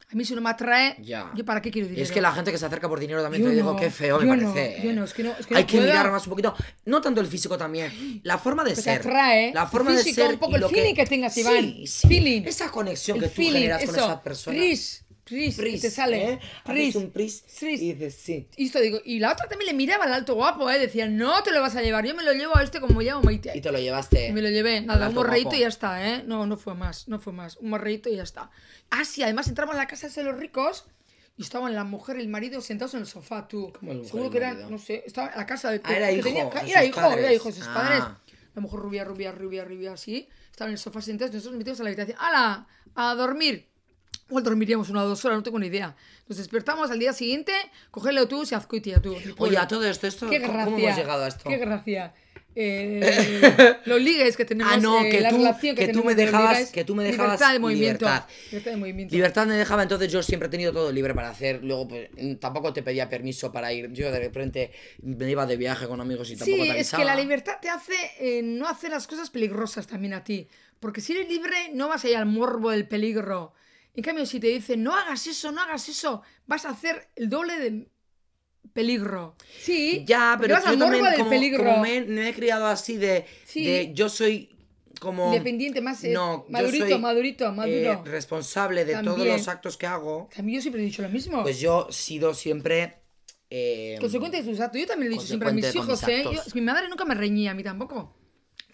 A 0.08 0.14
mí 0.14 0.24
si 0.24 0.36
no 0.36 0.40
me 0.40 0.50
atrae, 0.50 0.96
Ya. 1.00 1.32
¿yo 1.34 1.44
para 1.44 1.60
qué 1.60 1.70
quiero 1.72 1.88
dinero? 1.88 2.02
Es 2.04 2.12
que 2.12 2.20
la 2.20 2.30
gente 2.32 2.52
que 2.52 2.58
se 2.58 2.66
acerca 2.66 2.88
por 2.88 3.00
dinero 3.00 3.22
también 3.22 3.42
Yo 3.42 3.48
te 3.50 3.56
digo 3.56 3.72
no, 3.72 3.78
qué 3.78 3.90
feo 3.90 4.20
me 4.20 4.26
yo 4.26 4.36
no, 4.36 4.52
parece. 4.54 4.80
yo 4.82 4.90
¿eh? 4.90 4.92
no, 4.94 5.04
es 5.04 5.12
que 5.14 5.22
no- 5.24 5.32
es 5.36 5.46
que 5.46 5.56
Hay 5.56 5.62
no 5.64 5.66
que 5.66 5.76
puedo. 5.78 5.88
mirar 5.90 6.10
más 6.12 6.24
un 6.26 6.30
poquito. 6.30 6.54
No 6.84 7.00
tanto 7.00 7.20
el 7.20 7.26
físico 7.26 7.58
también. 7.58 8.20
La 8.22 8.38
forma 8.38 8.62
de 8.62 8.74
te 8.74 8.82
ser. 8.82 9.00
atrae, 9.00 9.52
La 9.52 9.62
el 9.62 9.68
forma 9.68 9.90
de 9.92 9.98
físico, 10.04 10.22
ser. 10.22 10.34
un 10.34 10.38
poco 10.38 10.52
y 10.52 10.54
el 10.56 10.60
lo 10.60 10.68
feeling 10.68 10.94
que 10.94 11.06
tengas, 11.06 11.36
Iván. 11.36 11.54
Sí, 11.60 11.86
sí. 11.88 12.06
Feeling. 12.08 12.42
Esa 12.46 12.70
conexión 12.70 13.16
El 13.16 13.24
que 13.24 13.28
tú 13.30 13.34
feeling, 13.34 13.52
generas 13.54 13.84
con 13.84 13.94
eso. 13.96 14.04
esa 14.04 14.22
persona. 14.22 14.56
Pris, 14.56 15.04
pris, 15.26 15.56
Pris, 15.56 15.82
te 15.82 15.90
sale. 15.90 16.32
¿eh? 16.34 16.40
Pris, 16.64 16.94
un 16.94 17.10
pris 17.10 17.42
pris. 17.58 17.82
y 17.82 17.92
dices 17.92 18.14
sí. 18.14 18.48
Y 18.56 18.66
esto 18.66 18.80
digo, 18.80 19.00
y 19.04 19.18
la 19.18 19.32
otra 19.32 19.48
también 19.48 19.66
le 19.66 19.74
miraba 19.74 20.04
al 20.04 20.12
alto 20.14 20.34
guapo, 20.36 20.70
¿eh? 20.70 20.78
Decía, 20.78 21.08
no 21.08 21.42
te 21.42 21.50
lo 21.50 21.60
vas 21.60 21.74
a 21.76 21.82
llevar, 21.82 22.06
yo 22.06 22.14
me 22.14 22.22
lo 22.22 22.32
llevo 22.32 22.56
a 22.56 22.62
este 22.62 22.80
como 22.80 23.00
llamo 23.02 23.22
Maite. 23.22 23.52
Y 23.54 23.60
te 23.60 23.70
lo 23.72 23.78
llevaste. 23.78 24.28
Y 24.28 24.32
me 24.32 24.40
lo 24.40 24.48
llevé, 24.50 24.80
nada, 24.80 25.08
un 25.08 25.14
guapo. 25.14 25.54
y 25.54 25.58
ya 25.60 25.68
está, 25.68 26.06
¿eh? 26.08 26.22
No, 26.24 26.46
no 26.46 26.56
fue 26.56 26.74
más, 26.74 27.08
no 27.08 27.18
fue 27.18 27.32
más. 27.32 27.56
Un 27.56 27.70
morreíto 27.70 28.08
y 28.08 28.16
ya 28.16 28.22
está. 28.22 28.50
Ah, 28.90 29.04
sí, 29.04 29.22
además 29.22 29.48
entramos 29.48 29.74
a 29.74 29.78
la 29.78 29.86
casa 29.86 30.08
de 30.08 30.22
los 30.22 30.36
ricos 30.38 30.84
y 31.36 31.42
estaban 31.42 31.74
la 31.74 31.84
mujer 31.84 32.16
y 32.16 32.20
el 32.20 32.28
marido 32.28 32.60
sentados 32.60 32.94
en 32.94 33.00
el 33.00 33.06
sofá, 33.06 33.46
tú. 33.48 33.72
¿Cómo 33.78 33.92
el 33.92 34.06
Seguro 34.06 34.30
que 34.30 34.38
eran, 34.38 34.70
no 34.70 34.78
sé, 34.78 35.02
estaba 35.06 35.28
en 35.32 35.36
la 35.38 35.44
casa 35.46 35.70
de... 35.70 35.80
Ah, 35.84 35.94
era 35.96 36.12
hijo 36.12 36.22
tenía- 36.22 36.48
era 36.66 36.84
hijo, 36.84 37.00
era 37.00 37.08
padres. 37.10 37.32
hijo 37.34 37.48
de 37.48 37.52
sus 37.54 37.66
Ah. 37.66 37.74
padres. 37.74 38.04
La 38.54 38.62
mujer 38.62 38.80
rubia, 38.80 39.04
rubia, 39.04 39.32
rubia, 39.32 39.64
rubia, 39.64 39.92
así. 39.92 40.28
Estaban 40.50 40.70
en 40.70 40.74
el 40.74 40.78
sofá 40.78 41.02
sentados, 41.02 41.34
nosotros 41.34 41.52
nos 41.52 41.58
metimos 41.58 41.80
a 41.80 41.82
la 41.82 41.90
habitación. 41.90 42.16
¡Hala! 42.18 42.66
A 42.94 43.14
dormir. 43.14 43.68
Igual 44.28 44.42
dormiríamos 44.44 44.90
una 44.90 45.04
o 45.04 45.08
dos 45.08 45.24
horas, 45.24 45.38
no 45.38 45.42
tengo 45.42 45.58
ni 45.58 45.68
idea. 45.68 45.94
Nos 46.28 46.38
despertamos 46.38 46.90
al 46.90 46.98
día 46.98 47.12
siguiente, 47.12 47.52
coger 47.90 48.10
el 48.12 48.18
autobús 48.18 48.50
y 48.52 48.54
azcuitia, 48.56 49.00
tú. 49.00 49.16
Oye, 49.38 49.56
a 49.56 49.68
todo 49.68 49.84
esto, 49.88 50.06
esto 50.06 50.28
Qué 50.28 50.40
¿cómo 50.40 50.52
gracia. 50.52 50.64
cómo 50.72 50.78
hemos 50.78 50.96
llegado 50.96 51.24
a 51.24 51.28
esto? 51.28 51.48
Qué 51.48 51.56
gracia. 51.58 52.12
eh, 52.58 53.76
los 53.84 54.00
ligues 54.00 54.36
que 54.36 54.44
tenemos, 54.44 54.72
Ah, 54.72 54.78
no, 54.78 55.04
eh, 55.04 55.10
que 55.10 55.20
la 55.20 55.28
tú, 55.30 55.36
relación 55.36 55.76
que, 55.76 55.86
que 55.86 55.92
tú 55.92 56.02
me 56.02 56.14
dejabas, 56.14 56.54
ligues, 56.58 56.72
que 56.72 56.84
tú 56.84 56.94
me 56.96 57.04
dejabas 57.04 57.32
libertad 57.38 57.52
de 57.52 57.58
movimiento. 57.60 58.04
libertad. 58.06 58.28
Libertad 58.50 58.70
de 58.72 58.76
movimiento. 58.78 59.14
Libertad 59.14 59.46
me 59.46 59.54
dejaba, 59.56 59.82
entonces 59.82 60.10
yo 60.10 60.22
siempre 60.22 60.48
he 60.48 60.50
tenido 60.50 60.72
todo 60.72 60.90
libre 60.90 61.14
para 61.14 61.28
hacer. 61.28 61.62
Luego, 61.62 61.86
pues 61.88 62.08
tampoco 62.40 62.72
te 62.72 62.82
pedía 62.82 63.08
permiso 63.08 63.52
para 63.52 63.72
ir. 63.72 63.92
Yo 63.92 64.10
de 64.10 64.18
repente 64.18 64.72
me 65.02 65.30
iba 65.30 65.46
de 65.46 65.56
viaje 65.56 65.86
con 65.86 66.00
amigos 66.00 66.30
y 66.30 66.36
tampoco 66.36 66.62
Sí, 66.64 66.68
te 66.70 66.80
es 66.80 66.90
que 66.92 67.04
la 67.04 67.14
libertad 67.14 67.58
te 67.60 67.68
hace 67.68 67.94
eh, 68.18 68.42
no 68.42 68.66
hacer 68.66 68.90
las 68.90 69.06
cosas 69.06 69.30
peligrosas 69.30 69.86
también 69.86 70.14
a 70.14 70.24
ti. 70.24 70.48
Porque 70.80 71.00
si 71.00 71.12
eres 71.12 71.28
libre, 71.28 71.54
no 71.74 71.88
vas 71.88 72.04
a 72.04 72.08
ir 72.08 72.16
al 72.16 72.26
morbo 72.26 72.70
del 72.70 72.88
peligro. 72.88 73.52
En 73.96 74.02
cambio, 74.02 74.26
si 74.26 74.38
te 74.38 74.48
dicen, 74.48 74.82
no 74.82 74.94
hagas 74.94 75.26
eso, 75.26 75.50
no 75.52 75.60
hagas 75.62 75.88
eso, 75.88 76.22
vas 76.46 76.64
a 76.66 76.70
hacer 76.70 77.08
el 77.16 77.28
doble 77.30 77.58
de 77.58 77.88
peligro. 78.72 79.36
Sí, 79.58 80.04
Ya, 80.06 80.36
pero 80.40 80.56
yo 80.56 80.62
también, 80.62 81.02
del 81.02 81.14
como, 81.16 81.30
peligro. 81.30 81.64
como 81.64 81.78
me, 81.80 82.02
me 82.02 82.28
he 82.28 82.34
criado 82.34 82.66
así 82.66 82.96
de, 82.96 83.24
Sí. 83.46 83.64
de 83.64 83.94
yo 83.94 84.08
soy 84.08 84.50
como 85.00 85.26
Independiente, 85.28 85.80
más 85.80 86.02
eh, 86.04 86.10
no, 86.12 86.44
madurito, 86.48 86.86
soy, 86.88 86.98
madurito, 86.98 87.52
maduro. 87.52 87.74
eh, 87.92 87.98
responsable 88.04 88.84
de 88.84 88.94
todos 88.94 89.16
También. 89.16 89.28
los 89.36 89.48
actos 89.48 89.76
que 89.76 89.86
hago. 89.86 90.28
También 90.34 90.56
yo 90.58 90.62
siempre 90.62 90.82
he 90.82 90.84
dicho 90.84 91.02
lo 91.02 91.08
mismo. 91.08 91.42
Pues 91.42 91.58
yo 91.60 91.86
he 91.88 91.92
sido 91.92 92.34
siempre 92.34 93.02
eh, 93.48 93.96
Consecuente 94.00 94.38
de 94.42 94.44
sus 94.44 94.58
actos. 94.60 94.80
Yo 94.80 94.86
también 94.86 95.10
le 95.10 95.16
he 95.16 95.18
dicho 95.18 95.26
siempre 95.28 95.48
a 95.48 95.52
mis 95.52 95.74
hijos, 95.74 96.02
mis 96.02 96.08
¿eh? 96.08 96.24
Yo- 96.24 96.42
mi 96.54 96.60
madre 96.62 96.88
nunca 96.88 97.04
me 97.04 97.14
reñía, 97.14 97.52
a 97.52 97.54
mí 97.54 97.62
tampoco. 97.62 98.14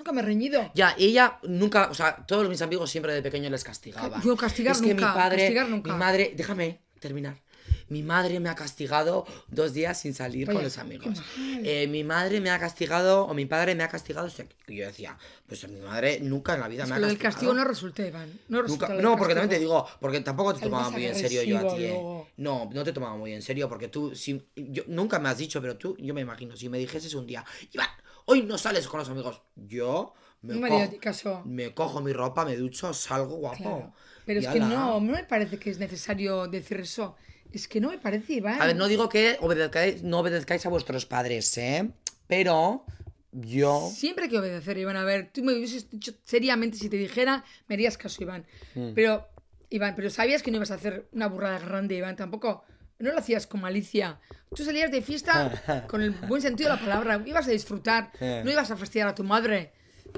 Nunca 0.02 0.10
me 0.12 0.20
he 0.20 0.24
reñido. 0.24 0.68
Ya, 0.74 0.96
y 0.98 1.04
ella 1.06 1.38
nunca, 1.44 1.88
o 1.88 1.94
sea, 1.94 2.16
todos 2.26 2.48
mis 2.48 2.60
amigos 2.60 2.90
siempre 2.90 3.14
de 3.14 3.22
pequeño 3.22 3.48
les 3.50 3.62
castigaba. 3.62 4.20
Yo 4.24 4.36
castigar 4.36 4.74
es 4.74 4.82
que 4.82 4.94
nunca, 4.94 5.10
mi 5.10 5.14
padre, 5.14 5.38
castigar 5.38 5.68
nunca. 5.68 5.92
mi 5.92 5.98
madre, 5.98 6.32
déjame 6.36 6.80
terminar. 6.98 7.40
Mi 7.88 8.02
madre 8.02 8.40
me 8.40 8.48
ha 8.48 8.56
castigado 8.56 9.24
dos 9.48 9.74
días 9.74 10.00
sin 10.00 10.12
salir 10.14 10.46
Vaya, 10.48 10.56
con 10.56 10.64
los 10.64 10.78
amigos. 10.78 11.20
Eh, 11.62 11.86
mi 11.88 12.02
madre 12.02 12.40
me 12.40 12.50
ha 12.50 12.58
castigado, 12.58 13.26
o 13.26 13.34
mi 13.34 13.46
padre 13.46 13.76
me 13.76 13.84
ha 13.84 13.88
castigado. 13.88 14.26
o 14.26 14.30
sea, 14.30 14.44
Y 14.66 14.76
yo 14.76 14.86
decía, 14.86 15.16
pues 15.46 15.68
mi 15.68 15.78
madre 15.80 16.18
nunca 16.20 16.54
en 16.54 16.60
la 16.60 16.68
vida 16.68 16.82
Es 16.82 16.88
me 16.88 16.94
que 16.94 16.96
ha 16.96 17.00
lo 17.00 17.06
del 17.06 17.18
castigado. 17.18 17.34
castigo 17.34 17.54
no 17.54 17.64
resulta, 17.64 18.04
Iván. 18.04 18.32
No 18.48 18.62
resulta 18.62 18.88
Nunca- 18.88 19.02
no, 19.02 19.16
porque 19.16 19.34
también 19.34 19.50
te 19.50 19.58
digo, 19.60 19.86
porque 20.00 20.20
tampoco 20.20 20.52
te 20.54 20.58
Sales 20.60 20.70
tomaba 20.70 20.90
muy 20.90 21.06
en 21.06 21.14
serio 21.14 21.42
yo 21.44 21.58
a 21.58 21.76
ti. 21.76 21.84
eh. 21.84 22.24
No, 22.38 22.68
no 22.72 22.82
te 22.82 22.92
tomaba 22.92 23.16
muy 23.16 23.32
en 23.34 23.42
serio, 23.42 23.68
porque 23.68 23.86
tú, 23.86 24.16
si, 24.16 24.42
yo, 24.56 24.82
nunca 24.88 25.20
me 25.20 25.28
has 25.28 25.38
dicho, 25.38 25.60
pero 25.60 25.76
tú, 25.76 25.96
yo 26.00 26.12
me 26.14 26.22
imagino, 26.22 26.56
si 26.56 26.68
me 26.68 26.78
dijeses 26.78 27.14
un 27.14 27.26
día, 27.26 27.44
Iván, 27.72 27.88
hoy 28.26 28.42
no 28.42 28.58
sales 28.58 28.86
con 28.88 29.00
los 29.00 29.08
amigos, 29.08 29.42
yo 29.56 30.14
me, 30.42 30.54
No 30.54 30.60
me 30.60 30.66
haría 30.68 30.86
cojo, 30.88 31.00
caso. 31.00 31.42
me 31.44 31.72
cojo 31.74 32.00
mi 32.00 32.12
ropa, 32.12 32.44
me 32.44 32.56
ducho, 32.56 32.92
salgo 32.94 33.36
guapo. 33.36 33.56
Claro. 33.58 33.94
Pero 34.26 34.40
Y 34.40 34.44
es 34.44 34.50
que 34.52 34.58
ala. 34.58 34.68
no, 34.68 35.00
no 35.00 35.12
me 35.12 35.24
parece 35.24 35.58
que 35.58 35.70
es 35.70 35.78
necesario 35.78 36.46
decir 36.46 36.80
eso. 36.80 37.16
Es 37.52 37.68
que 37.68 37.80
no 37.80 37.90
me 37.90 37.98
parece, 37.98 38.34
Iván. 38.34 38.60
A 38.62 38.66
ver, 38.66 38.76
no 38.76 38.88
digo 38.88 39.08
que 39.08 39.36
obedezcáis, 39.40 40.02
no 40.02 40.20
obedezcáis 40.20 40.64
a 40.64 40.68
vuestros 40.70 41.04
padres, 41.06 41.56
¿eh? 41.58 41.90
Pero 42.26 42.84
yo... 43.30 43.90
Siempre 43.94 44.24
hay 44.24 44.30
que 44.30 44.38
obedecer, 44.38 44.78
Iván. 44.78 44.96
A 44.96 45.04
ver, 45.04 45.30
tú 45.32 45.42
me 45.44 45.52
hubieses 45.52 45.90
dicho 45.90 46.12
seriamente 46.24 46.78
si 46.78 46.88
te 46.88 46.96
dijera, 46.96 47.44
me 47.68 47.74
harías 47.74 47.98
caso, 47.98 48.22
Iván. 48.22 48.46
Mm. 48.74 48.92
Pero, 48.94 49.28
Iván, 49.70 49.94
pero 49.96 50.08
sabías 50.10 50.42
que 50.42 50.50
no 50.50 50.56
ibas 50.56 50.70
a 50.70 50.74
hacer 50.74 51.08
una 51.12 51.26
burrada 51.28 51.58
grande, 51.58 51.94
Iván. 51.96 52.16
Tampoco, 52.16 52.64
no 53.02 53.12
lo 53.12 53.18
hacías 53.18 53.46
con 53.46 53.60
malicia. 53.60 54.20
Tú 54.54 54.64
salías 54.64 54.90
de 54.90 55.02
fiesta 55.02 55.86
con 55.88 56.02
el 56.02 56.12
buen 56.12 56.40
sentido 56.40 56.70
de 56.70 56.76
la 56.76 56.80
palabra. 56.80 57.22
Ibas 57.26 57.48
a 57.48 57.50
disfrutar, 57.50 58.12
no 58.20 58.50
ibas 58.50 58.70
a 58.70 58.76
fastidiar 58.76 59.08
a 59.08 59.14
tu 59.14 59.24
madre. 59.24 59.72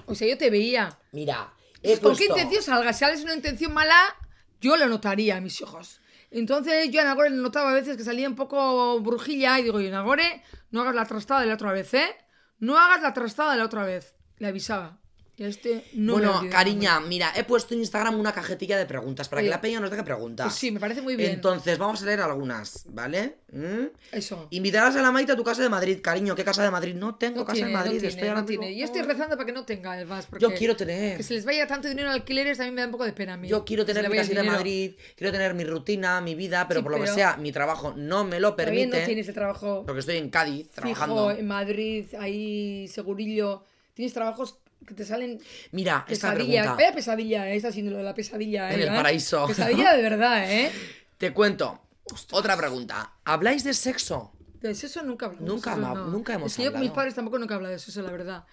O 0.07 0.15
sea, 0.15 0.29
yo 0.29 0.37
te 0.37 0.51
veía. 0.51 0.99
Mira, 1.13 1.55
he 1.83 1.99
¿Con 1.99 2.15
qué 2.15 2.27
intención 2.27 2.63
salgas? 2.63 2.97
Si 2.97 3.01
sales 3.01 3.23
una 3.23 3.35
intención 3.35 3.73
mala, 3.73 3.97
yo 4.61 4.77
lo 4.77 4.87
notaría 4.87 5.37
a 5.37 5.41
mis 5.41 5.63
ojos. 5.63 6.01
Entonces 6.31 6.91
yo 6.91 7.01
a 7.01 7.05
Nagore 7.05 7.31
le 7.31 7.37
notaba 7.37 7.71
a 7.71 7.75
veces 7.75 7.97
que 7.97 8.05
salía 8.05 8.29
un 8.29 8.35
poco 8.35 9.01
brujilla 9.01 9.59
y 9.59 9.63
digo, 9.63 9.81
y 9.81 9.89
Nagore, 9.89 10.43
no 10.71 10.83
hagas 10.83 10.95
la 10.95 11.07
trastada 11.07 11.41
de 11.41 11.47
la 11.47 11.55
otra 11.55 11.73
vez, 11.73 11.95
¿eh? 11.95 12.15
No 12.59 12.77
hagas 12.79 13.01
la 13.01 13.15
trastada 13.15 13.53
de 13.53 13.59
la 13.59 13.65
otra 13.65 13.85
vez. 13.85 14.15
Le 14.39 14.49
avisaba. 14.49 14.99
Este 15.37 15.85
no 15.95 16.13
bueno, 16.13 16.43
cariña, 16.49 17.01
mira, 17.01 17.33
he 17.35 17.43
puesto 17.43 17.75
en 17.75 17.81
Instagram 17.81 18.19
una 18.21 18.33
cajetilla 18.33 18.79
de 18.79 18.87
preguntas 18.87 19.29
para 19.29 19.43
que 19.43 19.49
la 19.49 19.61
peña 19.61 19.81
nos 19.81 19.91
deje 19.91 20.05
preguntas. 20.05 20.47
pues 20.47 20.55
sí, 20.57 20.71
me 20.71 20.79
parece 20.79 21.03
muy 21.03 21.17
bien. 21.17 21.33
Entonces, 21.33 21.77
vamos 21.77 22.01
a 22.03 22.07
leer 22.07 22.21
algunas, 22.21 22.85
¿vale? 22.91 23.39
¿Mm? 23.51 23.87
Eso. 24.13 24.47
Invitarás 24.51 24.95
a 24.95 25.03
la 25.03 25.11
Maite 25.11 25.33
a 25.33 25.37
tu 25.37 25.43
casa 25.43 25.63
de 25.63 25.69
Madrid, 25.69 25.99
cariño. 26.01 26.37
¿Qué 26.37 26.45
casa 26.45 26.63
de 26.63 26.71
Madrid? 26.71 26.95
No 26.95 27.17
tengo 27.17 27.41
No 27.41 27.45
casa 27.45 27.55
tiene, 27.55 27.69
de 27.71 27.75
Madrid, 27.75 27.93
no 27.95 27.99
tiene, 28.01 28.15
estoy 28.15 28.31
no 28.31 28.45
tiene. 28.45 28.77
Yo 28.77 28.85
estoy 28.85 29.03
rezando 29.03 29.37
para 29.37 29.47
que 29.47 29.53
no 29.53 29.65
tenga 29.65 30.01
el 30.01 30.07
VAS. 30.07 30.29
Yo 30.39 30.55
quiero 30.55 30.77
tener. 30.77 31.17
Que 31.17 31.23
se 31.25 31.35
les 31.35 31.45
vaya 31.45 31.67
tanto 31.67 31.89
dinero 31.89 32.09
en 32.09 32.15
alquileres 32.15 32.59
también 32.59 32.75
me 32.77 32.81
da 32.83 32.87
un 32.87 32.93
poco 32.93 33.05
de 33.05 33.13
pena 33.13 33.35
a 33.35 33.37
mí. 33.37 33.49
Yo 33.49 33.65
quiero 33.65 33.85
tener 33.85 34.09
mi 34.09 34.17
casita 34.17 34.43
de. 34.43 34.49
Madrid, 34.51 34.93
quiero 35.17 35.33
tener 35.33 35.55
mi 35.55 35.65
rutina, 35.65 36.21
mi 36.21 36.37
vida, 36.37 36.67
pero 36.69 36.81
Sí, 36.81 36.85
por 36.85 36.93
lo 36.93 37.01
que 37.01 37.09
sea, 37.09 37.37
mi 37.39 37.51
trabajo 37.51 37.93
no 37.97 38.25
me 38.25 38.39
lo 38.39 38.55
permite. 38.55 39.01
no 39.01 39.07
tienes 39.07 39.27
el 39.27 39.35
trabajo 39.35 39.83
Porque 39.85 40.01
estoy 40.01 40.17
en 40.19 40.31
Cádiz 40.31 40.69
fijo 40.71 40.81
trabajando. 40.83 41.31
en 41.33 41.47
Madrid, 41.49 42.07
ahí, 42.21 42.87
segurillo. 42.89 43.65
Tienes 43.95 44.13
trabajos 44.13 44.59
que 44.87 44.95
te 44.95 45.05
salen 45.05 45.41
Mira, 45.73 46.05
esta 46.09 46.31
pesadilla. 46.33 46.63
pregunta. 46.63 46.83
Vaya 46.83 46.95
pesadilla, 46.95 47.49
siendo 47.73 47.93
lo 47.93 47.99
de 47.99 48.03
la 48.05 48.15
pesadilla. 48.15 48.69
En 48.69 48.73
eh, 48.79 48.83
el 48.83 48.89
Iván. 48.89 48.97
paraíso. 48.97 49.47
Pesadilla 49.47 49.95
de 49.95 50.03
verdad, 50.03 50.51
¿eh? 50.53 50.71
Te 51.19 51.33
cuento. 51.33 51.81
Otra 52.33 52.57
pregunta. 52.57 53.13
¿Habláis 53.25 53.65
de 53.65 53.73
sexo? 53.75 54.33
De 54.61 54.71
eso 54.71 55.03
nunca 55.03 55.27
hablamos. 55.27 55.49
Nunca 55.49 55.73
hemos- 55.75 56.09
nunca 56.11 56.35
hemos 56.35 56.53
Es 56.53 56.57
que 56.57 56.65
yo 56.65 56.71
con 56.73 56.81
mis 56.81 56.89
hablado. 56.89 56.97
padres 56.97 57.15
tampoco 57.15 57.39
nunca 57.39 57.55
he 57.55 57.57
hablado 57.57 57.71
de 57.71 57.77
eso, 57.77 58.03
la 58.03 58.11
verdad. 58.11 58.45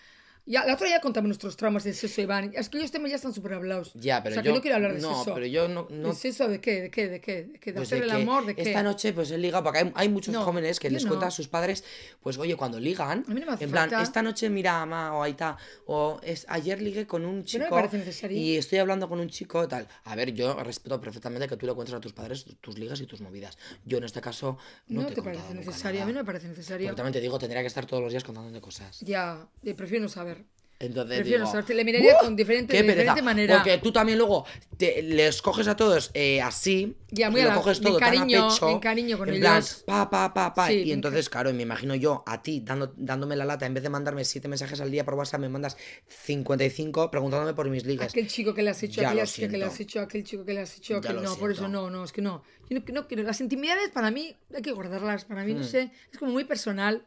Ya, 0.45 0.65
la 0.65 0.73
otra 0.73 0.89
ya 0.89 0.99
contamos 1.01 1.27
nuestros 1.27 1.55
traumas 1.55 1.83
de 1.83 1.93
sexo, 1.93 2.21
Iván. 2.21 2.51
Es 2.55 2.67
que 2.69 2.79
los 2.79 2.91
temas 2.91 3.09
ya 3.11 3.15
están 3.17 3.33
súper 3.33 3.53
hablados. 3.53 3.91
Ya, 3.93 4.23
pero 4.23 4.33
o 4.33 4.35
sea, 4.35 4.43
yo. 4.43 4.51
que 4.51 4.55
no 4.57 4.61
quiero 4.61 4.75
hablar 4.77 4.93
de 4.95 4.99
no, 5.01 5.15
sexo. 5.15 5.33
pero 5.35 5.45
yo 5.45 5.67
no. 5.67 5.87
no 5.89 6.09
¿De 6.09 6.15
sexo 6.15 6.47
de 6.47 6.59
qué? 6.59 6.81
¿De 6.81 6.89
qué? 6.91 7.07
¿De 7.07 7.21
qué? 7.21 7.43
¿De, 7.43 7.59
qué? 7.59 7.71
¿De 7.71 7.77
pues 7.77 7.89
hacer 7.89 7.99
de 7.99 8.05
el 8.05 8.11
que 8.15 8.21
amor? 8.23 8.45
¿De 8.45 8.55
qué? 8.55 8.61
Esta 8.63 8.81
noche, 8.83 9.13
pues 9.13 9.29
he 9.31 9.37
ligado, 9.37 9.63
porque 9.63 9.79
hay, 9.79 9.91
hay 9.95 10.09
muchos 10.09 10.33
No, 10.33 10.43
jóvenes 10.43 10.79
que 10.79 10.89
les 10.89 11.03
no. 11.03 11.09
cuentan 11.09 11.27
a 11.27 11.31
sus 11.31 11.47
padres, 11.47 11.83
pues 12.21 12.37
oye, 12.39 12.55
cuando 12.57 12.79
ligan, 12.79 13.23
A 13.27 13.33
mí 13.33 13.39
no 13.39 13.45
me 13.45 13.53
hace 13.53 13.65
en 13.65 13.71
plan, 13.71 13.89
falta. 13.89 14.03
esta 14.03 14.21
noche 14.23 14.49
mira, 14.49 14.81
ama, 14.81 15.15
o 15.15 15.23
Aita, 15.23 15.57
o 15.85 16.19
es, 16.23 16.45
ayer 16.49 16.81
ligué 16.81 17.05
con 17.05 17.23
un 17.23 17.29
Pero 17.29 17.35
no 17.35 17.41
me 17.41 17.45
chico 17.45 17.69
parece 17.75 17.97
necesario. 17.99 18.37
y 18.37 18.57
estoy 18.57 18.79
hablando 18.79 19.07
con 19.07 19.19
un 19.19 19.29
chico, 19.29 19.67
tal. 19.67 19.87
A 20.05 20.15
ver, 20.15 20.33
yo 20.33 20.55
respeto 20.63 20.99
perfectamente 20.99 21.47
que 21.47 21.55
tú 21.55 21.65
le 21.67 21.73
cuentes 21.73 21.93
a 21.95 21.99
tus 21.99 22.13
padres 22.13 22.45
tus 22.61 22.77
ligas 22.79 22.99
y 22.99 23.05
tus 23.05 23.21
movidas. 23.21 23.57
Yo 23.85 23.99
en 23.99 24.05
este 24.05 24.21
caso 24.21 24.57
no, 24.87 25.05
te, 25.05 25.13
te 25.15 25.21
parece 25.21 25.53
necesario. 25.53 26.01
A 26.01 26.05
mí 26.05 26.13
no 26.13 26.19
me 26.19 26.25
parece 26.25 26.47
necesario. 26.47 26.87
Porque 26.87 26.97
también 26.97 27.13
te 27.13 27.21
digo, 27.21 27.37
tendría 27.37 27.61
que 27.61 27.67
estar 27.67 27.85
todos 27.85 28.01
los 28.01 28.11
días 28.11 28.23
contándote 28.23 28.59
cosas. 28.59 28.99
Ya, 29.01 29.47
eh, 29.63 29.73
prefiero 29.75 30.03
no 30.03 30.09
saber. 30.09 30.40
Entonces 30.81 31.17
Prefiero 31.19 31.45
digo, 31.45 31.61
le 31.73 31.85
miraría 31.85 32.13
"Buah, 32.13 32.21
con 32.23 32.35
diferente- 32.35 32.73
de 32.73 32.79
pereza". 32.83 32.99
diferente 33.01 33.21
manera. 33.21 33.55
Porque 33.57 33.77
tú 33.77 33.91
también 33.91 34.17
luego 34.17 34.45
te, 34.77 35.01
les 35.03 35.41
coges 35.41 35.67
a 35.67 35.75
todos 35.75 36.09
eh, 36.15 36.41
así, 36.41 36.95
Ya, 37.11 37.29
muy 37.29 37.41
y 37.41 37.43
lo 37.43 37.53
coges 37.53 37.79
todo 37.81 37.97
tan 37.99 38.07
a 38.09 38.11
cariño- 38.11 38.47
pecho, 38.49 38.69
en 38.69 38.79
cariño 38.79 39.17
con 39.17 39.29
en 39.29 39.39
plan, 39.39 39.63
pa, 39.85 40.09
pa, 40.09 40.33
pa, 40.33 40.53
pa. 40.53 40.67
Sí, 40.67 40.73
y 40.85 40.91
en 40.91 40.97
entonces, 40.97 41.29
claro, 41.29 41.53
me 41.53 41.61
imagino 41.63 41.93
yo 41.93 42.23
a 42.25 42.41
ti 42.41 42.61
dando, 42.65 42.91
dándome 42.97 43.35
la 43.35 43.45
lata, 43.45 43.65
en 43.67 43.73
vez 43.75 43.83
de 43.83 43.89
mandarme 43.89 44.25
siete 44.25 44.47
mensajes 44.47 44.81
al 44.81 44.89
día 44.89 45.05
por 45.05 45.13
WhatsApp, 45.13 45.39
me 45.41 45.49
mandas 45.49 45.77
55 46.07 47.11
preguntándome 47.11 47.53
por 47.53 47.69
mis 47.69 47.85
ligas. 47.85 48.09
Aquel 48.11 48.27
chico 48.27 48.53
que 48.53 48.63
le 48.63 48.71
has 48.71 48.81
hecho, 48.81 49.01
Ya 49.01 49.13
lo 49.13 49.25
chica 49.25 49.47
que 49.49 49.57
le 49.57 49.65
has 49.65 49.79
hecho, 49.79 49.99
aquel 49.99 50.23
chico 50.23 50.45
que 50.45 50.53
le 50.53 50.61
has 50.61 50.77
hecho, 50.77 50.97
aquel- 50.97 51.21
no, 51.21 51.35
por 51.37 51.51
eso 51.51 51.67
no, 51.67 51.89
no, 51.89 52.03
es 52.03 52.11
que 52.11 52.21
no. 52.21 52.43
Yo 52.69 52.79
no, 52.79 52.83
no 52.93 53.07
quiero. 53.07 53.23
Las 53.23 53.41
intimidades 53.41 53.89
para 53.89 54.11
mí 54.11 54.35
hay 54.55 54.61
que 54.61 54.71
guardarlas, 54.71 55.25
para 55.25 55.43
Hmm. 55.43 55.47
mí, 55.47 55.53
no 55.53 55.63
sé, 55.63 55.91
es 56.11 56.17
como 56.17 56.31
muy 56.31 56.45
personal. 56.45 57.05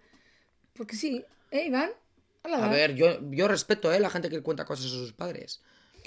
Porque 0.75 0.97
sí, 0.97 1.25
¿eh, 1.51 1.67
Iván? 1.67 1.91
Hala, 2.45 2.67
A 2.67 2.69
ver, 2.69 2.95
yo, 2.95 3.19
yo 3.31 3.49
respeto, 3.49 3.93
¿eh? 3.93 3.99
La 3.99 4.11
gente 4.11 4.29
que 4.29 4.43
cuenta 4.43 4.65
cosas 4.65 4.87
a 4.87 4.89
sus 4.91 5.13
padres. 5.13 5.63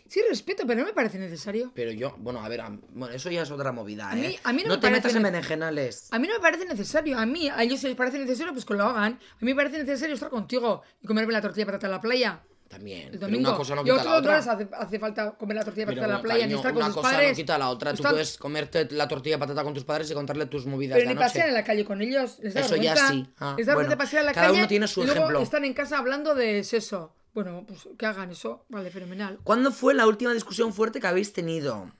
Sí, 0.07 0.21
respeto, 0.29 0.63
pero 0.65 0.79
no 0.81 0.85
me 0.85 0.93
parece 0.93 1.17
necesario. 1.17 1.71
Pero 1.75 1.91
yo, 1.91 2.15
bueno, 2.19 2.39
a 2.45 2.47
ver, 2.47 2.61
a- 2.61 2.69
bueno, 2.93 3.13
eso 3.13 3.29
ya 3.29 3.41
es 3.41 3.51
otra 3.51 3.71
movida, 3.73 4.09
A 4.09 4.15
mí- 4.15 4.25
¿eh? 4.27 4.39
a 4.43 4.53
mí 4.53 4.63
no 4.63 4.75
me 4.75 4.77
te 4.77 4.89
metas 4.89 5.13
en 5.15 5.23
berenjenales. 5.23 6.07
A 6.11 6.19
mí 6.19 6.27
no 6.27 6.35
me 6.35 6.39
parece 6.39 6.65
necesario. 6.65 7.17
A 7.17 7.25
mí, 7.25 7.49
a 7.49 7.61
ellos 7.63 7.79
se 7.81 7.87
les 7.89 7.97
parece 7.97 8.17
necesario, 8.19 8.53
pues 8.53 8.63
que 8.63 8.73
lo 8.75 8.85
hagan. 8.85 9.13
A 9.13 9.37
mí 9.45 9.51
me 9.53 9.55
parece 9.55 9.79
necesario 9.79 10.13
estar 10.13 10.29
contigo 10.29 10.83
y 11.01 11.07
comerme 11.07 11.33
la 11.33 11.41
tortilla 11.41 11.65
de 11.65 11.71
patata 11.73 11.87
en 11.87 11.91
la 11.91 11.99
playa. 12.01 12.41
También. 12.67 13.03
El 13.03 13.09
pero 13.11 13.27
domingo. 13.27 13.49
una 13.49 13.57
cosa 13.57 13.75
no 13.75 13.83
quita 13.83 13.93
otros 13.95 14.05
la 14.11 14.17
otra. 14.17 14.33
días 14.33 14.47
hace, 14.47 14.67
hace 14.73 14.99
falta 14.99 15.31
comer 15.37 15.55
la 15.57 15.63
tortilla 15.63 15.85
de 15.85 15.91
Pero, 15.93 16.01
patata 16.01 16.13
en 16.17 16.17
la 16.17 16.21
playa, 16.21 16.47
ni 16.47 16.53
estar 16.53 16.73
con 16.73 16.77
una 16.83 16.85
sus 16.87 16.95
cosa 16.95 17.09
padres. 17.11 17.29
no 17.31 17.35
quita 17.35 17.57
la 17.57 17.69
otra. 17.69 17.91
Tú 17.91 17.95
Están- 17.95 18.11
puedes 18.11 18.37
comerte 18.37 18.87
la 18.91 19.07
tortilla 19.07 19.35
de 19.35 19.39
patata 19.39 19.63
con 19.63 19.73
tus 19.73 19.83
padres 19.85 20.11
y 20.11 20.13
contarle 20.13 20.45
tus 20.47 20.65
movidas 20.65 20.97
Pero 20.97 21.07
de 21.09 21.15
ni 21.15 21.19
pasear 21.19 21.47
en 21.47 21.53
la 21.53 21.63
calle 21.63 21.85
con 21.85 22.01
ellos. 22.01 22.39
Les 22.41 22.53
da 22.53 22.59
Eso 22.61 22.75
ya 22.75 22.95
sí. 23.09 23.25
Ah, 23.39 23.55
les 23.57 23.67
da 23.67 23.73
bueno, 23.73 23.97
pasear 23.97 24.21
en 24.21 24.25
la 24.27 24.33
cada 24.33 24.47
calle. 24.47 24.59
uno 24.59 24.67
tiene 24.67 24.87
su 24.87 25.01
y 25.01 25.05
luego 25.05 25.19
ejemplo. 25.21 25.41
están 25.41 25.63
en 25.65 25.73
casa 25.73 25.97
hablando 25.97 26.35
de 26.35 26.63
sexo. 26.65 27.13
Bueno, 27.33 27.63
pues 27.67 27.87
que 27.97 28.05
hagan 28.05 28.31
eso. 28.31 28.65
Vale, 28.67 28.89
fenomenal. 28.91 29.39
¿Cuándo 29.43 29.71
fue 29.71 29.93
la 29.93 30.05
última 30.05 30.33
discusión 30.33 30.73
fuerte 30.73 30.99
que 30.99 31.07
habéis 31.07 31.31
tenido? 31.33 31.91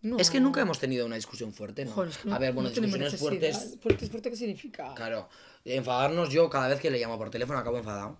No. 0.00 0.16
Es 0.18 0.30
que 0.30 0.40
nunca 0.40 0.60
hemos 0.60 0.78
tenido 0.78 1.04
una 1.04 1.16
discusión 1.16 1.52
fuerte, 1.52 1.84
¿no? 1.84 1.90
Joder, 1.90 2.10
es 2.10 2.18
que 2.18 2.28
no- 2.28 2.34
a 2.36 2.38
ver, 2.38 2.52
bueno, 2.52 2.70
no 2.70 2.74
discusiones 2.74 3.16
fuertes. 3.18 3.76
Fuertes, 3.82 4.08
fuerte, 4.10 4.30
¿qué 4.30 4.36
significa? 4.36 4.94
Claro. 4.94 5.28
Enfadarnos 5.64 6.30
yo 6.30 6.48
cada 6.48 6.68
vez 6.68 6.78
que 6.80 6.90
le 6.90 6.98
llamo 7.00 7.18
por 7.18 7.30
teléfono 7.30 7.58
acabo 7.58 7.76
enfadado. 7.78 8.16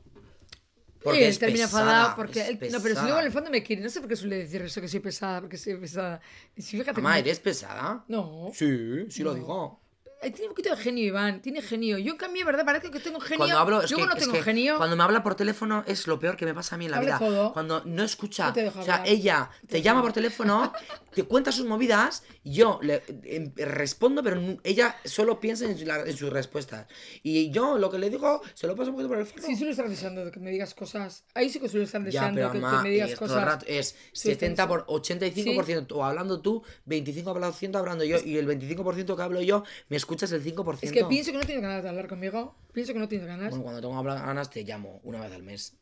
Sí, 0.98 1.04
Porque 1.04 1.22
él 1.24 1.30
es 1.30 1.38
termina 1.38 1.64
enfadado 1.64 2.16
porque 2.16 2.40
él- 2.48 2.58
no, 2.72 2.80
pero 2.82 2.96
si 2.96 3.02
luego 3.02 3.20
en 3.20 3.26
el 3.26 3.32
fondo 3.32 3.50
me 3.50 3.62
quiere, 3.62 3.82
no 3.82 3.88
sé 3.88 4.00
por 4.00 4.08
qué 4.08 4.16
suele 4.16 4.38
decir 4.38 4.62
eso 4.62 4.80
que 4.80 4.88
soy 4.88 4.98
pesada, 5.00 5.40
porque 5.40 5.56
soy 5.56 5.76
pesada. 5.76 6.20
Y 6.56 6.62
si 6.62 6.76
fíjate 6.76 7.00
Mamá, 7.00 7.18
¿eres 7.20 7.38
pesada? 7.38 8.04
No. 8.08 8.50
Sí, 8.52 9.06
sí 9.08 9.22
lo 9.22 9.30
No. 9.30 9.37
digo. 9.37 9.80
Eh, 10.22 10.31
tiene 10.31 10.48
un 10.48 10.50
poquito 10.54 10.70
de 10.74 10.76
genio, 10.83 11.04
Iván. 11.04 11.40
Tiene 11.42 11.62
genio. 11.62 11.98
Yo, 11.98 12.12
en 12.12 12.18
cambio, 12.18 12.44
¿verdad? 12.44 12.64
Parece 12.64 12.90
que 12.90 13.00
tengo 13.00 13.20
genio. 13.20 13.38
Cuando 13.38 13.59
hablo, 13.59 13.83
es 13.83 13.90
Luego 13.90 14.07
que, 14.07 14.09
no 14.14 14.16
es 14.16 14.24
tengo 14.24 14.33
que 14.37 14.42
genio. 14.42 14.76
cuando 14.76 14.96
me 14.96 15.02
habla 15.04 15.22
por 15.22 15.35
teléfono 15.35 15.85
es 15.87 16.07
lo 16.07 16.18
peor 16.18 16.37
que 16.37 16.44
me 16.46 16.54
pasa 16.54 16.74
a 16.74 16.78
mí 16.78 16.87
en 16.87 16.90
la 16.92 16.96
Habla 16.98 17.18
vida. 17.18 17.28
todo. 17.31 17.52
Cuando 17.52 17.83
no 17.85 18.02
escucha, 18.02 18.52
te 18.52 18.62
deja 18.62 18.81
o 18.81 18.85
sea, 18.85 18.94
hablar. 18.96 19.09
ella 19.09 19.50
te 19.68 19.81
llama 19.83 20.02
por 20.02 20.12
teléfono, 20.12 20.72
te 21.14 21.22
cuenta 21.24 21.52
sus 21.52 21.66
movidas, 21.66 22.22
y 22.44 22.54
yo 22.54 22.78
le 22.83 23.02
em, 23.24 23.52
respondo, 23.57 24.22
pero 24.22 24.37
nu- 24.40 24.59
ella 24.64 24.96
solo 25.04 25.38
piensa 25.40 25.64
en, 25.64 25.87
la- 25.87 26.00
en 26.02 26.16
sus 26.16 26.31
respuestas. 26.33 26.87
Y 27.22 27.50
yo 27.50 27.78
lo 27.78 27.90
que 27.90 27.98
le 27.98 28.11
digo, 28.11 28.40
se 28.54 28.66
lo 28.66 28.74
paso 28.76 28.90
un 28.90 28.96
poquito 28.96 29.09
por 29.09 29.18
el 29.18 29.26
forro. 29.26 29.42
Sí, 29.46 29.57
suelo 29.57 29.70
estar 29.70 29.88
deseando 29.88 30.24
de 30.24 30.31
que 30.31 30.40
me 30.40 30.50
digas 30.50 30.74
cosas. 30.74 31.24
Ahí 31.35 31.48
sí 31.50 31.61
que 31.61 31.68
suelo 31.68 31.85
estar 31.85 32.00
Ya, 32.00 32.07
deseando 32.31 32.40
pero 32.40 32.52
que, 32.52 32.59
que 32.76 32.83
me 32.83 32.90
digas 32.90 33.11
es 33.11 33.14
todo 33.18 33.28
cosas. 33.28 33.42
el 33.42 33.48
rato, 33.48 33.64
es 33.68 33.96
Sí, 34.12 34.28
70 34.31 34.66
por 34.68 34.81
sí. 34.81 35.14
85% 35.14 35.87
tú 35.87 36.02
hablando 36.02 36.40
tú, 36.40 36.62
25% 36.87 37.76
hablando 37.78 38.04
yo, 38.04 38.18
y 38.24 38.37
el 38.37 38.46
25% 38.46 39.16
que 39.16 39.22
hablo 39.22 39.40
yo, 39.40 39.64
me 39.88 39.96
escuchas 40.09 40.33
el 40.33 40.42
5%. 40.42 40.79
Es 40.83 40.90
que 40.92 41.05
pienso 41.05 41.33
que 41.33 41.38
no 41.38 41.44
tienes 41.44 41.62
ganas 41.62 41.83
de 41.83 41.88
hablar 41.90 42.09
conmigo. 42.09 42.55
Pienso 42.73 42.94
que 42.94 42.99
no 42.99 43.09
tienes 43.09 43.27
ganas. 43.27 43.51
Bueno, 43.51 43.62
cuando 43.64 43.81
tengo 43.83 44.03
ganas 44.03 44.49
te 44.51 44.64
llamo 44.64 45.01
una 45.05 45.21
vez 45.21 45.33
al 45.33 45.42
mes. 45.42 45.75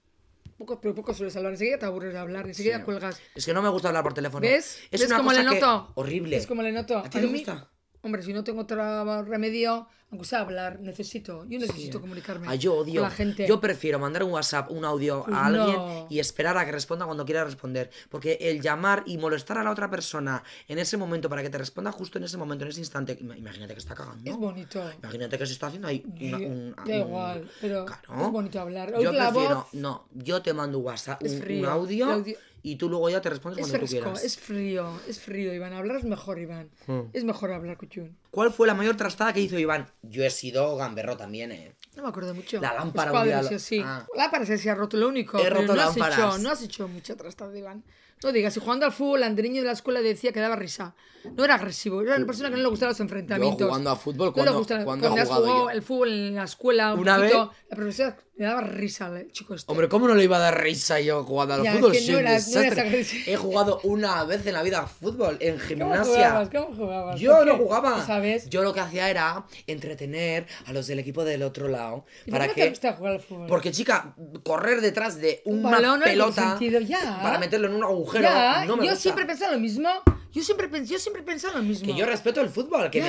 Poco, 0.58 0.80
pero 0.80 0.94
poco 0.94 1.14
sueles 1.14 1.36
hablar. 1.36 1.52
Enseguida 1.52 1.78
te 1.78 1.86
aburres 1.86 2.12
de 2.12 2.18
hablar. 2.18 2.46
Enseguida 2.48 2.78
Sí. 2.78 2.82
cuelgas. 2.84 3.20
Es 3.36 3.46
que 3.46 3.54
no 3.54 3.62
me 3.62 3.68
gusta 3.68 3.88
hablar 3.88 4.02
por 4.02 4.14
teléfono. 4.14 4.40
¿Ves? 4.40 4.80
Es 4.90 5.00
¿Ves 5.00 5.06
una 5.08 5.18
cómo 5.18 5.30
cosa 5.30 5.42
le 5.44 5.48
que- 5.50 5.60
noto? 5.60 5.92
horrible. 5.94 6.36
Es 6.36 6.46
como 6.46 6.62
le 6.62 6.72
noto. 6.72 6.98
¿A 6.98 7.02
ti 7.04 7.20
te 7.20 7.26
mí- 7.26 7.32
gusta? 7.34 7.70
Hombre, 8.06 8.22
si 8.22 8.32
no 8.32 8.44
tengo 8.44 8.60
otro 8.60 9.22
remedio, 9.24 9.88
aunque 10.12 10.24
sea 10.24 10.38
hablar, 10.38 10.78
necesito. 10.78 11.44
Yo 11.48 11.58
necesito 11.58 12.00
comunicarme 12.00 12.46
Ah, 12.48 12.54
yo 12.54 12.74
odio. 12.74 13.00
con 13.00 13.10
la 13.10 13.10
gente. 13.10 13.48
Yo 13.48 13.60
prefiero 13.60 13.98
mandar 13.98 14.22
un 14.22 14.30
WhatsApp, 14.30 14.70
un 14.70 14.84
audio 14.84 15.24
Pues 15.24 15.36
a 15.36 15.46
alguien 15.46 15.76
no. 15.76 16.06
y 16.08 16.20
esperar 16.20 16.56
a 16.56 16.64
que 16.64 16.70
responda 16.70 17.04
cuando 17.04 17.24
quiera 17.24 17.42
responder. 17.44 17.90
Porque 18.08 18.38
el 18.40 18.60
llamar 18.62 19.02
y 19.06 19.18
molestar 19.18 19.58
a 19.58 19.64
la 19.64 19.72
otra 19.72 19.90
persona 19.90 20.44
en 20.68 20.78
ese 20.78 20.96
momento 20.96 21.28
para 21.28 21.42
que 21.42 21.50
te 21.50 21.58
responda 21.58 21.90
justo 21.90 22.18
en 22.18 22.24
ese 22.24 22.36
momento, 22.36 22.64
en 22.64 22.70
ese 22.70 22.78
instante, 22.78 23.18
ima- 23.20 23.36
imagínate 23.36 23.72
que 23.74 23.80
está 23.80 23.96
cagando. 23.96 24.30
Es 24.30 24.36
bonito. 24.36 24.80
Imagínate 25.02 25.36
que 25.36 25.46
se 25.46 25.52
está 25.54 25.66
haciendo 25.66 25.88
ahí 25.88 26.04
una- 26.20 26.36
un- 26.38 26.74
da 26.76 26.82
un- 26.84 26.90
igual, 27.08 27.50
pero 27.60 27.84
Claro. 27.86 28.26
es 28.26 28.30
bonito 28.30 28.60
hablar. 28.60 28.92
Yo 29.00 29.10
prefiero, 29.10 29.32
voz 29.56 29.66
no, 29.74 30.06
yo 30.14 30.40
te 30.42 30.52
mando 30.54 30.78
un 30.78 30.84
WhatsApp, 30.84 31.20
un, 31.24 31.64
audio- 31.64 32.22
y 32.66 32.74
tú 32.74 32.88
luego 32.88 33.08
ya 33.08 33.20
te 33.20 33.30
respondes 33.30 33.60
es 33.64 33.70
cuando 33.70 33.86
tú 33.86 33.92
quieras. 33.92 34.24
es 34.24 34.36
frío, 34.38 34.90
es 35.06 35.20
frío, 35.20 35.54
Iván. 35.54 35.72
Hablar 35.72 35.98
es 35.98 36.04
mejor, 36.04 36.40
Iván. 36.40 36.68
Hmm. 36.88 37.02
Es 37.12 37.22
mejor 37.22 37.52
hablar, 37.52 37.76
Cuchún. 37.76 38.16
¿Cuál 38.32 38.52
fue 38.52 38.66
la 38.66 38.74
mayor 38.74 38.96
trastada 38.96 39.32
que 39.32 39.40
hizo 39.40 39.56
Iván? 39.56 39.86
Yo 40.02 40.24
he 40.24 40.30
sido 40.30 40.76
gamberro 40.76 41.16
también, 41.16 41.52
eh. 41.52 41.76
No 41.94 42.02
me 42.02 42.08
acuerdo 42.08 42.34
mucho. 42.34 42.60
La 42.60 42.74
lámpara 42.74 43.12
día 43.12 43.20
cuadros 43.34 43.50
la- 43.52 43.56
así. 43.56 43.80
Ah. 43.84 44.04
Lámpara 44.16 44.44
se 44.44 44.68
ha 44.68 44.74
roto 44.74 44.96
lo 44.96 45.06
único. 45.06 45.38
He 45.38 45.48
roto 45.48 45.76
no 45.76 45.80
has, 45.80 45.96
lámparas. 45.96 46.18
hecho, 46.18 46.38
no 46.38 46.50
has 46.50 46.62
hecho 46.62 46.88
mucha 46.88 47.14
trastada, 47.14 47.56
Iván. 47.56 47.84
No 48.26 48.32
digas, 48.32 48.52
si 48.54 48.58
jugando 48.58 48.86
al 48.86 48.92
fútbol, 48.92 49.22
el 49.22 49.36
niño 49.36 49.60
de 49.60 49.66
la 49.68 49.72
escuela 49.72 50.00
decía 50.02 50.32
que 50.32 50.40
daba 50.40 50.56
risa. 50.56 50.96
No 51.36 51.44
era 51.44 51.54
agresivo, 51.54 52.02
era 52.02 52.16
una 52.16 52.26
persona 52.26 52.50
que 52.50 52.56
no 52.56 52.62
le 52.62 52.68
gustaban 52.68 52.90
los 52.92 53.00
enfrentamientos. 53.00 53.66
jugando 53.68 53.90
a 53.90 53.96
fútbol, 53.96 54.26
no 54.28 54.32
¿cuándo- 54.32 54.52
le 54.52 54.58
gustaba- 54.58 54.84
cuándo 54.84 55.08
cuando 55.10 55.26
jugado 55.34 55.46
yo? 55.64 55.70
el 55.70 55.82
fútbol 55.82 56.08
en 56.12 56.34
la 56.36 56.44
escuela, 56.44 56.94
un 56.94 57.00
¿Una 57.00 57.16
poquito, 57.18 57.48
vez? 57.48 57.58
la 57.70 57.76
profesora 57.76 58.16
le 58.36 58.44
daba 58.44 58.60
risa 58.60 59.06
al 59.06 59.32
chico 59.32 59.54
este. 59.54 59.70
Hombre, 59.72 59.88
¿cómo 59.88 60.06
no 60.06 60.14
le 60.14 60.22
iba 60.22 60.36
a 60.36 60.40
dar 60.40 60.62
risa 60.62 61.00
yo 61.00 61.24
jugando 61.24 61.54
al 61.54 61.62
Ya, 61.64 61.72
fútbol? 61.72 61.92
que 61.92 62.00
no 62.02 62.12
un 62.18 62.20
eras- 62.26 62.48
no 62.48 62.60
agresivo. 62.60 63.22
He 63.26 63.36
jugado 63.36 63.80
una 63.82 64.22
vez 64.24 64.46
en 64.46 64.52
la 64.54 64.62
vida 64.62 64.80
a 64.80 64.86
fútbol, 64.86 65.36
en 65.40 65.56
¿Cómo 65.56 65.66
gimnasia. 65.68 66.04
jugabas? 66.28 66.48
¿Cómo 66.50 66.76
jugabas? 66.76 67.20
Yo 67.20 67.36
¿Por 67.38 67.46
no 67.46 67.56
jugaba. 67.56 68.06
¿Sabes? 68.06 68.48
Yo 68.48 68.62
lo 68.62 68.72
que 68.72 68.80
hacía 68.80 69.10
era 69.10 69.46
entretener 69.66 70.46
a 70.66 70.72
los 70.72 70.86
del 70.86 71.00
equipo 71.00 71.24
del 71.24 71.42
otro 71.42 71.66
lado. 71.66 72.04
¿Y 72.24 72.30
por 72.30 72.38
Para 72.38 72.44
qué 72.44 72.48
no 72.50 72.54
que 72.54 72.62
te 72.62 72.70
gusta 72.70 72.92
jugar 72.92 73.12
al 73.14 73.20
fútbol? 73.20 73.46
Porque, 73.48 73.72
chica, 73.72 74.14
correr 74.44 74.80
detrás 74.80 75.16
de 75.20 75.42
Un 75.44 75.58
una 75.60 75.70
balón 75.72 75.98
no 76.00 76.04
tiene 76.04 76.12
pelota 76.20 76.50
sentido, 76.50 76.80
ya. 76.80 77.20
para 77.22 77.38
meterlo 77.40 77.66
en 77.66 77.74
un 77.74 77.82
agujero 77.82 78.15
yo 78.20 78.96
siempre 78.96 79.24
he 79.24 79.50
lo 79.50 79.58
mismo. 79.58 79.88
Yo 80.36 80.42
siempre, 80.42 80.68
yo 80.84 80.98
siempre 80.98 81.22
he 81.26 81.52
lo 81.54 81.62
mismo. 81.62 81.86
Que 81.86 81.98
yo 81.98 82.04
respeto 82.04 82.42
el 82.42 82.50
fútbol, 82.50 82.90
que, 82.90 83.00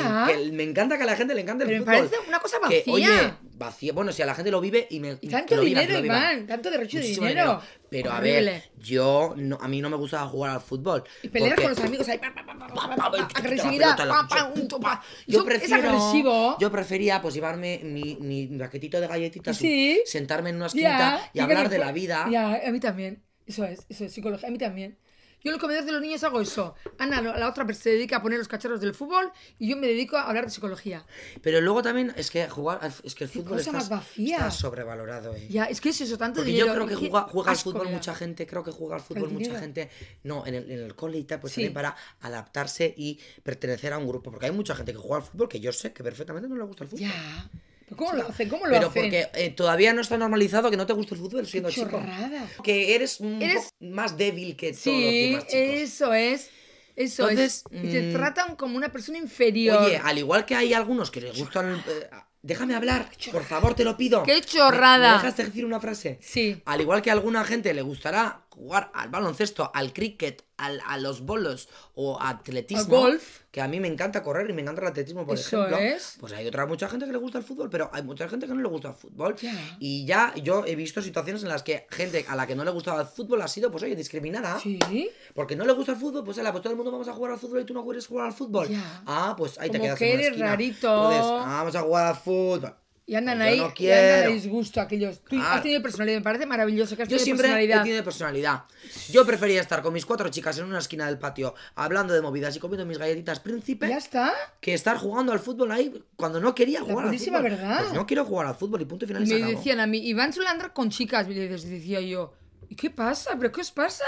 me, 0.54 0.64
encanta 0.64 0.96
que 0.96 1.04
a 1.04 1.06
la 1.06 1.18
gente 1.18 1.36
le 1.36 1.42
encante 1.42 1.66
el 1.66 1.70
Pero 1.70 1.82
fútbol. 1.82 1.94
Me 1.96 2.08
parece 2.08 2.26
una 2.26 2.40
cosa 2.40 2.58
vacía. 2.60 2.94
Oye, 2.94 3.34
vacía. 3.58 3.92
Bueno, 3.92 4.14
si 4.14 4.22
a 4.22 4.26
la 4.26 4.34
gente 4.34 4.50
lo 4.50 4.62
vive 4.62 4.88
y 4.90 5.02
me. 5.02 5.18
Tanto 5.18 5.58
lo 5.58 5.64
dinero, 5.64 6.00
Iván, 6.00 6.48
tanto 6.48 6.72
derecho 6.72 6.96
Muchísimo 6.96 7.26
de 7.26 7.34
dinero. 7.34 7.62
Pero 7.90 8.14
a 8.14 8.22
ver, 8.22 8.72
yo 8.78 9.36
a 9.60 9.68
mí 9.68 9.82
no 9.82 9.90
me 9.90 9.98
gusta 9.98 10.26
jugar 10.28 10.52
al 10.52 10.62
fútbol. 10.62 11.04
Y 11.22 11.28
pelear 11.28 11.62
con 11.62 11.70
los 11.72 11.80
amigos 11.82 12.08
ahí. 12.08 12.20
Agresividad. 13.36 13.98
Yo 15.28 15.44
prefiero. 15.44 16.58
Yo 16.60 16.72
prefería 16.72 17.22
pues 17.22 17.34
llevarme 17.34 17.82
mi, 17.84 18.16
mi, 18.22 18.48
de 18.48 19.08
galletitas, 19.08 19.58
¿Sí? 19.58 20.02
sentarme 20.06 20.52
en 20.52 20.56
una 20.56 20.68
esquinita 20.68 21.18
yeah, 21.18 21.30
y 21.34 21.40
hablar 21.42 21.70
de 21.70 21.78
la 21.78 21.92
vida. 21.92 22.26
Ya, 22.32 22.62
a 22.66 22.72
mí 22.72 22.80
también. 22.80 23.27
Eso 23.48 23.64
es, 23.66 23.86
eso 23.90 24.06
es 24.06 24.14
psicología. 24.14 24.48
A 24.50 24.52
mí 24.52 24.58
también. 24.58 24.98
Yo 25.44 25.52
en 25.52 25.56
el 25.56 25.62
comedor 25.62 25.86
de 25.86 25.92
los 25.92 26.02
niños 26.02 26.24
hago 26.24 26.42
eso. 26.42 26.74
Ana, 26.98 27.22
la 27.22 27.48
otra 27.48 27.72
se 27.76 27.92
dedica 27.92 28.18
a 28.18 28.22
poner 28.24 28.40
los 28.40 28.48
cacharros 28.48 28.82
del 28.82 28.96
fútbol 28.96 29.32
y 29.60 29.70
yo 29.70 29.78
me 29.78 29.86
dedico 29.86 30.18
a 30.18 30.24
hablar 30.24 30.46
de 30.46 30.50
psicología. 30.52 31.06
Pero 31.44 31.62
luego 31.62 31.84
también 31.84 32.12
es 32.18 32.32
que 32.32 32.50
jugar, 32.50 32.80
es 33.04 33.14
que 33.14 33.26
el 33.26 33.30
fútbol 33.30 33.60
está, 33.60 33.72
más 33.72 33.88
vacía. 33.88 34.38
está 34.38 34.50
sobrevalorado. 34.52 35.36
eh. 35.36 35.46
Ya, 35.48 35.66
es 35.66 35.80
que 35.80 35.90
es 35.90 36.02
eso, 36.02 36.18
tanto 36.18 36.38
Porque 36.40 36.52
dinero. 36.54 36.68
yo 36.68 36.74
creo 36.74 36.88
que 36.88 36.96
juega, 36.96 37.28
juega 37.30 37.52
al 37.52 37.58
fútbol 37.58 37.88
mucha 37.90 38.16
gente, 38.16 38.48
creo 38.48 38.64
que 38.64 38.72
juega 38.72 38.96
al 38.96 39.02
fútbol 39.02 39.30
mucha 39.30 39.60
gente, 39.60 39.90
no, 40.24 40.44
en 40.48 40.56
el, 40.56 40.72
en 40.72 40.80
el 40.80 40.96
cole 40.96 41.20
y 41.20 41.24
tal, 41.24 41.40
pues 41.40 41.54
Sí. 41.54 41.62
también 41.62 41.74
para 41.76 41.96
adaptarse 42.22 42.92
y 42.98 43.20
pertenecer 43.44 43.94
a 43.94 44.00
un 44.00 44.08
grupo. 44.08 44.32
Porque 44.32 44.48
hay 44.48 44.52
mucha 44.52 44.76
gente 44.76 44.92
que 44.92 44.98
juega 44.98 45.18
al 45.18 45.24
fútbol 45.32 45.48
que 45.48 45.60
yo 45.60 45.72
sé 45.72 45.94
que 45.94 46.04
perfectamente 46.04 46.50
no 46.50 46.56
le 46.56 46.64
gusta 46.64 46.84
el 46.84 46.90
fútbol. 46.90 47.02
Ya. 47.08 47.48
¿Pero 47.88 47.98
cómo 47.98 48.14
lo 48.14 48.28
hacen? 48.28 48.50
¿Cómo 48.50 48.66
lo 48.66 48.74
Pero 48.74 48.88
hacen? 48.90 49.04
porque 49.04 49.30
eh, 49.34 49.50
todavía 49.52 49.94
no 49.94 50.02
está 50.02 50.18
normalizado 50.18 50.70
que 50.70 50.78
no 50.78 50.86
te 50.86 50.94
guste 50.94 51.16
el 51.16 51.22
fútbol 51.22 51.48
siendo 51.48 51.70
chico. 51.72 51.90
chorrada. 51.92 52.48
Que 52.64 52.94
eres, 52.96 53.20
un 53.22 53.42
Eres- 53.42 53.70
más 53.80 54.18
débil 54.18 54.56
que 54.58 54.72
todos 54.74 54.86
los 54.86 54.94
Sí, 54.94 55.30
demás 55.30 55.44
chicos. 55.48 55.54
eso 55.56 56.14
es. 56.14 56.50
Eso 56.98 57.30
Entonces, 57.30 57.64
es. 57.72 57.84
Y 57.84 57.92
te 57.92 58.02
mm, 58.02 58.14
tratan 58.14 58.56
como 58.56 58.76
una 58.76 58.92
persona 58.92 59.18
inferior. 59.20 59.84
Oye, 59.84 59.98
al 60.04 60.18
igual 60.18 60.46
que 60.46 60.56
hay 60.56 60.74
algunos 60.74 61.12
que 61.12 61.22
les 61.22 61.38
gustan... 61.38 61.76
eh, 61.88 62.10
déjame 62.42 62.76
hablar, 62.76 63.10
por 63.32 63.44
favor, 63.46 63.74
te 63.76 63.84
lo 63.84 63.96
pido. 63.96 64.24
¡Qué 64.24 64.34
¿Me- 64.34 64.42
chorrada! 64.42 65.12
¿Me 65.12 65.18
dejas 65.24 65.38
decir 65.38 65.64
una 65.64 65.80
frase? 65.80 66.18
Sí. 66.22 66.62
Al 66.66 66.82
igual 66.82 67.02
que 67.02 67.10
a 67.10 67.14
alguna 67.14 67.44
gente 67.46 67.74
le 67.74 67.84
gustará 67.84 68.47
jugar 68.58 68.90
al 68.96 69.10
baloncesto, 69.10 69.70
al 69.74 69.94
cricket, 69.94 70.44
al- 70.58 70.82
a 70.88 70.98
los 70.98 71.22
bolos 71.22 71.70
o 71.94 72.20
a 72.20 72.30
atletismo. 72.30 72.82
Al 72.82 73.02
golf. 73.12 73.42
Que 73.52 73.62
a 73.62 73.68
mí 73.68 73.80
me 73.80 73.88
encanta 73.88 74.24
correr 74.24 74.50
y 74.50 74.54
me 74.54 74.62
encanta 74.64 74.82
el 74.82 74.88
atletismo, 74.88 75.26
por 75.26 75.36
Eso 75.38 75.64
ejemplo. 75.66 75.78
es. 75.78 76.18
Pues 76.20 76.34
hay 76.34 76.48
otra 76.48 76.66
mucha 76.66 76.90
gente 76.90 77.06
que 77.06 77.12
le 77.12 77.18
gusta 77.20 77.38
el 77.38 77.44
fútbol, 77.44 77.70
pero 77.70 77.90
hay 77.94 78.02
mucha 78.04 78.28
gente 78.28 78.48
que 78.48 78.54
no 78.54 78.62
le 78.62 78.68
gusta 78.68 78.90
el 78.90 78.94
fútbol. 78.96 79.36
Ya. 79.36 79.54
Y 79.80 80.06
ya 80.06 80.34
yo 80.42 80.64
he 80.66 80.76
visto 80.76 81.02
situaciones 81.04 81.44
en 81.44 81.50
las 81.50 81.62
que 81.64 81.86
gente 81.92 82.26
a 82.28 82.36
la 82.36 82.48
que 82.48 82.56
no 82.56 82.64
le 82.66 82.72
gustaba 82.72 83.02
el 83.02 83.08
fútbol 83.08 83.42
ha 83.44 83.48
sido, 83.48 83.70
pues 83.72 83.84
oye, 83.84 83.96
discriminada. 83.96 84.60
Sí. 84.60 84.80
Porque 85.36 85.56
no 85.56 85.64
le 85.66 85.74
gusta 85.74 85.92
el 85.92 85.98
fútbol, 86.00 86.24
pues, 86.24 86.38
ala, 86.40 86.52
pues 86.52 86.64
todo 86.64 86.72
el 86.72 86.78
mundo 86.78 86.92
vamos 86.92 87.08
a 87.08 87.14
jugar 87.14 87.32
al 87.34 87.40
fútbol 87.40 87.62
y 87.62 87.66
tú 87.66 87.74
no 87.76 87.84
quieres 87.86 88.08
jugar 88.08 88.28
al 88.28 88.34
fútbol. 88.34 88.68
Ya. 88.70 89.04
Ah, 89.06 89.36
pues 89.38 89.58
ahí 89.60 89.70
te 89.70 89.80
quedas 89.80 89.98
que 90.00 90.06
en 90.06 90.12
una 90.14 90.20
eres 90.20 90.28
esquina. 90.32 90.48
rarito. 90.50 90.88
Entonces, 91.12 91.22
ah, 91.46 91.46
vamos 91.60 91.76
a 91.76 91.82
jugar 91.82 92.06
al 92.08 92.16
fútbol. 92.16 92.76
Y 93.10 93.16
andan 93.16 93.38
Pues 93.38 93.48
ahí. 93.50 93.58
yo 93.58 93.64
no 93.70 93.74
Y 93.80 93.90
andan 93.90 94.24
a 94.26 94.28
disgusto 94.28 94.82
aquellos. 94.82 95.20
Tú 95.22 95.38
Claro. 95.38 95.48
has 95.56 95.62
tenido 95.64 95.82
personalidad. 95.82 96.18
Me 96.18 96.24
parece 96.24 96.46
maravilloso 96.46 96.98
que 96.98 97.04
has 97.04 97.08
Yo 97.10 97.16
tenido 97.16 97.24
siempre 97.24 97.46
he 97.48 97.50
personalidad. 97.52 97.84
tenido 97.84 98.04
personalidad. 98.04 98.64
Yo 99.12 99.26
prefería 99.26 99.62
estar 99.62 99.82
con 99.82 99.94
mis 99.94 100.06
cuatro 100.06 100.28
chicas 100.28 100.58
en 100.60 100.66
una 100.66 100.80
esquina 100.80 101.06
del 101.08 101.18
patio 101.18 101.56
hablando 101.76 102.14
de 102.14 102.22
movidas 102.22 102.54
y 102.58 102.60
comiendo 102.60 102.86
mis 102.86 102.98
galletitas 102.98 103.40
príncipe 103.40 103.88
Ya 103.88 103.98
está. 103.98 104.34
que 104.60 104.74
estar 104.74 104.98
jugando 104.98 105.32
al 105.32 105.40
fútbol 105.40 105.72
ahí 105.72 106.04
cuando 106.18 106.42
no 106.42 106.54
quería 106.54 106.82
jugar 106.82 107.08
al 107.08 107.18
fútbol. 107.18 107.44
verdad. 107.44 107.80
Pues 107.84 107.94
no 107.94 108.06
quiero 108.06 108.26
jugar 108.26 108.46
al 108.48 108.56
fútbol 108.56 108.82
y 108.82 108.86
punto 108.86 109.06
y 109.06 109.08
final 109.08 109.24
y 109.24 109.28
me 109.28 109.36
acabó. 109.38 109.52
decían 109.52 109.80
a 109.80 109.88
mí, 109.88 110.00
Iván 110.06 110.34
suele 110.34 110.50
andar 110.50 110.74
con 110.74 110.90
chicas. 110.90 111.28
Y 111.30 111.34
le 111.34 111.48
des- 111.48 111.64
decía 111.70 112.02
yo, 112.02 112.34
¿y 112.68 112.76
qué 112.76 112.90
pasa? 112.90 113.38
¿Pero 113.40 113.54
qué 113.54 113.62
os 113.62 113.72
pasa? 113.72 114.04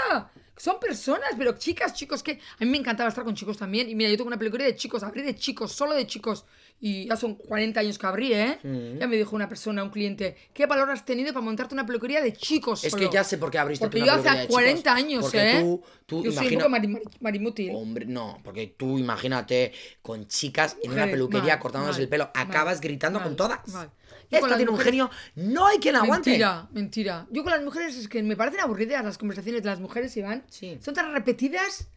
Son 0.58 0.78
personas, 0.78 1.30
pero 1.38 1.56
chicas, 1.56 1.94
chicos, 1.94 2.22
que 2.22 2.32
a 2.32 2.64
mí 2.66 2.70
me 2.70 2.76
encantaba 2.76 3.08
estar 3.08 3.24
con 3.24 3.34
chicos 3.34 3.56
también. 3.56 3.88
Y 3.88 3.94
mira, 3.94 4.10
yo 4.10 4.18
tengo 4.18 4.28
una 4.28 4.38
peluquería 4.38 4.66
de 4.66 4.76
chicos, 4.76 5.02
abrí 5.02 5.22
de 5.22 5.34
chicos, 5.34 5.72
solo 5.72 5.94
de 5.94 6.06
chicos. 6.06 6.44
Y 6.82 7.06
ya 7.08 7.16
son 7.16 7.34
40 7.34 7.78
años 7.80 7.98
que 7.98 8.06
abrí, 8.06 8.32
¿eh? 8.32 8.58
Mm. 8.62 8.98
Ya 9.00 9.06
me 9.06 9.16
dijo 9.16 9.36
una 9.36 9.48
persona, 9.50 9.82
un 9.84 9.90
cliente, 9.90 10.34
¿qué 10.54 10.64
valor 10.64 10.90
has 10.90 11.04
tenido 11.04 11.30
para 11.34 11.44
montarte 11.44 11.74
una 11.74 11.84
peluquería 11.84 12.22
de 12.22 12.32
chicos? 12.32 12.82
Es 12.84 12.92
solo?". 12.92 13.06
que 13.08 13.14
ya 13.14 13.22
sé 13.22 13.36
por 13.36 13.50
qué 13.50 13.58
abriste 13.58 13.84
Porque 13.84 13.98
yo 13.98 14.04
una 14.04 14.14
hace 14.14 14.22
peluquería 14.22 14.42
de 14.46 14.48
40 14.48 14.78
chicos. 14.96 15.04
años, 15.04 15.22
Porque 15.24 15.50
¿eh? 15.50 15.60
tú, 15.60 15.82
tú 16.06 16.24
yo 16.24 16.32
soy 16.32 16.46
un 16.46 16.52
imagina- 16.54 16.58
poco 16.64 16.70
mari- 16.70 17.02
marimútil. 17.20 17.70
Hombre, 17.74 18.06
no, 18.06 18.40
porque 18.42 18.74
tú 18.78 18.98
imagínate 18.98 19.72
con 20.00 20.26
chicas 20.26 20.78
en 20.82 20.92
una 20.92 21.04
peluquería 21.06 21.52
mal, 21.54 21.58
cortándose 21.58 21.92
mal, 21.92 22.00
el 22.02 22.08
pelo, 22.08 22.30
mal, 22.34 22.46
acabas 22.46 22.80
gritando 22.80 23.18
mal, 23.18 23.28
con 23.28 23.36
todas. 23.36 23.60
Yo 23.66 23.72
con 23.72 23.90
Esta 24.30 24.48
las 24.48 24.56
tiene 24.56 24.70
un 24.70 24.76
mujeres- 24.76 24.90
genio, 24.92 25.10
no 25.34 25.66
hay 25.66 25.78
quien 25.78 25.96
aguante. 25.96 26.30
Mentira, 26.30 26.68
mentira. 26.72 27.26
Yo 27.30 27.42
con 27.42 27.52
las 27.52 27.62
mujeres 27.62 27.96
es 27.96 28.08
que 28.08 28.22
me 28.22 28.36
parecen 28.36 28.60
aburridas 28.60 29.04
las 29.04 29.18
conversaciones 29.18 29.62
de 29.62 29.68
las 29.68 29.80
mujeres, 29.80 30.16
Iván. 30.16 30.44
Sí. 30.48 30.78
Son 30.80 30.94
tan 30.94 31.12
repetidas. 31.12 31.88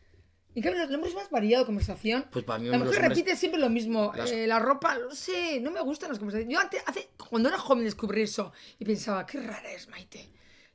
En 0.56 0.62
cambio, 0.62 0.86
los 0.86 0.94
hombres 0.94 1.16
más 1.16 1.30
variado 1.30 1.66
conversación. 1.66 2.26
Pues 2.32 2.46
para 2.46 2.60
mí 2.60 2.68
La 2.70 2.78
mujer 2.78 2.96
hombres- 3.00 3.10
repite 3.10 3.36
siempre 3.36 3.60
lo 3.60 3.70
mismo. 3.70 4.12
Las- 4.16 4.32
Eh, 4.32 4.46
la 4.48 4.60
ropa, 4.60 4.98
no 5.00 5.12
sé, 5.16 5.60
no 5.60 5.72
me 5.72 5.82
gustan 5.82 6.10
las 6.10 6.20
conversaciones. 6.20 6.54
Yo 6.54 6.60
antes, 6.60 6.82
hace, 6.86 7.10
cuando 7.30 7.50
era 7.50 7.58
joven 7.58 7.84
descubrí 7.84 8.22
eso 8.22 8.54
y 8.78 8.86
pensaba, 8.86 9.26
qué 9.26 9.40
rara 9.42 9.72
es 9.72 9.88
Maite. 9.90 10.30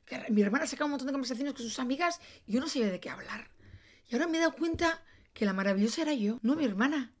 Qué 0.05 0.17
ra- 0.17 0.25
Mi 0.29 0.41
hermana 0.41 0.65
sacaba 0.67 0.85
un 0.85 0.91
montón 0.91 1.07
de 1.07 1.13
conversaciones 1.13 1.53
con 1.53 1.63
sus 1.63 1.79
amigas 1.79 2.19
y 2.45 2.53
yo 2.53 2.59
no 2.59 2.67
sabía 2.67 2.89
de 2.89 2.99
qué 2.99 3.09
hablar. 3.09 3.49
Y 4.09 4.15
ahora 4.15 4.27
me 4.27 4.37
he 4.37 4.41
dado 4.41 4.53
cuenta 4.55 5.01
que 5.33 5.45
la 5.45 5.53
maravillosa 5.53 6.01
era 6.01 6.13
yo, 6.13 6.39
no 6.41 6.55
mi 6.55 6.65
hermana. 6.65 7.13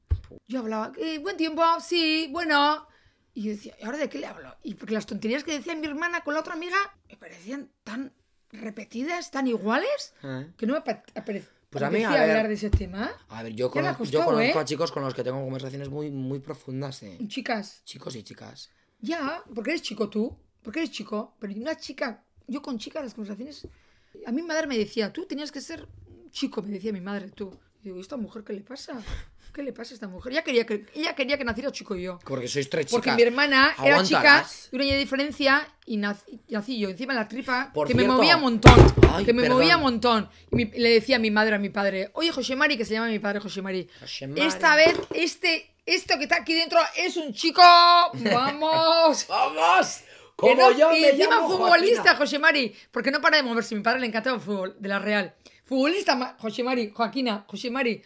Yo 0.47 0.59
hablaba, 0.59 0.91
"Eh, 0.97 1.19
buen 1.19 1.37
tiempo, 1.37 1.63
sí, 1.79 2.27
bueno. 2.31 2.87
Y 3.33 3.43
yo 3.43 3.51
decía, 3.51 3.75
¿y 3.79 3.85
ahora 3.85 3.97
de 3.99 4.09
qué 4.09 4.17
le 4.19 4.25
hablo? 4.25 4.57
Y 4.63 4.73
porque 4.73 4.93
las 4.95 5.05
tonterías 5.05 5.43
que 5.43 5.53
decía 5.53 5.75
mi 5.75 5.85
hermana 5.87 6.21
con 6.25 6.33
la 6.33 6.41
otra 6.41 6.53
amiga 6.53 6.75
me 7.07 7.15
parecían 7.15 7.69
tan 7.83 8.11
repetidas, 8.51 9.31
tan 9.31 9.47
iguales, 9.47 10.13
Ah. 10.23 10.43
que 10.57 10.65
no 10.65 10.73
me 10.73 10.79
apare- 10.79 11.45
Pues 11.69 11.83
a 11.83 11.91
mí, 11.91 12.03
a 12.03 12.09
hablar 12.09 12.27
ver, 12.27 12.47
de 12.47 12.53
ese 12.55 12.69
tema. 12.69 13.11
a 13.29 13.43
ver, 13.43 13.53
yo, 13.53 13.69
conozco, 13.69 14.03
yo 14.05 14.25
conozco 14.25 14.57
¿eh? 14.57 14.61
a 14.61 14.65
chicos 14.65 14.91
con 14.91 15.03
los 15.03 15.13
que 15.13 15.23
tengo 15.23 15.39
conversaciones 15.43 15.89
muy, 15.89 16.09
muy 16.09 16.39
profundas, 16.39 17.03
eh. 17.03 17.17
Chicas, 17.27 17.81
Chicos 17.85 18.15
y 18.15 18.23
chicas. 18.23 18.69
ya, 18.99 19.43
porque 19.53 19.71
eres 19.71 19.83
chico 19.83 20.09
tú, 20.09 20.35
porque 20.63 20.79
eres 20.79 20.91
chico, 20.91 21.35
pero 21.39 21.53
una 21.53 21.77
chica, 21.77 22.23
yo 22.47 22.61
con 22.61 22.79
chicas 22.79 23.03
las 23.03 23.13
conversaciones, 23.13 23.67
a 24.25 24.31
mi 24.31 24.41
madre 24.41 24.65
me 24.65 24.77
decía, 24.77 25.13
tú 25.13 25.25
tenías 25.25 25.51
que 25.51 25.61
ser 25.61 25.87
chico, 26.31 26.61
me 26.63 26.71
decía 26.71 26.91
mi 26.91 27.01
madre, 27.01 27.29
tú. 27.29 27.59
Y 27.81 27.85
digo, 27.85 27.97
¿y 27.97 28.01
esta 28.01 28.17
mujer 28.17 28.43
qué 28.43 28.53
le 28.53 28.61
pasa? 28.61 29.01
¿Qué 29.53 29.63
le 29.63 29.73
pasa 29.73 29.91
a 29.91 29.95
esta 29.95 30.07
mujer? 30.07 30.31
Ella 30.31 30.43
quería 30.43 30.65
que, 30.65 30.85
ella 30.95 31.15
quería 31.15 31.37
que 31.37 31.43
naciera 31.43 31.71
chico 31.71 31.95
y 31.95 32.03
yo. 32.03 32.19
Porque 32.23 32.47
sois 32.47 32.69
tres 32.69 32.85
chicas. 32.85 32.91
Porque 32.91 33.11
mi 33.11 33.21
hermana 33.23 33.73
era 33.83 34.03
chica 34.03 34.45
de 34.71 34.77
un 34.77 34.81
año 34.83 34.91
de 34.93 34.97
diferencia 34.99 35.67
y 35.85 35.97
nací, 35.97 36.39
nací 36.49 36.79
yo 36.79 36.89
encima 36.89 37.13
en 37.13 37.19
la 37.19 37.27
tripa 37.27 37.71
Por 37.73 37.87
que 37.87 37.93
me 37.95 38.03
cierto- 38.03 38.17
movía 38.17 38.35
un 38.37 38.41
montón. 38.43 38.93
Ay, 39.11 39.25
que 39.25 39.33
me 39.33 39.41
perdón. 39.43 39.57
movía 39.57 39.77
un 39.77 39.83
montón. 39.83 40.29
Y 40.51 40.55
mi- 40.55 40.65
le 40.65 40.89
decía 40.91 41.15
a 41.17 41.19
mi 41.19 41.31
madre, 41.31 41.55
a 41.55 41.59
mi 41.59 41.69
padre, 41.69 42.11
oye 42.13 42.31
José 42.31 42.55
Mari, 42.55 42.77
que 42.77 42.85
se 42.85 42.93
llama 42.93 43.07
mi 43.07 43.19
padre 43.19 43.39
José 43.39 43.61
Mari. 43.61 43.89
José 43.99 44.27
Mari. 44.27 44.41
Esta 44.41 44.75
vez, 44.75 44.95
este, 45.13 45.73
esto 45.85 46.17
que 46.17 46.23
está 46.23 46.37
aquí 46.37 46.53
dentro 46.53 46.79
es 46.95 47.17
un 47.17 47.33
chico. 47.33 47.61
¡Vamos! 48.13 49.25
¡Vamos! 49.27 50.01
Como 50.35 50.55
no- 50.55 50.71
yo 50.77 50.95
y 50.95 51.01
me 51.01 51.09
encima 51.09 51.35
llamo 51.35 51.49
futbolista, 51.49 52.01
Joaquina. 52.03 52.15
José 52.17 52.39
Mari, 52.39 52.75
porque 52.91 53.11
no 53.11 53.19
para 53.19 53.37
de 53.37 53.43
moverse. 53.43 53.75
Mi 53.75 53.81
padre 53.81 53.99
le 53.99 54.07
encantaba 54.07 54.37
el 54.37 54.41
fútbol, 54.41 54.75
de 54.79 54.87
la 54.89 54.99
Real. 54.99 55.33
Futbolista, 55.69 56.15
Ma- 56.15 56.35
José 56.39 56.63
Mari, 56.63 56.89
Joaquina, 56.89 57.45
José 57.47 57.69
Mari. 57.69 58.01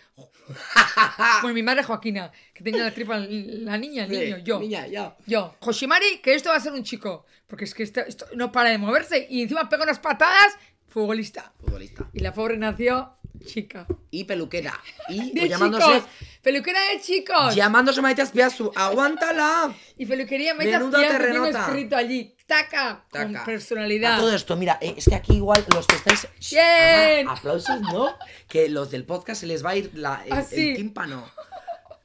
Bueno, 1.42 1.54
mi 1.56 1.64
madre 1.64 1.82
Joaquina, 1.82 2.30
que 2.54 2.62
tenía 2.62 2.84
la 2.84 2.94
tripa, 2.94 3.18
la 3.18 3.78
niña, 3.78 4.04
el 4.04 4.10
niño, 4.12 4.38
yo. 4.40 4.60
Niña, 4.60 4.86
ya. 4.88 5.16
Yo, 5.26 5.56
Joshimari, 5.62 6.18
que 6.22 6.36
esto 6.36 6.50
va 6.50 6.58
a 6.58 6.60
ser 6.60 6.74
un 6.74 6.84
chico. 6.84 7.26
Porque 7.48 7.64
es 7.64 7.74
que 7.74 7.84
esto, 7.84 8.02
esto 8.02 8.26
no 8.36 8.52
para 8.52 8.70
de 8.70 8.78
moverse 8.78 9.28
y 9.30 9.44
encima 9.44 9.70
pega 9.70 9.84
unas 9.84 10.00
patadas. 10.00 10.58
Futbolista. 10.88 11.54
Futbolista. 11.62 12.10
Y 12.12 12.20
la 12.20 12.34
pobre 12.34 12.58
nació 12.58 13.14
chica. 13.46 13.88
Y 14.12 14.26
peluquera. 14.26 14.78
Y 15.08 15.32
De 15.34 15.40
pues, 15.40 15.50
llamándose. 15.52 15.86
chicos. 15.86 16.10
Peluquera 16.42 16.80
de 16.92 17.00
chicos. 17.00 17.56
Llamándose 17.56 18.02
Maite 18.02 18.24
Aspiazu. 18.24 18.72
¡Aguántala! 18.76 19.74
Y 19.98 20.06
peluquería 20.06 20.54
Maite 20.54 20.76
Azpiazu 20.76 21.18
tiene 21.18 21.50
escrito 21.50 21.96
allí. 21.96 22.33
Taca. 22.46 23.06
Con 23.10 23.34
Taca. 23.34 23.46
personalidad. 23.46 24.16
A 24.16 24.18
todo 24.20 24.34
esto, 24.36 24.56
mira, 24.56 24.78
eh, 24.82 24.94
es 24.98 25.06
que 25.06 25.16
aquí 25.16 25.36
igual 25.36 25.64
los 25.74 25.88
que 25.88 25.96
estáis. 25.96 26.28
Bien. 26.52 27.28
Aplausos, 27.30 27.80
¿no? 27.82 28.16
Que 28.48 28.70
los 28.70 28.92
del 28.92 29.06
podcast 29.06 29.42
se 29.42 29.48
les 29.48 29.64
va 29.66 29.72
a 29.72 29.76
ir 29.78 29.92
la, 29.94 30.22
el, 30.26 30.34
Ah, 30.34 30.46
el 30.52 30.76
tímpano. 30.76 31.26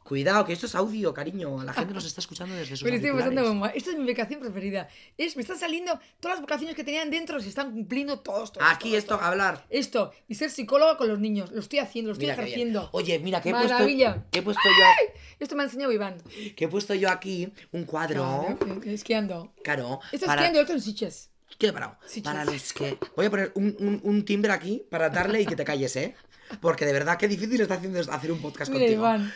Cuidado, 0.05 0.47
que 0.47 0.55
esto 0.55 0.65
es 0.65 0.75
audio, 0.75 1.13
cariño. 1.13 1.63
La 1.65 1.75
gente 1.75 1.93
nos 1.93 2.07
está 2.07 2.23
escuchando 2.23 2.55
desde 2.55 2.77
sus 2.77 2.83
Me 2.85 2.93
lo 2.93 2.97
estoy 2.97 3.11
pasando 3.11 3.43
bomba. 3.45 3.69
Esta 3.69 3.91
es 3.91 3.99
mi 3.99 4.07
vocación 4.11 4.41
preferida. 4.41 4.89
Es, 5.19 5.37
me 5.37 5.43
están 5.43 5.59
saliendo 5.59 6.01
todas 6.19 6.37
las 6.37 6.41
vocaciones 6.41 6.75
que 6.75 6.83
tenían 6.83 7.11
dentro, 7.11 7.39
se 7.41 7.51
están 7.51 7.73
cumpliendo 7.73 8.19
todos. 8.21 8.53
todos 8.53 8.67
Aquí 8.71 8.89
todos, 8.89 8.99
esto, 9.01 9.17
todos. 9.17 9.29
hablar. 9.29 9.67
Esto. 9.69 10.13
Y 10.27 10.37
ser 10.37 10.49
psicóloga 10.51 10.97
con 10.97 11.09
los 11.09 11.19
niños. 11.19 11.51
Lo 11.53 11.61
estoy 11.61 11.81
haciendo, 11.81 12.09
lo 12.09 12.13
estoy 12.15 12.29
Mira 12.31 12.41
ejerciendo. 12.43 12.89
Oye, 12.93 13.19
mira, 13.19 13.43
que 13.43 13.51
he 13.51 13.53
Maravilla. 13.53 14.15
puesto, 14.15 14.39
he 14.39 14.43
puesto 14.43 14.63
yo, 14.67 15.08
Esto 15.39 15.55
me 15.57 15.63
ha 15.63 15.67
enseñado 15.67 15.93
Iván. 15.93 16.17
que 16.57 16.65
he 16.65 16.69
puesto 16.69 16.95
yo 16.95 17.09
aquí 17.11 17.53
un 17.73 17.85
cuadro. 17.85 18.57
Claro, 18.59 18.81
esquiando. 18.85 19.53
Claro. 19.63 20.01
Esto 20.13 20.27
para- 20.27 20.43
esquiando 20.43 20.59
y 20.61 20.63
otro 20.63 20.75
en 20.75 20.81
Siches. 20.83 21.31
¿Qué? 21.59 21.73
Sí, 22.07 22.21
para 22.21 22.45
chus. 22.45 22.53
los 22.53 22.73
que. 22.73 22.99
Voy 23.17 23.27
a 23.27 23.31
poner 23.31 23.53
un, 23.55 23.75
un, 23.81 24.01
un 24.05 24.25
timbre 24.25 24.53
aquí 24.53 24.85
para 24.91 25.09
darle 25.11 25.43
y 25.43 25.47
que 25.47 25.57
te 25.57 25.65
calles, 25.65 25.95
¿eh? 25.97 26.15
Porque 26.61 26.85
de 26.87 26.93
verdad, 26.93 27.17
qué 27.19 27.27
difícil 27.29 27.61
está 27.61 27.75
haciendo 27.75 27.99
hacer 28.01 28.31
un 28.33 28.41
podcast 28.41 28.71
Mira, 28.71 28.85
contigo. 28.85 29.01
Iván. 29.03 29.33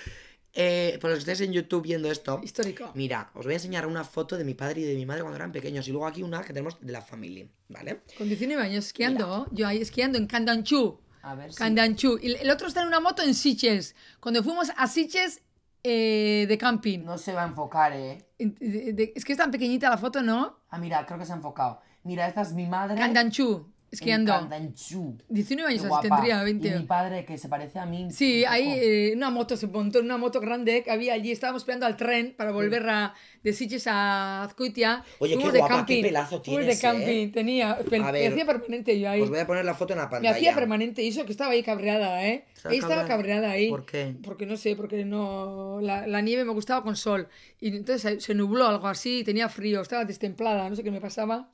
Eh, 0.55 0.99
por 1.01 1.09
los 1.11 1.25
que 1.25 1.31
estéis 1.33 1.49
en 1.49 1.55
YouTube 1.55 1.83
viendo 1.83 2.11
esto. 2.11 2.41
Histórico. 2.45 2.91
Mira, 2.95 3.31
os 3.35 3.45
voy 3.45 3.55
a 3.55 3.57
enseñar 3.57 3.87
una 3.87 4.05
foto 4.05 4.37
de 4.37 4.45
mi 4.45 4.53
padre 4.55 4.83
y 4.83 4.85
de 4.85 4.95
mi 4.95 5.07
madre 5.07 5.23
cuando 5.23 5.37
eran 5.37 5.51
pequeños. 5.51 5.89
Y 5.89 5.93
luego 5.93 6.07
aquí 6.07 6.23
una 6.23 6.43
que 6.43 6.49
tenemos 6.53 6.79
de 6.81 6.93
la 6.93 7.01
familia, 7.01 7.47
¿vale? 7.69 8.01
Con 8.19 8.29
19 8.29 8.63
años 8.63 8.87
esquiando. 8.87 9.47
Yo 9.51 9.67
ahí 9.67 9.79
esquiando 9.79 10.19
en 10.19 10.27
Candanchú. 10.27 11.01
A 11.23 11.35
ver 11.35 11.53
si- 11.53 11.59
Candanchú. 11.59 12.19
Y 12.23 12.33
el 12.35 12.51
otro 12.51 12.69
está 12.69 12.83
en 12.83 12.89
una 12.89 13.01
moto 13.01 13.23
en 13.23 13.35
Siches. 13.35 13.95
Cuando 14.21 14.43
fuimos 14.45 14.69
a 14.77 14.87
Siches 14.87 15.41
eh, 15.85 16.47
de 16.49 16.59
camping. 16.59 17.01
No 17.05 17.19
se 17.19 17.33
va 17.33 17.43
a 17.43 17.47
enfocar, 17.47 17.93
¿eh? 17.93 18.27
En- 18.39 18.55
de- 18.55 18.93
de- 18.93 19.13
es 19.17 19.25
que 19.25 19.33
es 19.33 19.39
tan 19.39 19.51
pequeñita 19.51 19.91
la 19.91 19.99
foto, 19.99 20.23
¿no? 20.23 20.59
Ah, 20.71 20.79
mira, 20.79 21.05
creo 21.07 21.19
que 21.19 21.25
se 21.27 21.33
ha 21.33 21.37
enfocado. 21.37 21.81
Mira, 22.05 22.27
esta 22.27 22.43
es 22.43 22.53
mi 22.53 22.67
madre. 22.67 22.97
Candanchú. 22.99 23.72
Esquiando. 23.93 24.33
Candanchú. 24.33 25.19
19 25.29 25.71
años 25.71 25.85
así 25.85 26.09
tendría, 26.09 26.41
Y 26.41 26.45
20. 26.45 26.79
mi 26.79 26.87
padre, 26.87 27.27
que 27.27 27.37
se 27.37 27.49
parece 27.51 27.79
a 27.79 27.85
mí. 27.85 28.11
Sí, 28.11 28.43
ahí 28.47 28.67
eh, 28.75 29.13
una 29.15 29.29
moto 29.29 29.55
se 29.57 29.67
montó, 29.67 29.99
en 29.99 30.07
una 30.07 30.17
moto 30.17 30.41
grande 30.41 30.83
que 30.83 30.91
había 30.91 31.13
allí. 31.13 31.31
Estábamos 31.31 31.61
esperando 31.63 31.85
al 31.85 31.97
tren 31.99 32.35
para 32.35 32.53
volver 32.53 32.89
a, 32.89 33.13
de 33.43 33.53
Sitges 33.53 33.87
a 33.87 34.45
Azcoitia. 34.45 35.05
Oye, 35.19 35.35
Fuimos 35.35 35.53
qué 35.53 35.59
guapa, 35.59 35.75
camping. 35.77 35.97
qué 35.97 36.03
pelazo 36.09 36.43
Fuimos 36.43 36.61
tienes, 36.61 36.81
de 36.81 36.83
camping, 36.89 37.29
¿eh? 37.29 37.31
tenía. 37.35 37.79
pel- 37.81 38.03
A 38.03 38.07
Me 38.07 38.13
ver, 38.13 38.33
hacía 38.33 38.47
permanente 38.47 38.99
yo 38.99 39.11
ahí. 39.11 39.21
Os 39.21 39.29
voy 39.29 39.39
a 39.41 39.47
poner 39.47 39.65
la 39.67 39.75
foto 39.75 39.93
en 39.93 39.99
la 39.99 40.07
Me 40.07 40.11
pantalla. 40.11 40.35
hacía 40.37 40.55
permanente 40.55 41.03
y 41.03 41.09
eso 41.09 41.27
que 41.27 41.33
estaba 41.33 41.51
ahí 41.53 41.63
cabreada, 41.63 42.27
¿eh? 42.27 42.47
¿Estaba 42.55 42.73
Ahí 42.73 42.79
estaba 42.79 43.07
cabreada? 43.07 43.51
ahí. 43.51 43.69
¿Por 43.69 43.85
qué? 43.85 44.15
Porque 44.25 44.47
no 44.47 44.57
sé, 44.57 44.75
porque 44.75 45.05
no. 45.05 45.81
La, 45.83 46.07
la 46.07 46.21
nieve 46.23 46.45
me 46.47 46.53
gustaba 46.55 46.83
con 46.83 46.97
sol. 46.97 47.29
Y 47.61 47.77
entonces 47.77 48.25
se 48.25 48.35
nubló 48.35 48.67
algo 48.69 48.89
así, 48.89 49.23
tenía 49.23 49.51
frío, 49.51 49.83
estaba 49.83 50.07
destemplada, 50.07 50.67
no 50.71 50.77
sé 50.77 50.83
qué 50.83 50.91
me 50.91 51.01
pasaba. 51.03 51.51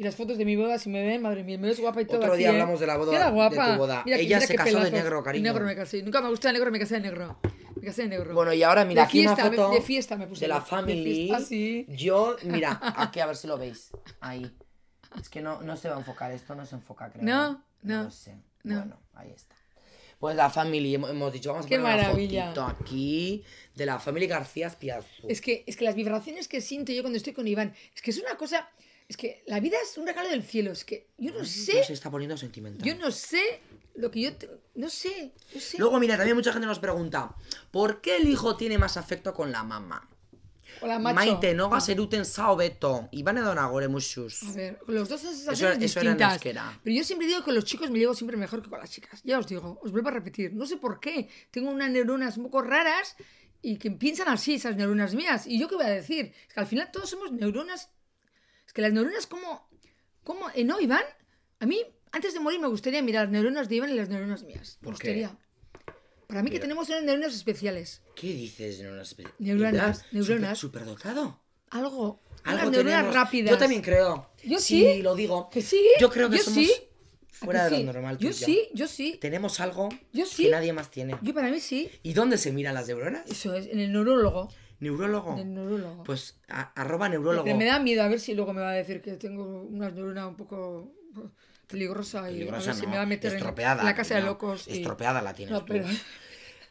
Y 0.00 0.02
las 0.02 0.16
fotos 0.16 0.38
de 0.38 0.46
mi 0.46 0.56
boda, 0.56 0.78
si 0.78 0.88
me 0.88 1.04
ven, 1.06 1.20
madre 1.20 1.44
mía, 1.44 1.58
me 1.58 1.68
ves 1.68 1.78
guapa 1.78 2.00
y 2.00 2.06
todo. 2.06 2.16
Otro 2.20 2.32
aquí, 2.32 2.38
día 2.38 2.48
¿eh? 2.48 2.52
hablamos 2.52 2.80
de 2.80 2.86
la 2.86 2.96
boda 2.96 3.14
Era 3.14 3.26
de 3.26 3.32
guapa. 3.32 3.72
tu 3.74 3.78
boda. 3.78 4.02
Mira, 4.06 4.16
Ella 4.16 4.36
mira 4.38 4.46
se 4.46 4.54
casó 4.54 4.80
de 4.80 4.90
negro, 4.90 5.22
cariño. 5.22 5.52
negro 5.52 5.66
me 5.66 5.76
casé. 5.76 6.02
Nunca 6.02 6.22
me 6.22 6.30
gustó 6.30 6.48
el 6.48 6.54
negro, 6.54 6.70
me 6.70 6.78
casé 6.78 6.94
de 6.94 7.00
negro. 7.02 7.38
Me 7.76 7.82
casé 7.82 8.02
de 8.04 8.08
negro. 8.08 8.32
Bueno, 8.34 8.50
y 8.54 8.62
ahora 8.62 8.86
mira, 8.86 9.02
De 9.02 9.06
aquí 9.08 9.18
fiesta, 9.20 9.46
una 9.48 9.56
foto 9.56 9.70
de 9.72 9.82
fiesta 9.82 10.16
me 10.16 10.26
puse 10.26 10.40
de 10.40 10.48
la 10.48 10.62
family. 10.62 11.30
ah, 11.34 11.40
sí. 11.40 11.84
Yo, 11.88 12.34
mira, 12.44 12.80
aquí 12.96 13.20
a 13.20 13.26
ver 13.26 13.36
si 13.36 13.46
lo 13.46 13.58
veis. 13.58 13.90
Ahí. 14.20 14.50
Es 15.20 15.28
que 15.28 15.42
no, 15.42 15.60
no 15.60 15.76
se 15.76 15.90
va 15.90 15.96
a 15.96 15.98
enfocar, 15.98 16.32
esto 16.32 16.54
no 16.54 16.64
se 16.64 16.76
enfoca, 16.76 17.10
creo. 17.10 17.22
No, 17.22 17.62
no, 17.82 18.04
lo 18.04 18.10
sé. 18.10 18.36
no. 18.62 18.78
Bueno, 18.78 18.98
ahí 19.12 19.30
está. 19.36 19.54
Pues 20.18 20.34
la 20.34 20.48
family, 20.48 20.94
hemos 20.94 21.30
dicho, 21.32 21.50
vamos 21.50 21.66
a 21.66 21.68
Qué 21.68 21.78
poner 21.78 21.96
maravilla. 21.98 22.44
una 22.44 22.54
fotito 22.54 22.66
aquí 22.84 23.44
de 23.74 23.84
la 23.86 23.98
family 23.98 24.26
García 24.26 24.66
Espiazu. 24.68 25.26
Es 25.28 25.42
que, 25.42 25.62
es 25.66 25.76
que 25.76 25.84
las 25.84 25.94
vibraciones 25.94 26.48
que 26.48 26.62
siento 26.62 26.90
yo 26.92 27.02
cuando 27.02 27.18
estoy 27.18 27.34
con 27.34 27.46
Iván, 27.46 27.74
es 27.94 28.00
que 28.00 28.10
es 28.12 28.18
una 28.18 28.36
cosa. 28.38 28.66
Es 29.10 29.16
que 29.16 29.42
la 29.48 29.58
vida 29.58 29.76
es 29.82 29.98
un 29.98 30.06
regalo 30.06 30.28
del 30.28 30.44
cielo. 30.44 30.70
Es 30.70 30.84
que 30.84 31.08
yo 31.18 31.32
no 31.32 31.44
sé. 31.44 31.82
se 31.82 31.92
está 31.92 32.12
poniendo 32.12 32.36
sentimental. 32.36 32.86
Yo 32.86 32.94
no 32.94 33.10
sé 33.10 33.42
lo 33.96 34.08
que 34.08 34.20
yo. 34.20 34.32
te- 34.36 34.48
no 34.76 34.88
sé. 34.88 35.32
No 35.52 35.60
sé. 35.60 35.78
Luego, 35.78 35.98
mira, 35.98 36.16
también 36.16 36.36
mucha 36.36 36.52
gente 36.52 36.68
nos 36.68 36.78
pregunta, 36.78 37.34
¿por 37.72 38.00
qué 38.00 38.18
el 38.18 38.28
hijo 38.28 38.56
tiene 38.56 38.78
más 38.78 38.96
afecto 38.96 39.34
con 39.34 39.50
la 39.50 39.64
mamá? 39.64 40.08
Hola, 40.80 41.00
macho. 41.00 41.16
Maite, 41.16 41.54
no 41.54 41.68
gaseruten 41.68 42.24
sao 42.24 42.54
beto. 42.54 43.08
Iban 43.10 43.38
a 43.38 43.40
donagore 43.42 43.88
muchos. 43.88 44.44
A 44.44 44.52
ver, 44.52 44.78
los 44.86 45.08
dos 45.08 45.20
son 45.20 45.30
Eso- 45.34 45.38
sensaciones 45.38 45.56
eso 45.56 45.64
era 45.66 45.72
en 46.12 46.16
distintas. 46.16 46.32
euskera. 46.34 46.80
Pero 46.84 46.94
yo 46.96 47.02
siempre 47.02 47.26
digo 47.26 47.40
que 47.40 47.46
con 47.46 47.54
los 47.56 47.64
chicos 47.64 47.90
me 47.90 47.98
llevo 47.98 48.14
siempre 48.14 48.36
mejor 48.36 48.62
que 48.62 48.70
con 48.70 48.78
las 48.78 48.90
chicas. 48.92 49.20
Ya 49.24 49.40
os 49.40 49.46
digo, 49.48 49.80
os 49.82 49.90
vuelvo 49.90 50.08
a 50.10 50.12
repetir. 50.12 50.52
No 50.54 50.66
sé 50.66 50.76
por 50.76 51.00
qué. 51.00 51.28
Tengo 51.50 51.70
unas 51.72 51.90
neuronas 51.90 52.36
un 52.36 52.44
poco 52.44 52.62
raras 52.62 53.16
y 53.60 53.76
que 53.76 53.90
piensan 53.90 54.28
así, 54.28 54.54
esas 54.54 54.76
neuronas 54.76 55.16
mías. 55.16 55.48
¿Y 55.48 55.58
yo 55.58 55.66
qué 55.68 55.74
voy 55.74 55.86
a 55.86 55.88
decir? 55.90 56.32
Es 56.46 56.54
que 56.54 56.60
al 56.60 56.66
final 56.68 56.90
todos 56.92 57.10
somos 57.10 57.32
neuronas. 57.32 57.90
Es 58.70 58.72
que 58.72 58.82
las 58.82 58.92
neuronas, 58.92 59.26
como. 59.26 59.68
como 60.22 60.48
eh, 60.54 60.62
¿No, 60.62 60.80
Iván? 60.80 61.02
A 61.58 61.66
mí, 61.66 61.82
antes 62.12 62.34
de 62.34 62.38
morir, 62.38 62.60
me 62.60 62.68
gustaría 62.68 63.02
mirar 63.02 63.24
las 63.24 63.32
neuronas 63.32 63.68
de 63.68 63.74
Iván 63.74 63.90
y 63.90 63.94
las 63.94 64.08
neuronas 64.08 64.44
mías. 64.44 64.78
Me 64.80 64.84
¿Por 64.92 64.96
qué? 65.00 65.08
gustaría. 65.08 65.36
Para 66.28 66.44
mí, 66.44 66.50
que 66.52 66.60
tenemos 66.60 66.88
unas 66.88 67.02
neuronas 67.02 67.34
especiales. 67.34 68.00
¿Qué 68.14 68.28
dices, 68.28 68.78
neuronas? 68.78 69.16
espe- 69.16 69.28
Neuronas, 69.40 69.72
¿Verdad? 69.72 70.06
neuronas. 70.12 70.56
Súper 70.56 70.84
dotado. 70.84 71.40
Algo. 71.70 72.20
Algo 72.44 72.60
unas 72.60 72.70
neuronas 72.70 72.98
tenemos. 73.00 73.14
rápidas. 73.16 73.50
Yo 73.50 73.58
también 73.58 73.82
creo. 73.82 74.30
Yo 74.44 74.60
sí. 74.60 75.02
lo 75.02 75.16
digo. 75.16 75.50
Que 75.50 75.62
sí. 75.62 75.84
Yo 75.98 76.08
creo 76.10 76.30
que 76.30 76.36
Yo 76.36 76.44
somos 76.44 76.64
sí. 76.64 76.72
fuera 77.32 77.62
¿A 77.62 77.64
de 77.64 77.70
que 77.70 77.76
lo 77.78 77.80
sí? 77.80 77.86
normal. 77.86 78.18
tú 78.18 78.22
Yo 78.24 78.30
y 78.30 78.32
sí, 78.34 78.68
yo 78.72 78.86
sí. 78.86 79.18
Tenemos 79.20 79.58
algo 79.58 79.88
Yo 80.12 80.26
sí. 80.26 80.44
que 80.44 80.50
nadie 80.52 80.72
más 80.72 80.92
tiene. 80.92 81.16
Yo 81.22 81.34
para 81.34 81.50
mí 81.50 81.58
sí. 81.58 81.90
¿Y 82.04 82.12
dónde 82.12 82.38
se 82.38 82.52
miran 82.52 82.74
las 82.74 82.86
neuronas? 82.86 83.28
Eso 83.28 83.52
es, 83.56 83.66
en 83.66 83.80
el 83.80 83.92
neurólogo. 83.92 84.48
Neurólogo. 84.80 85.38
En 85.38 85.54
neurólogo. 85.54 86.02
Pues 86.04 86.38
a- 86.48 86.72
arroba 86.74 87.08
neurólogo. 87.08 87.44
Porque 87.44 87.54
me 87.54 87.66
da 87.66 87.78
miedo 87.78 88.02
a 88.02 88.08
ver 88.08 88.18
si 88.20 88.34
luego 88.34 88.52
me 88.52 88.62
va 88.62 88.70
a 88.70 88.74
decir 88.74 89.00
que 89.02 89.12
tengo 89.12 89.62
una 89.62 89.90
neurona 89.90 90.26
un 90.26 90.36
poco 90.36 90.92
peligrosa 91.66 92.30
y 92.30 92.34
Peligrosa 92.34 92.70
a 92.70 92.74
ver 92.74 92.80
si 92.80 92.86
me 92.86 92.96
va 92.96 93.02
a 93.02 93.06
meter 93.06 93.30
en 93.32 93.36
estropeada, 93.38 93.82
la 93.84 93.94
casa 93.94 94.16
de 94.16 94.22
locos. 94.22 94.66
y- 94.68 94.78
Estropeada 94.78 95.22
la 95.22 95.34
tienes 95.34 95.52
No, 95.52 95.60
tú. 95.60 95.66
pero... 95.68 95.86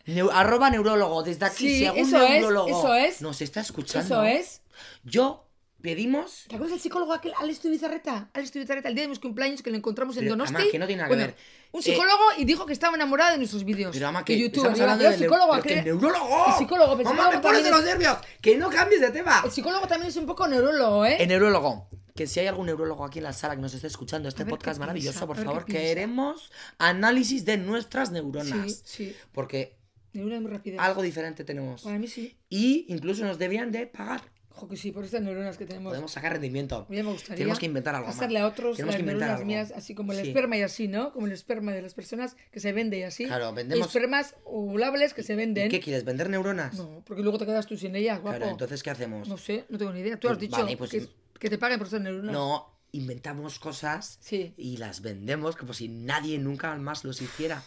Neu- 0.07 0.32
arroba 0.34 0.70
neurólogo. 0.72 1.22
Desde 1.24 1.45
aquí, 1.45 1.68
Sí, 1.70 1.78
si 1.80 1.86
algún 1.86 2.01
eso 2.01 2.22
es, 2.24 2.30
neurólogo 2.32 2.70
eso 2.80 2.95
es. 2.95 3.22
nos 3.22 3.41
está 3.41 3.60
escuchando. 3.62 4.24
Eso 4.24 4.24
es. 4.24 4.62
Yo 5.03 5.45
pedimos 5.82 6.45
¿Te 6.47 6.55
acuerdas 6.55 6.71
del 6.75 6.82
psicólogo 6.82 7.13
aquel, 7.13 7.34
Alex 7.39 7.59
Tubizarreta? 7.59 8.30
Alex 8.34 8.51
Tubizarreta, 8.51 8.89
el 8.89 8.95
día 8.95 9.03
de 9.03 9.07
mis 9.09 9.19
cumpleaños 9.19 9.61
que 9.61 9.69
lo 9.71 9.77
encontramos 9.77 10.15
en 10.17 10.23
Pero, 10.23 10.34
Donosti. 10.34 10.55
ama, 10.55 10.65
que 10.71 10.80
no 10.80 10.88
tiene 10.88 11.01
nada 11.03 11.09
que 11.09 11.15
ver. 11.15 11.36
Un 11.71 11.80
Eh, 11.82 11.84
psicólogo 11.84 12.23
y 12.38 12.45
dijo 12.45 12.65
que 12.65 12.73
estaba 12.73 12.95
enamorado 12.95 13.32
de 13.32 13.38
nuestros 13.38 13.63
vídeos. 13.63 13.91
Pero 13.93 14.07
ama, 14.07 14.25
que 14.25 14.34
de 14.34 14.39
YouTube. 14.39 14.57
estamos 14.57 14.80
hablando 14.80 15.05
el 15.05 15.11
del 15.11 15.19
psicólogo, 15.19 15.51
pero 15.51 15.63
que 15.63 15.69
aquel- 15.69 15.77
el 15.80 15.86
neurólogo. 15.86 16.45
El 16.47 16.53
psicólogo, 16.53 16.97
pero 16.97 17.09
Mamá, 17.13 17.32
me 17.32 17.39
pones 17.39 17.63
de 17.63 17.71
los 17.71 17.84
nervios. 17.84 18.17
Que 18.41 18.57
no 18.57 18.69
cambies 18.69 19.01
de 19.01 19.11
tema. 19.11 19.41
El 19.45 19.51
psicólogo 19.51 19.88
también 19.88 20.09
es 20.09 20.15
un 20.17 20.25
poco 20.25 20.47
neurólogo, 20.47 21.05
¿eh? 21.05 21.17
El 21.21 21.27
neurólogo. 21.27 21.88
Que 22.15 22.27
si 22.27 22.39
hay 22.41 22.47
algún 22.47 22.65
neurólogo 22.65 23.05
aquí 23.05 23.19
en 23.19 23.23
la 23.23 23.34
sala 23.34 23.55
que 23.55 23.61
nos 23.61 23.73
esté 23.73 23.88
escuchando 23.88 24.27
este 24.27 24.45
podcast 24.45 24.80
maravilloso, 24.80 25.19
piensa, 25.19 25.27
por 25.27 25.38
favor, 25.38 25.65
queremos 25.65 26.51
análisis 26.77 27.45
de 27.45 27.57
nuestras 27.57 28.11
neuronas. 28.11 28.82
Sí, 28.84 29.07
sí. 29.11 29.15
Porque 29.32 29.77
muy 30.13 30.34
algo 30.80 31.01
diferente 31.01 31.43
tenemos. 31.43 31.84
Para 31.84 31.97
mí 31.99 32.07
sí. 32.07 32.36
Y 32.49 32.86
incluso 32.89 33.23
nos 33.23 33.38
deberían 33.38 33.71
de 33.71 33.86
pagar. 33.88 34.21
Ojo 34.60 34.68
que 34.68 34.76
sí, 34.78 34.91
por 34.91 35.05
estas 35.05 35.22
neuronas 35.22 35.57
que 35.57 35.66
tenemos. 35.66 35.89
Podemos 35.91 36.12
sacar 36.12 36.34
rendimiento. 36.34 36.86
A 36.88 36.91
mí 36.91 36.97
me 36.97 37.03
gustaría 37.12 37.38
Tenemos 37.38 37.60
que 37.60 37.66
inventar 37.66 37.95
algo. 37.95 38.07
pasarle 38.07 38.39
Ama. 38.39 38.47
a 38.47 38.51
otros 38.51 38.76
Tenemos 38.76 38.93
las 38.93 38.95
que 38.97 39.01
inventar 39.01 39.28
neuronas 39.30 39.39
algo. 39.39 39.47
mías, 39.47 39.72
así 39.76 39.95
como 39.95 40.12
el 40.12 40.20
Sí. 40.22 40.28
esperma 40.28 40.57
y 40.57 40.62
así, 40.64 40.88
¿no? 40.89 41.14
Como 41.14 41.28
el 41.28 41.32
esperma 41.32 41.72
de 41.72 41.82
las 41.82 41.93
personas 41.93 42.36
que 42.51 42.60
se 42.60 42.74
vende 42.74 42.99
y 42.99 43.03
así. 43.03 43.26
Claro, 43.26 43.53
vendemos- 43.53 43.88
Espermas 43.88 44.36
ovulables 44.43 45.14
que 45.14 45.24
se 45.24 45.36
venden. 45.36 45.70
¿Qué 45.70 45.80
quieres? 45.80 46.03
¿Vender 46.03 46.30
neuronas? 46.30 46.74
No, 46.76 47.01
porque 47.05 47.24
luego 47.24 47.38
te 47.38 47.45
quedas 47.45 47.66
tú 47.68 47.78
sin 47.78 47.95
ellas, 47.95 48.20
guapo. 48.22 48.38
Claro, 48.38 48.51
entonces 48.51 48.84
¿qué 48.84 48.89
hacemos? 48.89 49.28
No 49.30 49.38
sé, 49.38 49.66
no 49.70 49.78
tengo 49.78 49.93
ni 49.93 50.01
idea. 50.01 50.20
Tú 50.20 50.28
has 50.28 50.34
Pues 50.38 50.41
dicho 50.41 50.62
vale, 50.62 50.76
pues 50.78 50.91
que, 50.91 51.01
im- 51.03 51.10
que 51.39 51.49
te 51.49 51.57
paguen 51.57 51.78
por 51.78 51.88
estas 51.88 52.01
neuronas. 52.01 52.34
No, 52.34 52.76
inventamos 52.91 53.60
cosas 53.60 54.18
Sí. 54.22 54.53
y 54.57 54.78
las 54.78 55.01
vendemos 55.01 55.55
como 55.55 55.74
si 55.74 55.88
nadie 55.88 56.38
nunca 56.39 56.76
más 56.76 57.03
los 57.05 57.22
hiciera. 57.22 57.64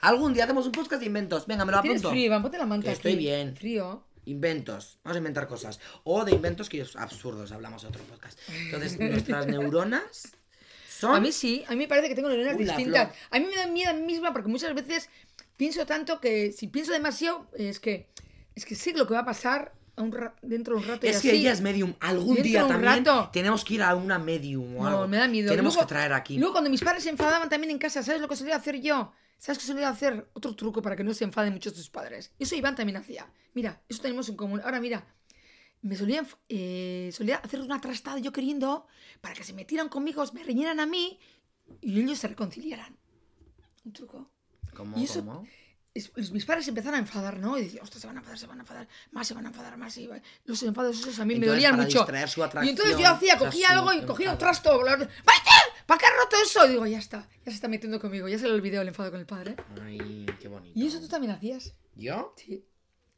Algún 0.00 0.32
día 0.32 0.44
hacemos 0.44 0.66
un 0.66 0.72
podcast 0.72 1.00
de 1.00 1.06
inventos. 1.06 1.46
Venga, 1.46 1.64
me 1.64 1.72
lo 1.72 1.82
Tienes 1.82 2.00
apunto. 2.00 2.10
frío, 2.12 2.26
Iván, 2.26 2.42
ponte 2.42 2.56
la 2.58 2.66
manta 2.66 2.86
Que 2.86 2.92
estoy 2.92 3.12
aquí. 3.12 3.18
bien. 3.18 3.56
Frío. 3.56 4.04
Inventos. 4.26 4.98
Vamos 5.04 5.16
a 5.16 5.18
inventar 5.18 5.46
cosas. 5.46 5.80
O 6.04 6.24
de 6.24 6.32
inventos 6.32 6.68
que 6.68 6.84
absurdos, 6.96 7.52
hablamos 7.52 7.84
otro 7.84 8.02
podcast. 8.04 8.38
Entonces, 8.48 8.98
nuestras 9.00 9.46
neuronas 9.46 10.32
son. 10.88 11.16
A 11.16 11.20
mí 11.20 11.32
sí, 11.32 11.64
a 11.66 11.70
mí 11.72 11.76
me 11.78 11.88
parece 11.88 12.08
que 12.08 12.14
tengo 12.14 12.28
neuronas 12.28 12.56
Uy, 12.56 12.64
distintas. 12.64 13.14
A 13.30 13.38
mí 13.38 13.46
me 13.46 13.56
da 13.56 13.66
miedo 13.66 13.90
a 13.90 13.94
mí 13.94 14.02
misma 14.02 14.32
porque 14.32 14.48
muchas 14.48 14.74
veces 14.74 15.08
pienso 15.56 15.86
tanto 15.86 16.20
que 16.20 16.52
si 16.52 16.68
pienso 16.68 16.92
demasiado 16.92 17.46
es 17.56 17.80
que 17.80 18.08
es 18.54 18.64
que 18.66 18.74
sé 18.74 18.92
lo 18.92 19.06
que 19.06 19.14
va 19.14 19.20
a 19.20 19.24
pasar 19.24 19.72
a 19.96 20.02
un 20.02 20.12
ra- 20.12 20.34
dentro 20.42 20.74
de 20.76 20.82
un 20.82 20.88
rato 20.88 21.06
y 21.06 21.10
Es 21.10 21.20
que 21.22 21.28
así. 21.28 21.38
ella 21.38 21.52
es 21.52 21.60
medium. 21.60 21.94
Algún 22.00 22.34
Dentro 22.36 22.44
día 22.44 22.66
también 22.66 23.04
rato. 23.04 23.30
tenemos 23.32 23.64
que 23.64 23.74
ir 23.74 23.82
a 23.82 23.94
una 23.94 24.18
medium 24.18 24.76
o 24.76 24.86
algo. 24.86 25.00
No, 25.02 25.08
me 25.08 25.16
da 25.16 25.28
miedo. 25.28 25.48
Tenemos 25.50 25.74
Luego- 25.74 25.86
que 25.88 25.94
traer 25.94 26.12
aquí. 26.12 26.36
Luego 26.38 26.52
cuando 26.52 26.68
mis 26.70 26.82
padres 26.82 27.02
se 27.04 27.10
enfadaban 27.10 27.48
también 27.48 27.70
en 27.70 27.78
casa, 27.78 28.02
¿sabes 28.02 28.20
lo 28.20 28.28
que 28.28 28.36
solía 28.36 28.56
hacer 28.56 28.80
yo? 28.80 29.12
¿Sabes 29.40 29.58
qué 29.58 29.64
solía 29.64 29.88
hacer? 29.88 30.28
Otro 30.34 30.54
truco 30.54 30.82
para 30.82 30.94
que 30.94 31.02
no 31.02 31.12
se 31.14 31.24
enfaden 31.24 31.52
muchos 31.54 31.72
tus 31.74 31.88
padres. 31.90 32.30
Eso 32.38 32.54
Iván 32.54 32.76
también 32.76 32.98
hacía. 32.98 33.26
Mira, 33.54 33.82
eso 33.88 34.02
tenemos 34.02 34.28
en 34.28 34.36
común. 34.36 34.60
Ahora 34.62 34.80
mira, 34.80 35.04
me 35.82 35.96
solía, 35.96 36.24
eh, 36.50 37.10
solía 37.12 37.36
hacer 37.38 37.60
una 37.62 37.80
trastada 37.80 38.18
yo 38.18 38.32
queriendo 38.32 38.86
para 39.22 39.34
que 39.34 39.42
se 39.42 39.54
metieran 39.54 39.88
conmigo, 39.88 40.22
me 40.34 40.44
riñeran 40.44 40.78
a 40.78 40.84
mí 40.86 41.18
y 41.80 42.00
ellos 42.00 42.18
se 42.18 42.28
reconciliaran. 42.28 42.96
Un 43.84 43.92
truco. 43.94 44.30
¿Cómo? 44.74 44.98
y 44.98 45.04
eso- 45.04 45.20
cómo? 45.24 45.46
Es- 45.92 46.12
mis 46.30 46.44
padres 46.44 46.68
empezaron 46.68 46.94
a 46.94 46.98
enfadar, 47.00 47.38
¿no? 47.40 47.58
Y 47.58 47.62
decían, 47.62 47.82
ostras, 47.82 48.00
se 48.02 48.06
van 48.06 48.16
a 48.16 48.20
enfadar, 48.20 48.38
se 48.38 48.46
van 48.46 48.58
a 48.58 48.60
enfadar, 48.60 48.88
más 49.10 49.26
se 49.26 49.34
van 49.34 49.46
a 49.46 49.48
enfadar, 49.48 49.76
más. 49.76 49.96
Y 49.98 50.08
los 50.44 50.62
enfados 50.62 51.00
esos 51.00 51.18
a 51.18 51.24
mí 51.24 51.34
me 51.34 51.46
Entonces, 51.46 51.52
dolían 51.54 51.72
para 51.72 51.82
mucho. 51.82 51.98
su 51.98 52.04
y 52.64 52.68
entonces 52.68 52.96
yo 52.96 53.08
hacía, 53.08 53.36
cogía 53.38 53.70
algo 53.70 53.92
y 53.92 54.02
cogía 54.06 54.30
un 54.30 54.38
trasto. 54.38 54.78
bla, 54.80 54.96
bla, 56.30 56.38
¡Vaya! 56.38 56.38
¿Para 56.38 56.38
qué 56.38 56.42
has 56.42 56.54
roto 56.54 56.60
eso? 56.60 56.66
Y 56.66 56.68
digo, 56.70 56.86
ya 56.86 56.98
está, 56.98 57.28
ya 57.44 57.50
se 57.50 57.56
está 57.56 57.68
metiendo 57.68 58.00
conmigo, 58.00 58.28
ya 58.28 58.38
se 58.38 58.46
le 58.46 58.54
olvidó 58.54 58.80
el 58.82 58.88
enfado 58.88 59.10
con 59.10 59.20
el 59.20 59.26
padre. 59.26 59.56
Ay, 59.82 60.26
qué 60.40 60.48
bonito. 60.48 60.78
¿Y 60.78 60.86
eso 60.86 61.00
tú 61.00 61.08
también 61.08 61.32
hacías? 61.32 61.74
¿Yo? 61.96 62.34
Sí, 62.36 62.64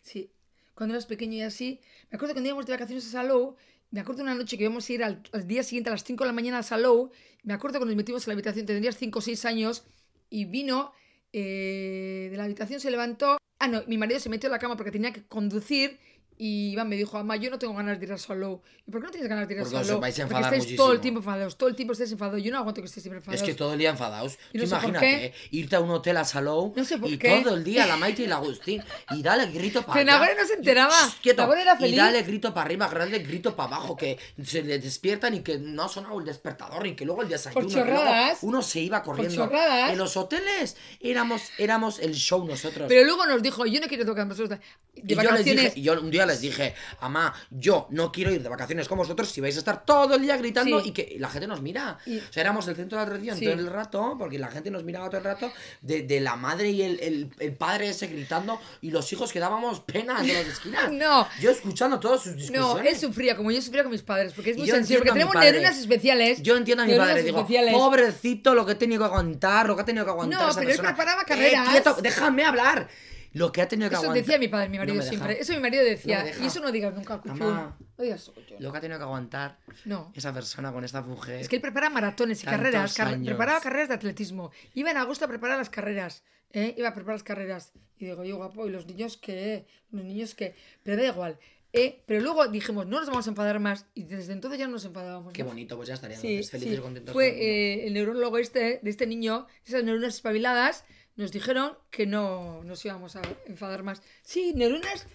sí. 0.03 0.33
Cuando 0.75 0.95
eras 0.95 1.07
pequeño 1.07 1.35
y 1.35 1.43
así. 1.43 1.81
Me 2.11 2.17
acuerdo 2.17 2.35
cuando 2.35 2.49
íbamos 2.49 2.67
de 2.67 2.73
vacaciones 2.73 3.07
a 3.07 3.11
Salou. 3.11 3.57
Me 3.91 4.01
acuerdo 4.01 4.23
una 4.23 4.35
noche 4.35 4.57
que 4.57 4.65
íbamos 4.65 4.89
a 4.89 4.93
ir 4.93 5.05
al, 5.05 5.23
al 5.33 5.47
día 5.47 5.63
siguiente 5.63 5.91
a 5.91 5.93
las 5.93 6.03
5 6.03 6.25
de 6.25 6.29
la 6.29 6.33
mañana 6.33 6.59
a 6.59 6.63
Salou. 6.63 7.11
Me 7.43 7.53
acuerdo 7.53 7.79
cuando 7.79 7.93
nos 7.93 7.97
metimos 7.97 8.27
en 8.27 8.31
la 8.31 8.35
habitación, 8.35 8.67
tendrías 8.67 8.97
5 8.97 9.19
o 9.19 9.23
6 9.23 9.45
años. 9.45 9.85
Y 10.31 10.47
vino 10.47 10.93
eh, 11.33 12.29
de 12.31 12.37
la 12.37 12.45
habitación, 12.45 12.81
se 12.81 12.91
levantó. 12.91 13.37
Ah, 13.59 13.69
no, 13.69 13.83
mi 13.87 13.99
marido 13.99 14.19
se 14.19 14.29
metió 14.29 14.49
en 14.49 14.53
la 14.53 14.59
cama 14.59 14.77
porque 14.77 14.91
tenía 14.91 15.13
que 15.13 15.25
conducir. 15.25 15.99
Y 16.39 16.71
Iván 16.73 16.89
me 16.89 16.97
dijo, 16.97 17.17
mamá, 17.19 17.37
yo 17.37 17.51
no 17.51 17.59
tengo 17.59 17.75
ganas 17.75 18.01
de 18.01 18.07
ir 18.07 18.13
a 18.13 18.19
Salou. 18.19 18.63
¿Y 18.87 18.91
por 18.91 19.01
qué 19.01 19.07
no 19.07 19.11
tienes 19.13 19.29
ganas 19.29 19.47
de 19.47 19.55
ir 19.55 19.61
a 19.61 19.63
Porque 19.63 19.77
os 19.77 19.87
Salou? 19.87 20.01
vais 20.01 20.19
a 20.19 20.23
Porque 20.23 20.35
enfadar 20.37 20.55
estáis 20.55 20.77
todo 20.77 20.87
el 20.87 20.99
muchísimo. 20.99 21.03
tiempo 21.03 21.19
enfadados, 21.21 21.57
todo 21.59 21.69
el 21.69 21.77
tiempo 21.77 21.93
estáis 21.93 22.13
enfadados. 22.13 22.43
Yo 22.43 22.51
no 22.51 22.59
aguanto 22.59 22.81
que 22.81 22.87
estéis 22.87 23.03
siempre 23.05 23.19
enfadados. 23.19 23.43
Es 23.43 23.49
que 23.49 23.55
todo 23.55 23.73
el 23.75 23.79
día 23.79 23.91
enfadados. 23.91 24.39
Y 24.53 24.59
Tú 24.59 24.65
no 24.65 24.67
sé 24.67 24.75
por 24.77 24.89
imagínate, 24.91 25.35
irte 25.53 25.77
a 25.77 25.81
un 25.81 25.91
hotel 25.91 26.17
a 26.17 26.25
Salou 26.25 26.73
No 26.77 26.85
sé 26.85 26.99
por 26.99 27.11
y 27.11 27.19
qué. 27.19 27.43
todo 27.45 27.55
el 27.55 27.63
día 27.65 27.87
la 27.87 27.97
Maite 27.97 28.23
y 28.23 28.27
la 28.27 28.37
Agustín 28.37 28.83
y 29.11 29.23
dale 29.23 29.47
grito 29.53 29.83
para 29.83 29.99
Que 30.01 30.05
Nagore 30.05 30.35
no 30.35 30.47
se 30.47 30.55
enteraba. 30.55 30.97
Quieto. 31.23 31.43
Nagore 31.43 31.63
era 31.63 31.75
Y 31.75 31.79
feliz. 31.79 31.97
dale 31.97 32.23
grito 32.23 32.53
para 32.55 32.67
arriba, 32.67 32.89
grande 32.89 33.19
grito 33.21 33.55
para 33.55 33.77
abajo, 33.77 33.97
que 33.97 34.19
se 34.43 34.63
le 34.63 34.79
despiertan 34.81 35.35
y 35.35 35.41
que 35.43 35.59
no 35.59 35.85
ha 35.85 35.89
sonado 35.89 36.19
el 36.19 36.25
despertador 36.25 36.87
y 36.87 36.97
que 36.97 37.05
luego 37.05 37.23
el 37.23 37.29
desayuno. 37.29 37.69
que 37.69 37.75
luego 37.75 37.89
chorradas. 37.91 38.39
uno 38.43 38.63
se 38.63 38.81
iba 38.81 39.03
corriendo. 39.03 39.35
chorradas. 39.37 39.93
En 39.93 39.99
los 39.99 40.17
hoteles 40.17 40.77
éramos, 41.01 41.43
éramos 41.59 42.01
el 42.01 42.15
show 42.15 42.45
nosotros. 42.47 42.87
Pero 42.89 43.05
luego 43.05 43.27
nos 43.27 43.43
dijo, 43.43 43.65
yo 43.67 43.81
no 43.81 43.87
quiero 43.87 44.05
tocar 44.05 44.27
vosotros 44.27 44.49
de 44.51 44.57
Y 44.95 45.01
yo, 45.03 45.07
les 45.07 45.17
vacaciones. 45.17 45.65
dije, 45.67 45.81
y 45.81 45.83
yo 45.83 46.01
un 46.01 46.11
día 46.11 46.22
les 46.27 46.41
dije, 46.41 46.75
mamá, 47.01 47.33
yo 47.51 47.87
no 47.91 48.11
quiero 48.13 48.31
ir 48.33 48.43
de 48.43 48.49
vacaciones 48.49 48.89
con 48.89 48.99
vosotros 48.99 49.29
si 49.29 49.41
vais 49.41 49.57
a 49.57 49.59
estar 49.61 49.85
todo 49.85 50.15
el 50.15 50.23
día 50.23 50.37
gritando 50.37 50.81
Sí. 50.81 50.89
y 50.89 50.93
que 50.93 51.17
la 51.19 51.29
gente 51.29 51.47
nos 51.47 51.61
mira. 51.63 51.99
Y- 52.07 52.19
O 52.19 52.33
sea, 52.33 52.41
éramos 52.43 52.67
el 52.69 52.77
centro 52.77 52.99
de 52.99 53.05
atracción 53.05 53.39
Sí. 53.39 53.45
todo 53.45 53.55
el 53.55 53.67
rato, 53.69 54.17
porque 54.19 54.39
la 54.39 54.49
gente 54.49 54.71
nos 54.71 54.85
miraba 54.85 55.07
todo 55.09 55.19
el 55.19 55.25
rato, 55.25 55.53
de, 55.81 56.03
de 56.03 56.21
la 56.21 56.37
madre 56.37 56.71
y 56.71 56.83
el, 56.83 57.01
el- 57.01 57.31
el 57.39 57.53
padre 57.55 57.89
ese 57.91 58.07
gritando 58.07 58.61
y 58.81 58.91
los 58.91 59.13
hijos 59.13 59.33
que 59.33 59.39
dábamos 59.41 59.81
pena 59.81 60.21
de 60.23 60.33
las 60.35 60.47
esquinas. 60.47 60.91
No. 60.93 61.27
Yo 61.41 61.51
escuchando 61.51 61.99
todas 62.01 62.23
sus 62.23 62.33
No, 62.33 62.39
discusiones. 62.39 62.93
él 62.95 62.99
sufría 63.01 63.37
como 63.37 63.51
yo 63.51 63.61
sufría 63.63 63.83
con 63.83 63.93
mis 63.93 64.03
padres, 64.03 64.33
porque 64.35 64.51
es 64.51 64.57
muy 64.59 64.67
yo 64.67 64.75
sensible, 64.75 64.99
porque 65.01 65.13
tenemos 65.13 65.35
neuronas 65.35 65.77
especiales. 65.79 66.43
Yo 66.43 66.57
entiendo 66.57 66.83
a 66.85 66.87
mi 66.87 66.95
padre, 66.97 67.23
digo, 67.23 67.39
especiales. 67.39 67.75
pobrecito 67.75 68.55
lo 68.55 68.65
que 68.67 68.73
he 68.73 68.77
tenido 68.77 69.01
que 69.01 69.07
aguantar, 69.07 69.67
lo 69.67 69.75
que 69.77 69.83
ha 69.83 69.85
tenido 69.85 70.05
que 70.05 70.11
aguantar 70.11 70.41
No, 70.41 70.51
esa 70.51 70.59
pero 70.61 70.71
él 70.71 70.77
persona. 70.77 70.95
preparaba 70.97 71.23
Eh, 71.23 71.27
carreras. 71.27 71.69
quieto, 71.71 71.97
déjame 72.03 72.45
hablar. 72.45 72.89
Lo 73.33 73.51
que 73.53 73.63
ha 73.63 73.69
tenido 73.69 73.89
que 73.89 73.95
Eso 73.95 74.03
aguantar. 74.05 74.25
decía 74.25 74.39
mi 74.39 74.49
padre, 74.49 74.69
mi 74.69 74.79
marido 74.79 74.97
No 74.97 75.03
siempre. 75.03 75.41
Eso 75.41 75.53
mi 75.55 75.61
marido 75.61 75.85
decía. 75.85 76.23
No 76.23 76.45
y 76.45 76.47
eso 76.47 76.61
no 76.61 76.71
digas 76.73 76.95
nunca. 76.95 77.21
Mamá. 77.25 77.77
No 77.99 78.05
digas 78.05 78.21
eso. 78.23 78.35
Lo 78.59 78.71
que 78.73 78.79
ha 78.79 78.81
tenido 78.81 78.99
que 78.99 79.05
aguantar 79.05 79.59
No. 79.85 80.13
esa 80.15 80.33
persona 80.33 80.73
con 80.73 80.85
esta 80.85 81.01
mujer. 81.03 81.41
Es 81.41 81.49
que 81.49 81.57
él 81.57 81.63
prepara 81.63 81.89
maratones 81.91 82.43
y 82.43 82.47
carreras. 82.47 82.95
car- 82.95 83.09
años. 83.09 83.27
preparaba 83.27 83.61
carreras 83.61 83.89
de 83.89 83.95
atletismo. 83.95 84.51
Iba 84.75 84.91
en 84.91 84.97
agosto 84.99 85.25
a 85.25 85.29
preparar 85.29 85.59
las 85.59 85.71
carreras. 85.71 86.25
¿eh? 86.53 86.75
Iba 86.77 86.89
a 86.89 86.95
preparar 86.95 87.15
las 87.17 87.23
carreras. 87.23 87.73
Y 87.99 88.07
digo, 88.07 88.25
yo 88.25 88.37
guapo, 88.37 88.67
¿y 88.67 88.71
los 88.71 88.87
niños 88.87 89.17
qué? 89.17 89.67
Los 89.91 90.05
niños 90.05 90.35
qué? 90.35 90.55
Pero 90.83 90.97
da 91.01 91.09
igual. 91.09 91.39
¿eh? 91.73 92.03
Pero 92.07 92.21
luego 92.21 92.47
dijimos, 92.49 92.87
no 92.87 92.99
nos 93.01 93.09
vamos 93.09 93.27
a 93.27 93.31
enfadar 93.31 93.59
más. 93.61 93.87
Y 93.95 94.03
desde 94.03 94.35
entonces 94.35 94.59
ya 94.59 94.67
no 94.67 94.73
nos 94.73 94.85
enfadábamos. 94.85 95.33
Qué 95.33 95.43
más. 95.43 95.53
bonito, 95.53 95.77
pues 95.77 95.89
ya 95.89 95.95
estaríamos 95.95 96.21
Sí, 96.21 96.43
felices 96.43 96.61
sí. 96.61 96.69
y 96.75 96.77
contentos. 96.79 97.13
Fue 97.15 97.31
todo 97.31 97.37
el 97.39 97.43
eh, 97.47 97.87
el 97.87 97.95
neurólogo 97.95 98.37
este, 98.39 98.81
de 98.83 98.91
este 98.91 99.07
niño, 99.07 99.47
esas 99.65 99.83
neuronas 99.85 100.15
espabiladas, 100.17 100.85
nos 101.17 101.33
dijeron 101.33 101.77
que 101.91 102.07
no 102.07 102.63
nos 102.65 102.85
íbamos 102.85 103.17
a 103.17 103.23
enfadar 103.47 103.83
más. 103.83 104.03
Sí, 104.23 104.53
neuronas 104.55 105.07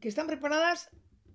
que 0.00 0.08
están 0.08 0.26
preparadas 0.26 0.90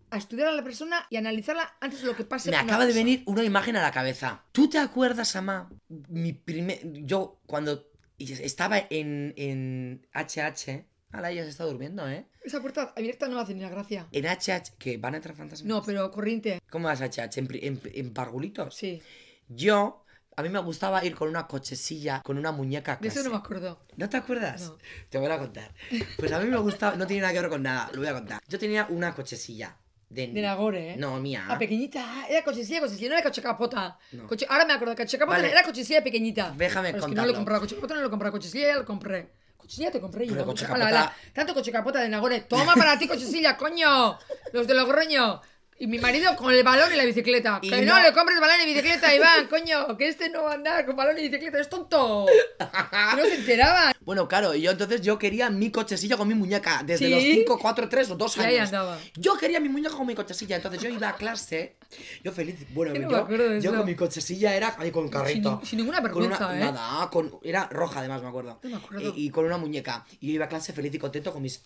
a 0.10 0.18
estudiar 0.18 0.48
a 0.48 0.52
la 0.52 0.64
persona 0.64 1.08
y 1.10 1.18
analizarla 1.18 1.76
antes 1.82 2.02
de 2.02 2.08
lo 2.08 2.16
que 2.16 2.24
pase. 2.24 2.52
Me 2.52 2.58
acaba 2.58 2.86
de 2.86 2.94
venir 2.94 3.24
una 3.26 3.44
imagen 3.44 3.76
a 3.76 3.82
la 3.82 3.92
cabeza. 3.92 4.44
¿Tú 4.52 4.70
te 4.70 4.78
acuerdas, 4.78 5.36
Ama? 5.36 5.72
Mi 5.90 6.34
primer. 6.34 6.80
Yo, 7.04 7.42
cuando 7.48 7.90
estaba 8.20 8.78
en, 8.90 9.34
en 9.38 10.08
HH. 10.14 10.86
Ahora 11.12 11.32
ya 11.32 11.44
se 11.44 11.50
está 11.50 11.64
durmiendo, 11.64 12.08
¿eh? 12.10 12.28
Esa 12.44 12.62
puerta 12.62 12.94
abierta 12.96 13.28
no 13.28 13.40
hace 13.40 13.54
ni 13.54 13.62
la 13.62 13.70
gracia. 13.70 14.08
En 14.12 14.26
HH. 14.26 14.78
Que 14.78 14.98
van 14.98 15.16
a 15.16 15.18
entrar 15.18 15.36
fantasmas. 15.36 15.68
No, 15.68 15.84
pero 15.84 16.10
corriente. 16.12 16.62
¿Cómo 16.70 16.88
vas 16.88 17.02
HH? 17.02 17.38
¿En, 17.38 17.48
en, 17.52 17.82
en 17.84 18.14
pargulitos? 18.14 18.76
Sí. 18.76 19.02
Yo. 19.48 20.03
A 20.36 20.42
mí 20.42 20.50
me 20.50 20.60
gustaba 20.60 21.04
ir 21.06 21.16
con 21.16 21.30
una 21.30 21.46
cochesilla, 21.48 22.22
con 22.24 22.38
una 22.38 22.52
muñeca 22.52 22.94
a 22.94 22.96
De 22.98 23.08
eso 23.08 23.22
no 23.24 23.30
me 23.32 23.38
acuerdo. 23.38 23.80
¿No 23.98 24.10
te 24.10 24.18
acuerdas? 24.18 24.62
No. 24.70 24.78
Te 25.10 25.18
voy 25.20 25.32
a 25.32 25.38
contar. 25.38 25.72
Pues 26.18 26.32
a 26.32 26.40
mí 26.40 26.48
me 26.50 26.58
gustaba, 26.58 26.96
no 26.96 27.06
tiene 27.06 27.22
nada 27.22 27.34
que 27.34 27.42
ver 27.42 27.50
con 27.50 27.62
nada, 27.64 27.90
lo 27.94 28.00
voy 28.00 28.08
a 28.08 28.14
contar. 28.14 28.42
Yo 28.48 28.58
tenía 28.60 28.88
una 28.90 29.14
cochesilla. 29.14 29.78
De, 30.10 30.28
De 30.28 30.42
Nagore, 30.44 30.92
¿eh? 30.92 30.98
No, 30.98 31.20
mía. 31.20 31.46
Ah, 31.50 31.58
pequeñita. 31.58 32.28
Era 32.30 32.44
cochesilla, 32.44 32.80
cochesilla. 32.82 33.10
No 33.10 33.16
era 33.16 33.24
coche 33.24 33.42
capota. 33.42 33.98
No. 34.12 34.28
Coche- 34.28 34.46
Ahora 34.48 34.64
me 34.66 34.74
acuerdo. 34.74 34.96
Coche 34.96 35.18
capota 35.18 35.38
Vale. 35.38 35.52
era 35.52 35.64
cochesilla 35.64 36.04
pequeñita. 36.04 36.54
Déjame 36.56 36.90
Pero 36.90 36.98
es 37.00 37.04
que 37.06 37.16
no 37.16 37.16
contarlo. 37.16 37.26
lo 37.26 37.32
he 37.32 37.36
comprado. 37.36 37.62
Coche 37.62 37.76
capota 37.76 37.94
no 37.96 38.02
lo 38.02 38.08
he 38.08 38.10
comprado. 38.12 38.32
Cochesilla 38.34 38.68
ya 38.68 38.76
lo 38.76 38.86
compré. 38.86 39.32
Cochesilla 39.58 39.90
te 39.92 40.00
compré 40.00 40.28
yo. 40.28 40.34
Pero 40.34 40.46
coche 40.46 40.66
Ala, 40.66 40.74
capota- 40.76 40.88
ala. 40.88 41.16
Tanto 41.34 41.54
coche 41.56 41.72
capota 41.72 42.00
de 42.00 42.10
Nagore. 42.10 42.42
Toma 42.42 42.76
para 42.76 43.00
ti, 43.00 43.08
cochesilla, 43.08 43.58
coño. 43.58 44.20
Los 44.52 44.68
de 44.68 44.76
Logroño. 44.76 45.42
Y 45.80 45.88
mi 45.88 45.98
marido 46.00 46.36
con 46.36 46.54
el 46.54 46.64
balón 46.64 46.94
y 46.94 46.98
la 46.98 47.06
bicicleta. 47.06 47.60
Y 47.62 47.70
que 47.70 47.82
no, 47.82 47.98
no- 47.98 48.04
le 48.04 48.14
compres 48.14 48.40
balón 48.40 48.56
y 48.64 48.66
bicicleta, 48.74 49.14
Iván, 49.14 49.48
coño. 49.48 49.98
Que 49.98 50.08
este 50.08 50.30
no 50.30 50.44
va 50.44 50.52
a 50.52 50.56
andar 50.56 50.86
con 50.86 50.96
balón 50.96 51.18
y 51.20 51.24
bicicleta. 51.28 51.60
Es 51.60 51.70
tonto. 51.70 52.26
Que 52.28 52.66
no 53.18 53.24
se 53.24 53.36
enteraban. 53.36 53.94
Bueno, 54.02 54.28
claro, 54.28 54.54
y 54.54 54.62
yo 54.62 54.72
entonces 54.72 55.02
yo 55.02 55.18
quería 55.18 55.50
mi 55.50 55.72
cochesilla 55.72 56.18
con 56.18 56.28
mi 56.28 56.36
muñeca 56.36 56.84
desde 56.86 57.06
¿Sí? 57.08 57.12
los 57.12 57.22
5, 57.24 57.60
4, 57.60 57.90
3 57.90 58.12
o 58.12 58.16
2 58.16 58.38
Y 58.38 58.40
ahí 58.42 58.58
años. 58.58 59.00
Yo 59.16 59.36
quería 59.38 59.60
mi 59.60 59.70
muñeca 59.70 59.96
con 59.96 60.06
mi 60.06 60.14
cochesilla, 60.16 60.58
entonces 60.58 60.82
yo 60.82 60.90
iba 60.90 61.08
a 61.10 61.16
clase, 61.16 61.78
yo 62.24 62.32
feliz, 62.34 62.56
bueno, 62.74 62.94
Yo 62.94 63.02
no 63.02 63.30
yo, 63.30 63.60
yo 63.60 63.74
con 63.76 63.86
mi 63.86 63.96
cochesilla 63.96 64.54
era 64.56 64.76
ahí 64.78 64.92
con 64.92 65.08
carrito. 65.10 65.60
Sin- 65.62 65.70
sin 65.70 65.78
ninguna 65.80 66.02
Con 66.02 66.12
una- 66.24 66.38
vergüenza, 66.38 66.56
¿eh? 66.58 66.60
Nada, 66.72 67.10
con, 67.10 67.40
era 67.44 67.68
roja 67.72 68.00
además, 68.00 68.22
me 68.22 68.28
acuerdo. 68.28 68.60
No 68.62 68.70
me 68.70 68.76
acuerdo. 68.76 69.10
Eh, 69.10 69.14
y 69.16 69.30
con 69.30 69.46
una 69.46 69.58
muñeca. 69.58 70.06
Y 70.20 70.28
yo 70.28 70.34
iba 70.34 70.46
a 70.46 70.50
clase 70.50 70.74
feliz 70.74 70.94
y 70.94 71.00
contento 71.00 71.32
con 71.32 71.42
mis 71.42 71.64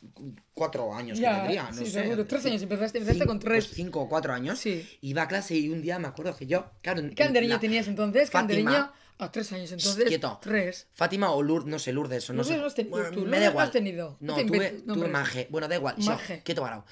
4 0.54 0.94
años 0.94 1.18
que 1.18 1.24
Ya, 1.24 1.38
tendría, 1.40 1.64
no 1.64 1.74
sí, 1.74 1.86
sé. 1.88 2.04
seguro. 2.04 2.26
Tres 2.28 2.46
años 2.46 2.62
empezaste, 2.62 3.00
empezaste 3.00 3.26
con 3.26 3.40
tres. 3.40 3.68
5 3.74 3.97
o 4.00 4.10
4 4.10 4.34
años. 4.34 4.60
Sí. 4.60 4.88
Iba 5.02 5.24
a 5.24 5.28
clase 5.28 5.56
y 5.56 5.70
un 5.70 5.82
día 5.82 6.00
me 6.00 6.08
acuerdo 6.08 6.36
que 6.36 6.48
yo, 6.48 6.70
claro, 6.82 7.02
¿Qué 7.16 7.26
tenías 7.60 7.88
entonces? 7.88 8.30
¿Qué 8.30 8.38
Fátima. 8.38 8.94
A 9.20 9.32
tres 9.32 9.52
años 9.52 9.72
entonces. 9.72 10.06
Quieto. 10.06 10.38
Tres. 10.42 10.88
Fátima 10.94 11.32
o 11.32 11.42
Lourdes, 11.42 11.68
no 11.68 11.80
sé, 11.80 11.92
Lourdes 11.92 12.30
o 12.30 12.34
no 12.34 12.44
Lourdes 12.44 12.56
sé. 12.56 12.62
no 12.62 12.68
has 12.68 12.90
Bueno, 12.92 13.10
tú, 13.10 13.22
me 13.22 13.26
Lourdes 13.26 13.40
da 13.40 13.46
no 13.46 13.52
igual. 13.52 13.66
has 13.66 13.72
tenido. 13.72 14.18
No 14.20 14.34
No, 14.34 14.36
te 14.36 14.46
tuve. 14.46 15.08
Maje. 15.08 15.48
Bueno, 15.50 15.68
da 15.68 15.76
igual. 15.76 15.96
Maje. 15.98 16.38
Yo, 16.38 16.44
quieto 16.44 16.62
parado. 16.62 16.86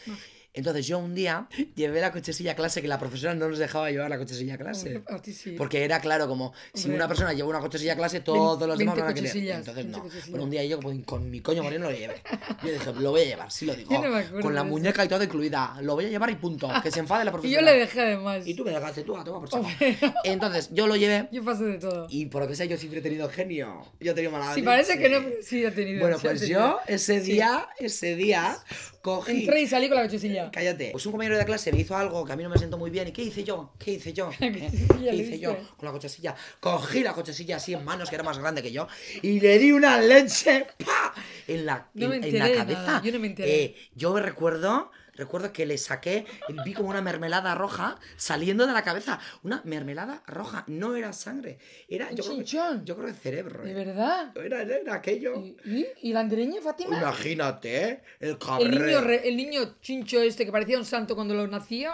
Entonces 0.55 0.87
yo 0.87 0.97
un 0.99 1.13
día 1.13 1.47
llevé 1.75 2.01
la 2.01 2.11
cochesilla 2.11 2.53
a 2.53 2.55
clase, 2.55 2.81
que 2.81 2.87
la 2.87 2.97
profesora 2.99 3.33
no 3.35 3.47
nos 3.49 3.59
dejaba 3.59 3.91
llevar 3.91 4.09
la 4.09 4.17
cochesilla 4.17 4.55
a 4.55 4.57
clase. 4.57 5.01
A 5.07 5.21
ti 5.21 5.33
sí. 5.33 5.51
Porque 5.51 5.83
era 5.83 5.99
claro, 5.99 6.27
como 6.27 6.53
si 6.73 6.89
una 6.89 7.07
persona 7.07 7.33
lleva 7.33 7.49
una 7.49 7.59
cochesilla 7.59 7.93
a 7.93 7.95
clase, 7.97 8.21
todos 8.21 8.67
los 8.67 8.77
demás 8.77 8.95
20 8.95 9.01
van 9.01 9.11
a 9.11 9.13
querer. 9.13 9.55
Entonces 9.55 9.75
20 9.75 9.97
no. 9.99 10.05
Pero 10.31 10.43
un 10.43 10.49
día 10.49 10.63
yo 10.65 10.79
con, 10.79 11.01
con 11.03 11.29
mi 11.29 11.41
coño 11.41 11.61
moreno 11.63 11.89
lo 11.91 11.97
llevé. 11.97 12.21
Yo 12.63 12.71
dije, 12.71 12.93
lo 12.93 13.11
voy 13.11 13.21
a 13.21 13.25
llevar, 13.25 13.51
sí 13.51 13.65
lo 13.65 13.75
digo. 13.75 13.91
No 13.91 14.41
con 14.41 14.55
la 14.55 14.63
muñeca 14.63 15.03
y 15.05 15.07
todo 15.07 15.23
incluida. 15.23 15.77
Lo 15.81 15.95
voy 15.95 16.05
a 16.05 16.09
llevar 16.09 16.29
y 16.29 16.35
punto. 16.35 16.69
Que 16.81 16.91
se 16.91 16.99
enfade 16.99 17.25
la 17.25 17.31
Y 17.31 17.33
profesora. 17.33 17.61
yo 17.61 17.65
le 17.65 17.79
dejé 17.79 18.01
además. 18.01 18.47
Y 18.47 18.53
tú 18.53 18.63
me 18.63 18.71
dejaste, 18.71 19.03
tú, 19.03 19.15
a 19.17 19.23
tomar 19.23 19.41
por 19.41 19.49
saco. 19.49 19.67
Entonces 20.23 20.69
yo 20.71 20.87
lo 20.87 20.95
llevé 20.95 21.27
Yo 21.31 21.43
paso 21.43 21.63
de 21.65 21.77
todo. 21.77 22.07
y 22.09 22.25
por 22.27 22.41
lo 22.43 22.47
que 22.47 22.55
sea 22.55 22.65
yo 22.65 22.77
siempre 22.77 22.99
he 22.99 23.03
tenido 23.03 23.27
genio. 23.29 23.83
Yo 23.99 24.11
he 24.11 24.15
tenido 24.15 24.31
mala 24.31 24.49
leche. 24.53 24.63
parece 24.65 24.97
que 24.97 25.09
no, 25.09 25.19
sí 25.41 25.65
ha 25.65 25.73
tenido. 25.73 25.99
Bueno, 26.01 26.17
sí 26.17 26.27
pues 26.27 26.47
yo 26.47 26.79
ese 26.87 27.21
Sí. 27.21 27.31
día, 27.33 27.67
ese 27.79 28.15
día, 28.15 28.57
cogí... 29.05 29.41
Entré 29.41 29.61
y 29.61 29.67
salí 29.67 29.87
con 29.87 29.97
la 29.97 30.03
cochesilla. 30.03 30.49
Cállate. 30.51 30.89
Pues 30.91 31.05
un 31.05 31.11
compañero 31.11 31.37
de 31.37 31.45
clase 31.45 31.71
me 31.71 31.79
hizo 31.79 31.95
algo 31.95 32.25
que 32.25 32.33
a 32.33 32.35
mí 32.35 32.41
no 32.41 32.49
me 32.49 32.57
sentó 32.57 32.77
muy 32.77 32.89
bien. 32.89 33.07
¿Y 33.07 33.11
qué 33.11 33.21
hice 33.21 33.43
yo? 33.43 33.71
¿Qué 33.77 33.91
hice 33.91 34.13
yo? 34.13 34.31
¿Qué 34.39 34.47
¿Eh? 34.47 34.71
¿Qué 34.99 35.15
hice 35.15 35.39
yo 35.39 35.55
con 35.77 35.85
la 35.85 35.91
cochesilla? 35.91 36.35
Cogí 36.59 37.03
la 37.03 37.13
cochesilla 37.13 37.57
así 37.57 37.73
en 37.73 37.85
manos, 37.85 38.09
que 38.09 38.15
era 38.15 38.23
más 38.23 38.39
grande 38.39 38.63
que 38.63 38.71
yo, 38.71 38.87
y 39.21 39.39
le 39.39 39.59
di 39.59 39.71
una 39.71 40.01
leche 40.01 40.65
¡pa! 40.83 41.13
en 41.47 41.65
la, 41.67 41.87
No 41.93 42.11
en, 42.13 42.21
me 42.21 42.27
en 42.29 42.39
la 42.39 42.51
cabeza. 42.51 42.81
nada, 42.81 43.01
yo 43.03 43.11
no 43.11 43.19
me 43.19 43.27
enteré. 43.27 43.63
Eh, 43.63 43.75
yo 43.93 44.11
me 44.11 44.21
recuerdo, 44.21 44.91
recuerdo 45.15 45.51
que 45.53 45.65
le 45.65 45.77
saqué, 45.77 46.25
vi 46.65 46.73
como 46.73 46.89
una 46.89 47.01
mermelada 47.01 47.55
roja 47.55 47.97
saliendo 48.17 48.67
de 48.67 48.73
la 48.73 48.83
cabeza. 48.83 49.19
Una 49.43 49.61
mermelada 49.65 50.23
roja, 50.27 50.63
no 50.67 50.95
era 50.95 51.13
sangre. 51.13 51.57
Era, 51.87 52.11
yo 52.11 52.23
creo, 52.23 52.37
que, 52.39 52.45
yo 52.85 52.95
creo 52.95 53.07
que 53.07 53.13
cerebro. 53.13 53.63
¿De 53.63 53.71
eh. 53.71 53.73
verdad? 53.73 54.31
Era, 54.37 54.61
era 54.61 54.93
aquello. 54.95 55.35
¿Y, 55.39 55.55
y, 55.65 55.85
y 56.01 56.13
la 56.13 56.21
andereña, 56.21 56.61
Fátima? 56.61 56.97
Imagínate, 56.97 57.83
¿eh? 57.89 58.01
el 58.19 58.29
El 58.29 58.37
cabrón. 58.37 58.71
niño, 58.71 59.01
re- 59.01 59.27
el 59.27 59.37
niño 59.37 59.75
chincho 59.81 60.21
este 60.21 60.45
que 60.45 60.51
parecía 60.51 60.77
un 60.77 60.85
santo 60.85 61.15
cuando 61.15 61.33
lo 61.33 61.47
nació. 61.47 61.91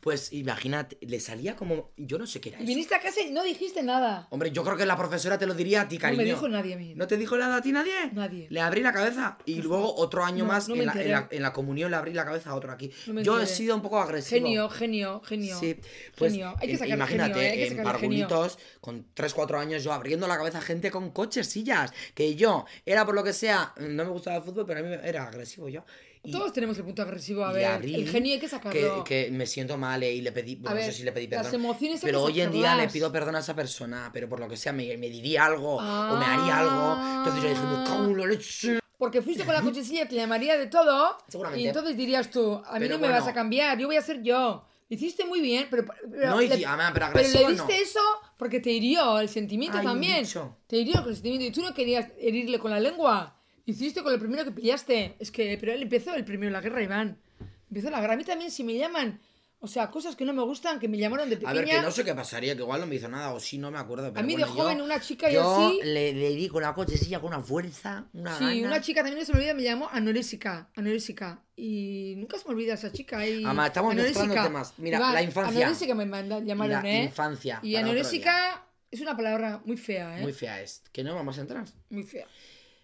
Pues 0.00 0.32
imagínate, 0.32 0.98
le 1.02 1.20
salía 1.20 1.56
como. 1.56 1.90
Yo 1.96 2.18
no 2.18 2.26
sé 2.26 2.40
qué 2.40 2.50
era 2.50 2.58
eso. 2.58 2.66
viniste 2.66 2.94
a 2.94 3.00
casa 3.00 3.20
y 3.22 3.30
no 3.30 3.42
dijiste 3.42 3.82
nada. 3.82 4.26
Hombre, 4.30 4.50
yo 4.50 4.62
creo 4.64 4.76
que 4.76 4.86
la 4.86 4.96
profesora 4.96 5.38
te 5.38 5.46
lo 5.46 5.54
diría 5.54 5.82
a 5.82 5.88
ti, 5.88 5.96
No 5.98 6.08
me 6.08 6.16
cariño. 6.16 6.34
dijo 6.34 6.48
nadie 6.48 6.74
a 6.74 6.76
mí. 6.76 6.94
¿No 6.94 7.06
te 7.06 7.16
dijo 7.16 7.36
nada 7.36 7.56
a 7.56 7.62
ti 7.62 7.72
nadie? 7.72 7.92
Nadie. 8.12 8.46
Le 8.50 8.60
abrí 8.60 8.80
la 8.82 8.92
cabeza 8.92 9.38
y 9.46 9.62
luego 9.62 9.94
otro 9.96 10.24
año 10.24 10.44
No, 10.44 10.52
más 10.52 10.68
no 10.68 10.74
en, 10.74 10.86
la, 10.86 10.92
en, 10.92 11.10
la, 11.10 11.28
en 11.30 11.42
la 11.42 11.52
comunión 11.52 11.90
le 11.90 11.96
abrí 11.96 12.12
la 12.12 12.24
cabeza 12.24 12.53
a 12.54 12.56
otro 12.56 12.72
aquí. 12.72 12.90
No 13.06 13.20
yo 13.20 13.40
he 13.40 13.46
sido 13.46 13.74
un 13.76 13.82
poco 13.82 14.00
agresivo. 14.00 14.46
Genio, 14.46 14.68
genio, 14.70 15.20
genio. 15.24 15.58
Sí, 15.60 15.76
pues 16.16 16.32
genio. 16.32 16.54
Hay 16.60 16.68
que 16.68 16.74
im- 16.74 16.78
sacar 16.78 16.96
imagínate, 16.96 17.34
genio, 17.34 17.42
¿eh? 17.46 17.50
Hay 17.50 17.56
que 17.58 17.62
en 17.64 17.68
genio. 17.70 17.84
parvulitos, 17.84 18.58
con 18.80 19.06
3-4 19.14 19.58
años 19.58 19.84
yo 19.84 19.92
abriendo 19.92 20.26
la 20.26 20.36
cabeza 20.36 20.58
a 20.58 20.62
gente 20.62 20.90
con 20.90 21.10
coches, 21.10 21.46
sillas, 21.48 21.92
que 22.14 22.34
yo 22.34 22.64
era 22.86 23.04
por 23.04 23.14
lo 23.14 23.22
que 23.22 23.32
sea, 23.32 23.72
no 23.78 24.04
me 24.04 24.10
gustaba 24.10 24.36
el 24.36 24.42
fútbol, 24.42 24.64
pero 24.66 24.80
a 24.80 24.82
mí 24.82 24.96
era 25.04 25.26
agresivo 25.28 25.68
yo. 25.68 25.84
Y, 26.26 26.30
Todos 26.32 26.54
tenemos 26.54 26.78
el 26.78 26.84
punto 26.84 27.02
agresivo. 27.02 27.44
A 27.44 27.52
ver, 27.52 27.66
abrí 27.66 27.94
el 27.96 28.08
genio 28.08 28.32
hay 28.32 28.40
que 28.40 28.48
sacarlo. 28.48 29.04
Que, 29.04 29.26
que 29.26 29.30
me 29.30 29.44
siento 29.46 29.76
mal 29.76 30.02
eh, 30.02 30.10
y 30.10 30.22
le 30.22 30.32
pedí, 30.32 30.54
bueno, 30.54 30.70
no 30.70 30.76
ver, 30.76 30.86
sé 30.90 30.92
si 30.96 31.02
le 31.02 31.12
pedí 31.12 31.26
las 31.26 31.42
perdón. 31.48 31.60
emociones 31.60 32.02
hay 32.02 32.06
pero 32.08 32.22
hoy 32.22 32.40
en 32.40 32.50
día 32.50 32.74
le 32.76 32.88
pido 32.88 33.12
perdón 33.12 33.36
a 33.36 33.40
esa 33.40 33.54
persona, 33.54 34.08
pero 34.10 34.26
por 34.26 34.40
lo 34.40 34.48
que 34.48 34.56
sea 34.56 34.72
me, 34.72 34.96
me 34.96 35.10
diría 35.10 35.44
algo 35.44 35.76
o 35.76 36.16
me 36.16 36.24
haría 36.24 36.60
algo. 36.60 37.18
Entonces 37.18 37.42
yo 37.42 37.48
dije, 37.50 37.60
me 37.62 37.84
cago 37.84 38.04
en 38.06 38.16
la 38.18 38.26
leche. 38.26 38.78
Porque 39.04 39.22
fuiste 39.22 39.44
con 39.44 39.54
la 39.54 39.60
cochecilla, 39.62 40.08
te 40.08 40.14
llamaría 40.16 40.56
de 40.56 40.66
todo. 40.66 41.16
Seguramente. 41.28 41.62
Y 41.62 41.68
entonces 41.68 41.96
dirías 41.96 42.30
tú, 42.30 42.54
a 42.64 42.74
mí 42.74 42.80
Pero 42.80 42.94
no 42.94 43.00
me 43.00 43.08
bueno. 43.08 43.20
vas 43.20 43.28
a 43.28 43.34
cambiar, 43.34 43.78
yo 43.78 43.86
voy 43.86 43.96
a 43.96 44.02
ser 44.02 44.22
yo. 44.22 44.64
Lo 44.88 44.96
hiciste 44.96 45.24
muy 45.24 45.40
bien, 45.40 45.66
pero. 45.70 45.84
pero 46.10 46.30
No 46.30 46.40
le- 46.40 46.64
ah, 46.66 46.76
pero 46.92 46.92
pero 46.92 47.06
agresivo 47.06 47.48
le 47.48 47.54
diste 47.54 47.72
no. 47.76 47.82
eso 47.82 48.00
porque 48.36 48.60
te 48.60 48.70
hirió 48.70 49.18
el 49.18 49.28
sentimiento 49.28 49.78
Ay, 49.78 49.84
también. 49.86 50.22
bicho. 50.22 50.56
Te 50.66 50.76
hirió 50.76 51.06
el 51.06 51.14
sentimiento. 51.14 51.46
Y 51.46 51.50
tú 51.50 51.62
no 51.62 51.72
querías 51.74 52.08
herirle 52.18 52.58
con 52.58 52.70
la 52.70 52.80
lengua. 52.80 53.36
Hiciste 53.66 54.02
con 54.02 54.12
el 54.12 54.18
primero 54.20 54.44
que 54.44 54.50
pillaste. 54.50 55.16
Es 55.18 55.30
que, 55.30 55.56
pero 55.58 55.72
él 55.72 55.82
empezó 55.82 56.14
el 56.14 56.24
primero, 56.24 56.52
la 56.52 56.60
guerra, 56.60 56.82
Iván. 56.82 57.18
Empezó 57.70 57.90
la 57.90 58.00
guerra. 58.00 58.12
A 58.14 58.16
mí 58.16 58.24
también, 58.24 58.50
si 58.50 58.62
me 58.62 58.74
llaman, 58.74 59.20
o 59.64 59.66
sea, 59.66 59.90
cosas 59.90 60.14
que 60.14 60.24
no 60.24 60.32
me 60.34 60.42
gustan, 60.42 60.78
que 60.78 60.88
me 60.88 60.98
llamaron 60.98 61.28
de 61.28 61.36
A 61.36 61.38
pequeña. 61.38 61.54
ver, 61.54 61.64
que 61.66 61.80
no 61.80 61.90
sé 61.90 62.04
qué 62.04 62.14
pasaría, 62.14 62.54
que 62.54 62.60
igual 62.62 62.80
no 62.82 62.86
me 62.86 62.94
hizo 62.96 63.08
nada, 63.08 63.32
o 63.32 63.40
sí, 63.40 63.58
no 63.58 63.70
me 63.70 63.78
acuerdo. 63.78 64.12
Pero 64.12 64.20
A 64.20 64.22
mí 64.22 64.34
de 64.36 64.42
bueno, 64.42 64.54
yo- 64.56 64.62
joven 64.62 64.80
una 64.82 65.00
chica 65.00 65.30
y 65.30 65.34
yo 65.34 65.68
así- 65.68 65.80
le, 65.82 66.12
le 66.12 66.30
di 66.30 66.48
con 66.48 66.62
la 66.62 66.74
cochecilla 66.74 67.18
con 67.20 67.28
una 67.34 67.40
fuerza, 67.42 68.06
una 68.12 68.36
Sí, 68.38 68.44
gana. 68.60 68.68
una 68.68 68.80
chica 68.80 69.00
también 69.00 69.18
no 69.18 69.24
se 69.24 69.32
me 69.32 69.38
olvida, 69.38 69.54
me 69.54 69.62
llamó 69.62 69.88
anorésica, 69.90 70.70
anorésica. 70.76 71.42
Y 71.56 72.14
nunca 72.18 72.38
se 72.38 72.44
me 72.46 72.50
olvida 72.54 72.74
esa 72.74 72.92
chica. 72.92 73.26
Y 73.26 73.44
Ama, 73.44 73.66
estamos 73.68 73.94
mezclando 73.94 74.34
temas. 74.34 74.74
Mira, 74.78 74.98
la 75.12 75.22
infancia. 75.22 75.64
Anorésica 75.66 75.94
me 75.94 76.06
manda- 76.06 76.40
llamaron, 76.40 76.82
La 76.82 76.90
¿eh? 76.90 77.04
infancia, 77.04 77.60
Y 77.62 77.76
anorésica 77.76 78.66
es 78.90 79.00
una 79.00 79.16
palabra 79.16 79.62
muy 79.64 79.76
fea, 79.76 80.18
¿eh? 80.18 80.22
Muy 80.22 80.32
fea 80.32 80.60
es. 80.60 80.82
Que 80.92 81.02
no 81.02 81.14
vamos 81.14 81.38
a 81.38 81.40
entrar. 81.40 81.64
Muy 81.90 82.02
fea. 82.04 82.26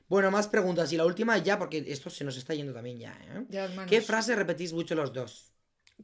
Bueno, 0.08 0.30
más 0.32 0.48
preguntas. 0.48 0.92
Y 0.92 0.96
la 0.96 1.04
última 1.06 1.38
ya, 1.38 1.56
porque 1.58 1.84
esto 1.86 2.10
se 2.10 2.24
nos 2.24 2.36
está 2.36 2.52
yendo 2.54 2.72
también 2.72 2.98
ya, 2.98 3.12
¿eh? 3.12 3.44
Ya. 3.48 3.68
¿Qué 3.86 4.00
frase 4.00 4.34
repetís 4.34 4.72
mucho 4.72 4.94
los 4.96 5.12
dos? 5.12 5.52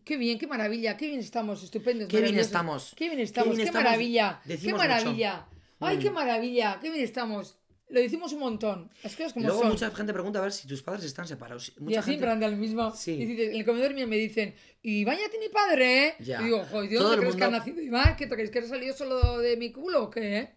Qué 0.05 0.17
bien, 0.17 0.39
qué 0.39 0.47
maravilla, 0.47 0.97
qué 0.97 1.07
bien 1.07 1.21
estamos, 1.21 1.63
estupendos. 1.63 2.09
Qué 2.09 2.21
bien 2.21 2.39
estamos. 2.39 2.93
Qué 2.97 3.09
bien 3.09 3.21
estamos, 3.21 3.51
Qué 3.51 3.57
bien 3.57 3.65
qué, 3.65 3.69
estamos, 3.71 3.85
maravilla. 3.85 4.41
Qué 4.47 4.73
maravilla. 4.75 5.47
Ay, 5.81 5.97
Mm. 5.97 6.01
qué 6.01 6.11
maravilla, 6.11 6.79
qué 6.81 6.91
bien 6.91 7.05
estamos. 7.05 7.59
Lo 7.89 8.01
decimos 8.01 8.33
un 8.33 8.41
montón. 8.41 8.91
Las 9.05 9.15
cosas 9.15 9.31
Y 9.31 9.35
como 9.35 9.47
luego 9.47 9.61
son. 9.63 9.71
mucha 9.71 9.91
gente 9.93 10.13
pregunta 10.13 10.41
a 10.41 10.43
ver 10.43 10.51
si 10.53 10.67
tus 10.67 10.83
padres 10.83 11.05
están 11.05 11.29
separados. 11.29 11.73
Y 11.79 11.83
Mucha 11.85 12.01
así 12.01 12.13
gente... 12.13 12.27
anda 12.27 12.47
el 12.47 12.57
mismo. 12.57 12.91
Sí. 12.97 13.13
Y 13.13 13.25
dice, 13.27 13.51
en 13.51 13.57
el 13.57 13.65
comedor 13.65 13.95
mío 13.95 14.09
me 14.09 14.17
dicen, 14.17 14.55
Iván 14.83 15.17
ya 15.19 15.29
tiene 15.31 15.51
padre, 15.51 16.09
¿eh? 16.09 16.15
Ya. 16.19 16.41
Y 16.41 16.47
digo, 16.47 16.65
joder, 16.69 16.91
¿de 16.91 16.97
dónde 16.97 17.19
crees 17.19 17.37
que 17.37 17.45
ha 17.45 17.51
nacido 17.51 17.81
Iván? 17.81 18.17
¿Qué 18.17 18.27
te 18.27 18.35
crees 18.35 18.51
que 18.51 18.59
ha 18.59 18.67
salido 18.67 18.93
solo 18.97 19.39
de 19.39 19.57
mi 19.57 19.71
culo 19.71 20.05
o 20.05 20.11
qué, 20.11 20.37
eh? 20.39 20.57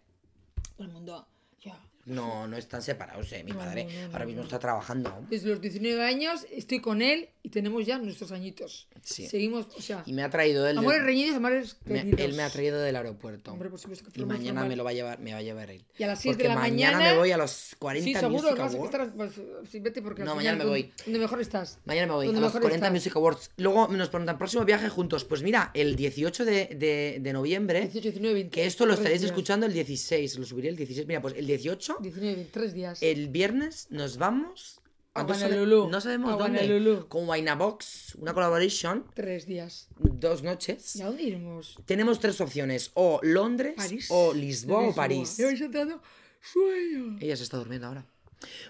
Todo 0.76 0.86
el 0.88 0.92
mundo, 0.92 1.28
ya. 1.60 1.78
No, 2.06 2.48
no 2.48 2.56
están 2.56 2.82
separados, 2.82 3.30
eh. 3.32 3.44
Mi 3.44 3.52
No, 3.52 3.58
padre 3.58 3.84
no, 3.84 4.06
no, 4.08 4.12
ahora 4.14 4.24
mismo 4.26 4.42
está 4.42 4.58
trabajando. 4.58 5.14
Desde 5.30 5.48
los 5.50 5.60
19 5.60 6.02
años 6.02 6.46
estoy 6.50 6.80
con 6.80 7.02
él 7.02 7.28
y 7.42 7.50
tenemos 7.50 7.84
ya 7.86 7.98
nuestros 7.98 8.32
añitos. 8.32 8.88
Sí. 9.02 9.26
Seguimos, 9.28 9.66
o 9.76 9.80
sea, 9.82 10.02
Y 10.06 10.12
me 10.12 10.22
ha 10.22 10.30
traído 10.30 10.66
él. 10.66 10.78
amores 10.78 10.98
del- 10.98 11.06
reñidos, 11.06 11.36
amores 11.36 11.76
me- 11.84 12.00
él 12.00 12.34
me 12.34 12.42
ha 12.42 12.50
traído 12.50 12.80
del 12.80 12.96
aeropuerto. 12.96 13.52
Hombre, 13.52 13.68
por 13.70 13.78
supuesto 13.78 14.10
que 14.10 14.20
y 14.20 14.24
mañana 14.24 14.64
me 14.64 14.76
lo 14.76 14.84
va 14.84 14.90
a 14.90 14.92
llevar, 14.94 15.20
me 15.20 15.32
va 15.32 15.38
a 15.38 15.42
llevar 15.42 15.70
él. 15.70 15.84
Y 15.98 16.02
a 16.02 16.06
las 16.08 16.20
6 16.20 16.34
Porque 16.34 16.44
de 16.44 16.48
la 16.50 16.54
mañana, 16.56 16.96
mañana... 16.98 17.12
me 17.12 17.18
voy 17.18 17.30
a 17.32 17.36
los 17.36 17.76
40 17.78 18.04
Sí, 18.06 18.14
seguro, 18.14 18.42
Music 18.50 18.58
Awards. 18.60 18.84
estar, 18.84 19.12
pues, 19.14 19.32
sí, 19.70 19.80
vete 19.80 20.02
porque 20.02 20.24
No, 20.24 20.34
mañana 20.34 20.58
me 20.64 20.68
voy. 20.70 20.92
Donde 21.04 21.18
mejor 21.18 21.40
estás. 21.40 21.78
Mañana 21.84 22.06
me 22.08 22.12
voy 22.14 22.26
a 22.28 22.32
los 22.32 22.40
mejor 22.40 22.60
40 22.62 22.86
estás. 22.86 22.92
Music 22.92 23.16
Awards. 23.16 23.50
Luego 23.58 23.88
nos 23.88 24.08
preguntan, 24.08 24.38
próximo 24.38 24.64
viaje 24.64 24.88
juntos. 24.88 25.24
Pues 25.24 25.42
mira, 25.42 25.70
el 25.74 25.96
18 25.96 26.44
de, 26.44 26.66
de- 26.74 27.18
de 27.20 27.32
noviembre, 27.32 27.82
18, 27.82 28.00
19, 28.08 28.34
20. 28.34 28.50
que 28.54 28.66
esto 28.66 28.86
lo 28.86 28.94
estaréis 28.94 29.22
escuchando 29.22 29.66
el 29.66 29.72
16, 29.72 30.38
lo 30.38 30.44
subiré 30.46 30.68
el 30.70 30.76
16. 30.76 31.06
Mira, 31.06 31.20
pues 31.22 31.34
el 31.36 31.46
18, 31.46 31.89
19, 32.00 32.34
20, 32.36 32.52
tres 32.52 32.74
días. 32.74 33.02
el 33.02 33.28
viernes 33.28 33.86
nos 33.90 34.16
vamos 34.18 34.80
A 35.14 35.22
Honolulu. 35.22 35.88
no 35.88 36.00
sabemos 36.00 36.34
A 36.34 36.36
dónde. 36.36 37.04
Con 37.08 37.26
Box, 37.58 38.14
una 38.16 38.32
collaboration, 38.32 39.04
Tres 39.14 39.46
días. 39.46 39.88
dos 39.98 40.42
noches. 40.42 40.96
¿Y 40.96 41.02
a 41.02 41.06
dónde 41.06 41.22
iremos? 41.24 41.76
Tenemos 41.84 42.20
tres 42.20 42.40
opciones, 42.40 42.90
o 42.94 43.18
Londres, 43.22 43.74
París. 43.76 44.06
o 44.10 44.32
Lisboa 44.32 44.88
o 44.88 44.94
París. 44.94 45.36
Me 45.38 45.46
vais 45.46 45.60
entrando 45.60 46.00
sueño. 46.40 47.16
Ella 47.20 47.36
se 47.36 47.42
está 47.42 47.56
durmiendo 47.56 47.86
ahora. 47.88 48.06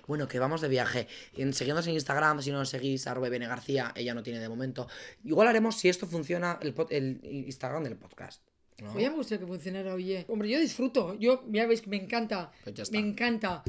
Bueno, 0.08 0.26
que 0.26 0.38
vamos 0.40 0.60
de 0.60 0.68
viaje. 0.68 1.06
Seguidnos 1.52 1.86
en 1.86 1.94
Instagram, 1.94 2.42
si 2.42 2.50
no 2.50 2.58
nos 2.58 2.70
seguís, 2.70 3.06
arroba 3.06 3.28
Bene 3.28 3.46
García, 3.46 3.92
ella 3.94 4.14
no 4.14 4.22
tiene 4.22 4.40
de 4.40 4.48
momento. 4.48 4.88
Igual 5.22 5.46
haremos, 5.46 5.76
si 5.76 5.88
esto 5.88 6.06
funciona, 6.08 6.58
el, 6.60 6.74
el 6.90 7.20
Instagram 7.22 7.84
del 7.84 7.96
podcast. 7.96 8.42
¿No? 8.80 8.92
Oye, 8.92 9.10
me 9.10 9.16
gustaría 9.16 9.40
que 9.40 9.46
funcionara, 9.46 9.94
oye. 9.94 10.24
Hombre, 10.28 10.48
yo 10.48 10.58
disfruto. 10.60 11.14
Yo, 11.18 11.44
ya 11.50 11.66
veis 11.66 11.80
que 11.82 11.90
me 11.90 11.96
encanta. 11.96 12.50
Pues 12.64 12.74
ya 12.74 12.82
está. 12.82 12.98
me 13.00 13.06
encanta. 13.06 13.62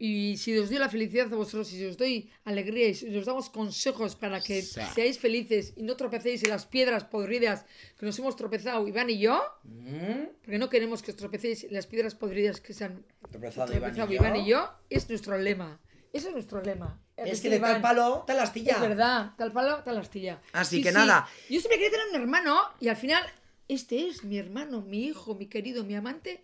Y 0.00 0.36
si 0.36 0.56
os 0.56 0.68
doy 0.70 0.78
la 0.78 0.88
felicidad 0.88 1.32
a 1.32 1.34
vosotros, 1.36 1.66
si 1.66 1.84
os 1.84 1.96
doy 1.96 2.30
alegría 2.44 2.88
y 2.88 2.94
si 2.94 3.16
os 3.16 3.26
damos 3.26 3.50
consejos 3.50 4.14
para 4.14 4.40
que 4.40 4.62
Sí. 4.62 4.80
seáis 4.94 5.18
felices 5.18 5.72
y 5.76 5.82
no 5.82 5.96
tropecéis 5.96 6.44
en 6.44 6.50
las 6.50 6.66
piedras 6.66 7.02
podridas 7.02 7.64
que 7.98 8.06
nos 8.06 8.16
hemos 8.20 8.36
tropezado 8.36 8.86
Iván 8.86 9.10
y 9.10 9.18
yo, 9.18 9.42
Mm, 9.64 10.26
porque 10.44 10.58
no 10.58 10.68
queremos 10.68 11.02
que 11.02 11.10
os 11.10 11.16
tropecéis 11.16 11.64
en 11.64 11.74
las 11.74 11.86
piedras 11.88 12.14
podridas 12.14 12.60
que 12.60 12.74
se 12.74 12.84
han 12.84 13.04
Tropezado 13.28 13.74
Iván 13.74 13.90
y 13.90 13.94
tropezado 13.96 14.08
yo. 14.12 14.14
Iván 14.14 14.36
y 14.36 14.48
yo, 14.48 14.70
es 14.88 15.08
nuestro 15.08 15.36
lema. 15.36 15.80
Ese 16.12 16.28
es 16.28 16.32
nuestro 16.32 16.62
lema. 16.62 17.02
Es 17.16 17.38
Sí, 17.38 17.42
que 17.42 17.50
de 17.50 17.58
tal 17.58 17.70
Iván. 17.70 17.82
palo, 17.82 18.24
tal 18.24 18.38
astilla. 18.38 18.74
Es 18.74 18.80
verdad, 18.80 19.32
tal 19.36 19.50
palo, 19.52 19.82
tal 19.82 19.98
astilla. 19.98 20.40
Así 20.52 20.80
que 20.80 20.92
nada. 20.92 21.26
Yo 21.50 21.58
siempre 21.58 21.76
quería 21.76 21.90
tener 21.90 22.06
un 22.10 22.14
hermano 22.20 22.56
y 22.78 22.86
al 22.86 22.96
final, 22.96 23.24
este 23.68 24.06
es 24.08 24.24
mi 24.24 24.38
hermano, 24.38 24.82
mi 24.82 25.04
hijo, 25.04 25.34
mi 25.34 25.46
querido, 25.46 25.84
mi 25.84 25.94
amante 25.94 26.42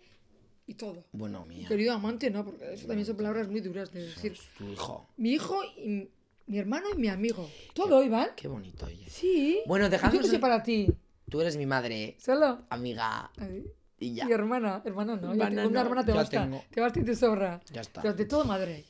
y 0.67 0.73
todo. 0.75 1.03
Bueno, 1.11 1.45
Mi 1.45 1.65
querido 1.65 1.93
amante, 1.93 2.29
no, 2.31 2.43
porque 2.45 2.73
eso 2.73 2.87
también 2.87 3.05
son 3.05 3.15
palabras 3.17 3.47
muy 3.47 3.61
duras 3.61 3.91
de 3.91 4.05
decir. 4.05 4.37
Tu 4.57 4.67
hijo. 4.71 5.07
Mi 5.17 5.31
hijo 5.31 5.61
y 5.77 6.07
mi 6.47 6.57
hermano 6.57 6.87
y 6.93 6.97
mi 6.97 7.07
amigo. 7.07 7.49
Todo, 7.73 8.03
Iván. 8.03 8.29
Qué 8.35 8.47
bonito, 8.47 8.85
oye. 8.85 9.05
Sí. 9.09 9.59
Bueno, 9.65 9.87
¿Y 9.87 9.89
¿Qué 9.89 9.97
puse 10.19 10.35
en- 10.35 10.41
para 10.41 10.61
ti? 10.63 10.87
Tú 11.29 11.41
eres 11.41 11.57
mi 11.57 11.65
madre, 11.65 12.15
Solo. 12.19 12.61
amiga, 12.69 13.31
Ay. 13.37 13.65
y 13.99 14.13
ya. 14.13 14.27
Y 14.29 14.31
hermana, 14.31 14.81
hermana 14.85 15.15
no. 15.15 15.33
ya 15.35 15.45
Hermana 15.47 15.49
tengo 15.55 15.69
una 15.69 15.79
no, 15.79 15.89
hermana 15.89 16.05
te 16.05 16.11
basta. 16.13 16.43
tengo. 16.43 16.63
Te 16.69 16.81
basta 16.81 16.99
y 16.99 17.03
te 17.03 17.15
sobra. 17.15 17.61
Ya 17.73 17.81
está. 17.81 18.01
Pero 18.01 18.11
ante 18.11 18.25
todo, 18.25 18.45
madre. 18.45 18.85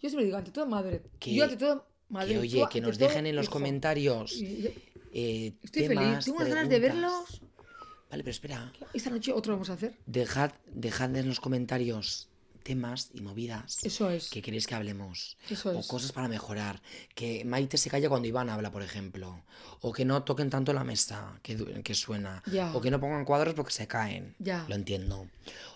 Yo 0.00 0.08
siempre 0.08 0.24
digo, 0.24 0.36
ante 0.36 0.52
todo, 0.52 0.66
madre. 0.66 1.02
Que- 1.18 1.34
Yo 1.34 1.42
ante 1.44 1.56
todo, 1.56 1.84
madre. 2.08 2.28
Que 2.28 2.34
tú 2.34 2.40
oye, 2.40 2.64
que 2.70 2.80
nos 2.80 2.96
dejen 2.96 3.26
en 3.26 3.34
los 3.36 3.46
hijo. 3.46 3.52
comentarios 3.54 4.32
Y 4.36 4.62
yo 4.62 4.70
eh, 5.12 5.52
Estoy 5.64 5.88
temas, 5.88 6.04
feliz. 6.04 6.24
Tengo 6.24 6.36
unas 6.38 6.48
ganas 6.48 6.68
de 6.68 6.78
verlos. 6.78 7.42
Vale, 8.10 8.24
pero 8.24 8.30
espera. 8.32 8.72
Esta 8.92 9.10
noche 9.10 9.32
otro 9.32 9.52
vamos 9.52 9.70
a 9.70 9.74
hacer. 9.74 9.96
Dejad, 10.06 10.52
dejad 10.66 11.14
en 11.16 11.28
los 11.28 11.40
comentarios 11.40 12.28
temas 12.62 13.10
y 13.14 13.22
movidas 13.22 13.78
Eso 13.84 14.10
es. 14.10 14.28
que 14.28 14.42
queréis 14.42 14.66
que 14.66 14.74
hablemos. 14.74 15.36
Eso 15.48 15.70
o 15.70 15.80
es. 15.80 15.86
cosas 15.86 16.12
para 16.12 16.28
mejorar. 16.28 16.80
Que 17.14 17.44
Maite 17.44 17.78
se 17.78 17.90
calle 17.90 18.08
cuando 18.08 18.28
Iván 18.28 18.50
habla, 18.50 18.70
por 18.70 18.82
ejemplo. 18.82 19.42
O 19.80 19.92
que 19.92 20.04
no 20.04 20.22
toquen 20.24 20.50
tanto 20.50 20.72
la 20.72 20.84
mesa 20.84 21.38
que, 21.42 21.82
que 21.82 21.94
suena. 21.94 22.42
Ya. 22.46 22.74
O 22.74 22.80
que 22.80 22.90
no 22.90 23.00
pongan 23.00 23.24
cuadros 23.24 23.54
porque 23.54 23.72
se 23.72 23.86
caen. 23.86 24.34
Ya. 24.38 24.66
Lo 24.68 24.74
entiendo. 24.74 25.26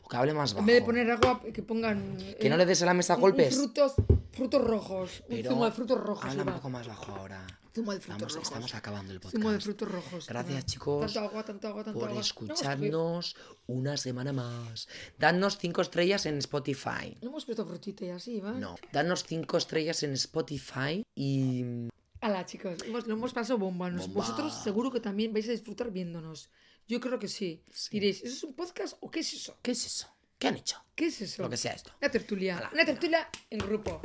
O 0.02 0.08
que 0.08 0.16
hable 0.16 0.34
más 0.34 0.52
bajo. 0.52 0.60
En 0.60 0.66
vez 0.66 0.76
de 0.76 0.82
poner 0.82 1.10
agua, 1.10 1.40
que 1.52 1.62
pongan. 1.62 2.16
Que 2.18 2.46
eh, 2.46 2.50
no 2.50 2.56
le 2.56 2.66
des 2.66 2.82
a 2.82 2.86
la 2.86 2.94
mesa 2.94 3.14
golpes. 3.14 3.54
Frutos, 3.54 3.94
frutos 4.32 4.62
rojos. 4.62 5.22
Pero 5.28 5.48
un 5.48 5.54
zumo 5.54 5.64
de 5.64 5.72
frutos 5.72 5.98
rojos. 5.98 6.30
Habla 6.30 6.42
un 6.42 6.52
poco 6.54 6.70
más 6.70 6.86
bajo 6.86 7.12
ahora. 7.12 7.46
Zumo 7.74 7.92
de 7.92 7.98
frutos 8.00 8.22
Estamos, 8.22 8.32
rojos. 8.34 8.48
estamos 8.48 8.74
acabando 8.74 9.12
el 9.12 9.18
podcast. 9.18 9.36
Zumo 9.36 9.50
de 9.50 9.60
frutos 9.60 9.90
rojos. 9.90 10.26
Gracias, 10.28 10.66
chicos, 10.66 11.12
Tanto 11.12 11.28
agua, 11.28 11.44
tanto 11.44 11.68
agua, 11.68 11.82
tanto 11.84 11.98
por 11.98 12.08
agua. 12.08 12.14
No 12.14 12.20
escucharnos 12.20 13.36
una 13.66 13.96
semana 13.96 14.32
más. 14.32 14.86
Dadnos 15.18 15.58
cinco 15.58 15.82
estrellas 15.82 16.24
en 16.26 16.38
Spotify. 16.38 17.16
No 17.20 17.30
hemos 17.30 17.44
puesto 17.44 17.66
frutita 17.66 18.04
y 18.04 18.10
así, 18.10 18.38
¿va? 18.40 18.52
No, 18.52 18.76
dadnos 18.92 19.24
cinco 19.24 19.56
estrellas 19.56 20.02
en 20.04 20.12
Spotify 20.12 21.04
y 21.16 21.88
Hala, 22.20 22.46
chicos, 22.46 22.78
hemos, 22.86 23.06
lo 23.08 23.14
hemos 23.14 23.32
pasado 23.32 23.58
bomba. 23.58 23.90
Nos- 23.90 24.06
Bomba. 24.06 24.20
Vosotros 24.20 24.54
seguro 24.62 24.92
que 24.92 25.00
también 25.00 25.32
vais 25.32 25.48
a 25.48 25.52
disfrutar 25.52 25.90
viéndonos. 25.90 26.50
Yo 26.86 27.00
creo 27.00 27.18
que 27.18 27.28
sí. 27.28 27.62
Diréis, 27.90 28.22
¿eso 28.22 28.34
es 28.36 28.44
un 28.44 28.54
podcast 28.54 28.96
o 29.00 29.10
qué 29.10 29.20
es 29.20 29.32
eso? 29.34 29.58
¿qué 29.62 29.72
es 29.72 29.84
eso? 29.84 30.06
¿Qué 30.38 30.46
han 30.48 30.56
hecho? 30.56 30.76
¿Qué 30.94 31.06
es 31.06 31.20
eso? 31.20 31.42
Lo 31.42 31.50
que 31.50 31.56
sea 31.56 31.72
esto. 31.72 31.90
Una 32.00 32.10
tertulia. 32.10 32.58
Hala. 32.58 32.70
Una 32.72 32.84
tertulia 32.84 33.28
en 33.50 33.58
grupo. 33.58 34.00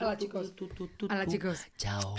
Hala, 0.00 0.16
chicos. 0.16 0.52
Tu. 0.54 0.68
chicos. 1.28 1.66
Chao. 1.76 2.14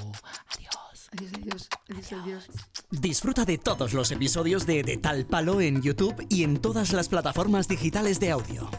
Adiós. 0.53 1.09
Adiós, 1.11 1.31
adiós. 1.33 1.69
Adiós, 1.89 2.13
adiós. 2.13 2.47
Disfruta 2.91 3.45
de 3.45 3.57
todos 3.57 3.93
los 3.93 4.11
episodios 4.11 4.65
de 4.65 4.83
De 4.83 4.97
Tal 4.97 5.25
Palo 5.25 5.61
en 5.61 5.81
YouTube 5.81 6.25
y 6.29 6.43
en 6.43 6.59
todas 6.59 6.93
las 6.93 7.07
plataformas 7.07 7.67
digitales 7.67 8.19
de 8.19 8.31
audio. 8.31 8.69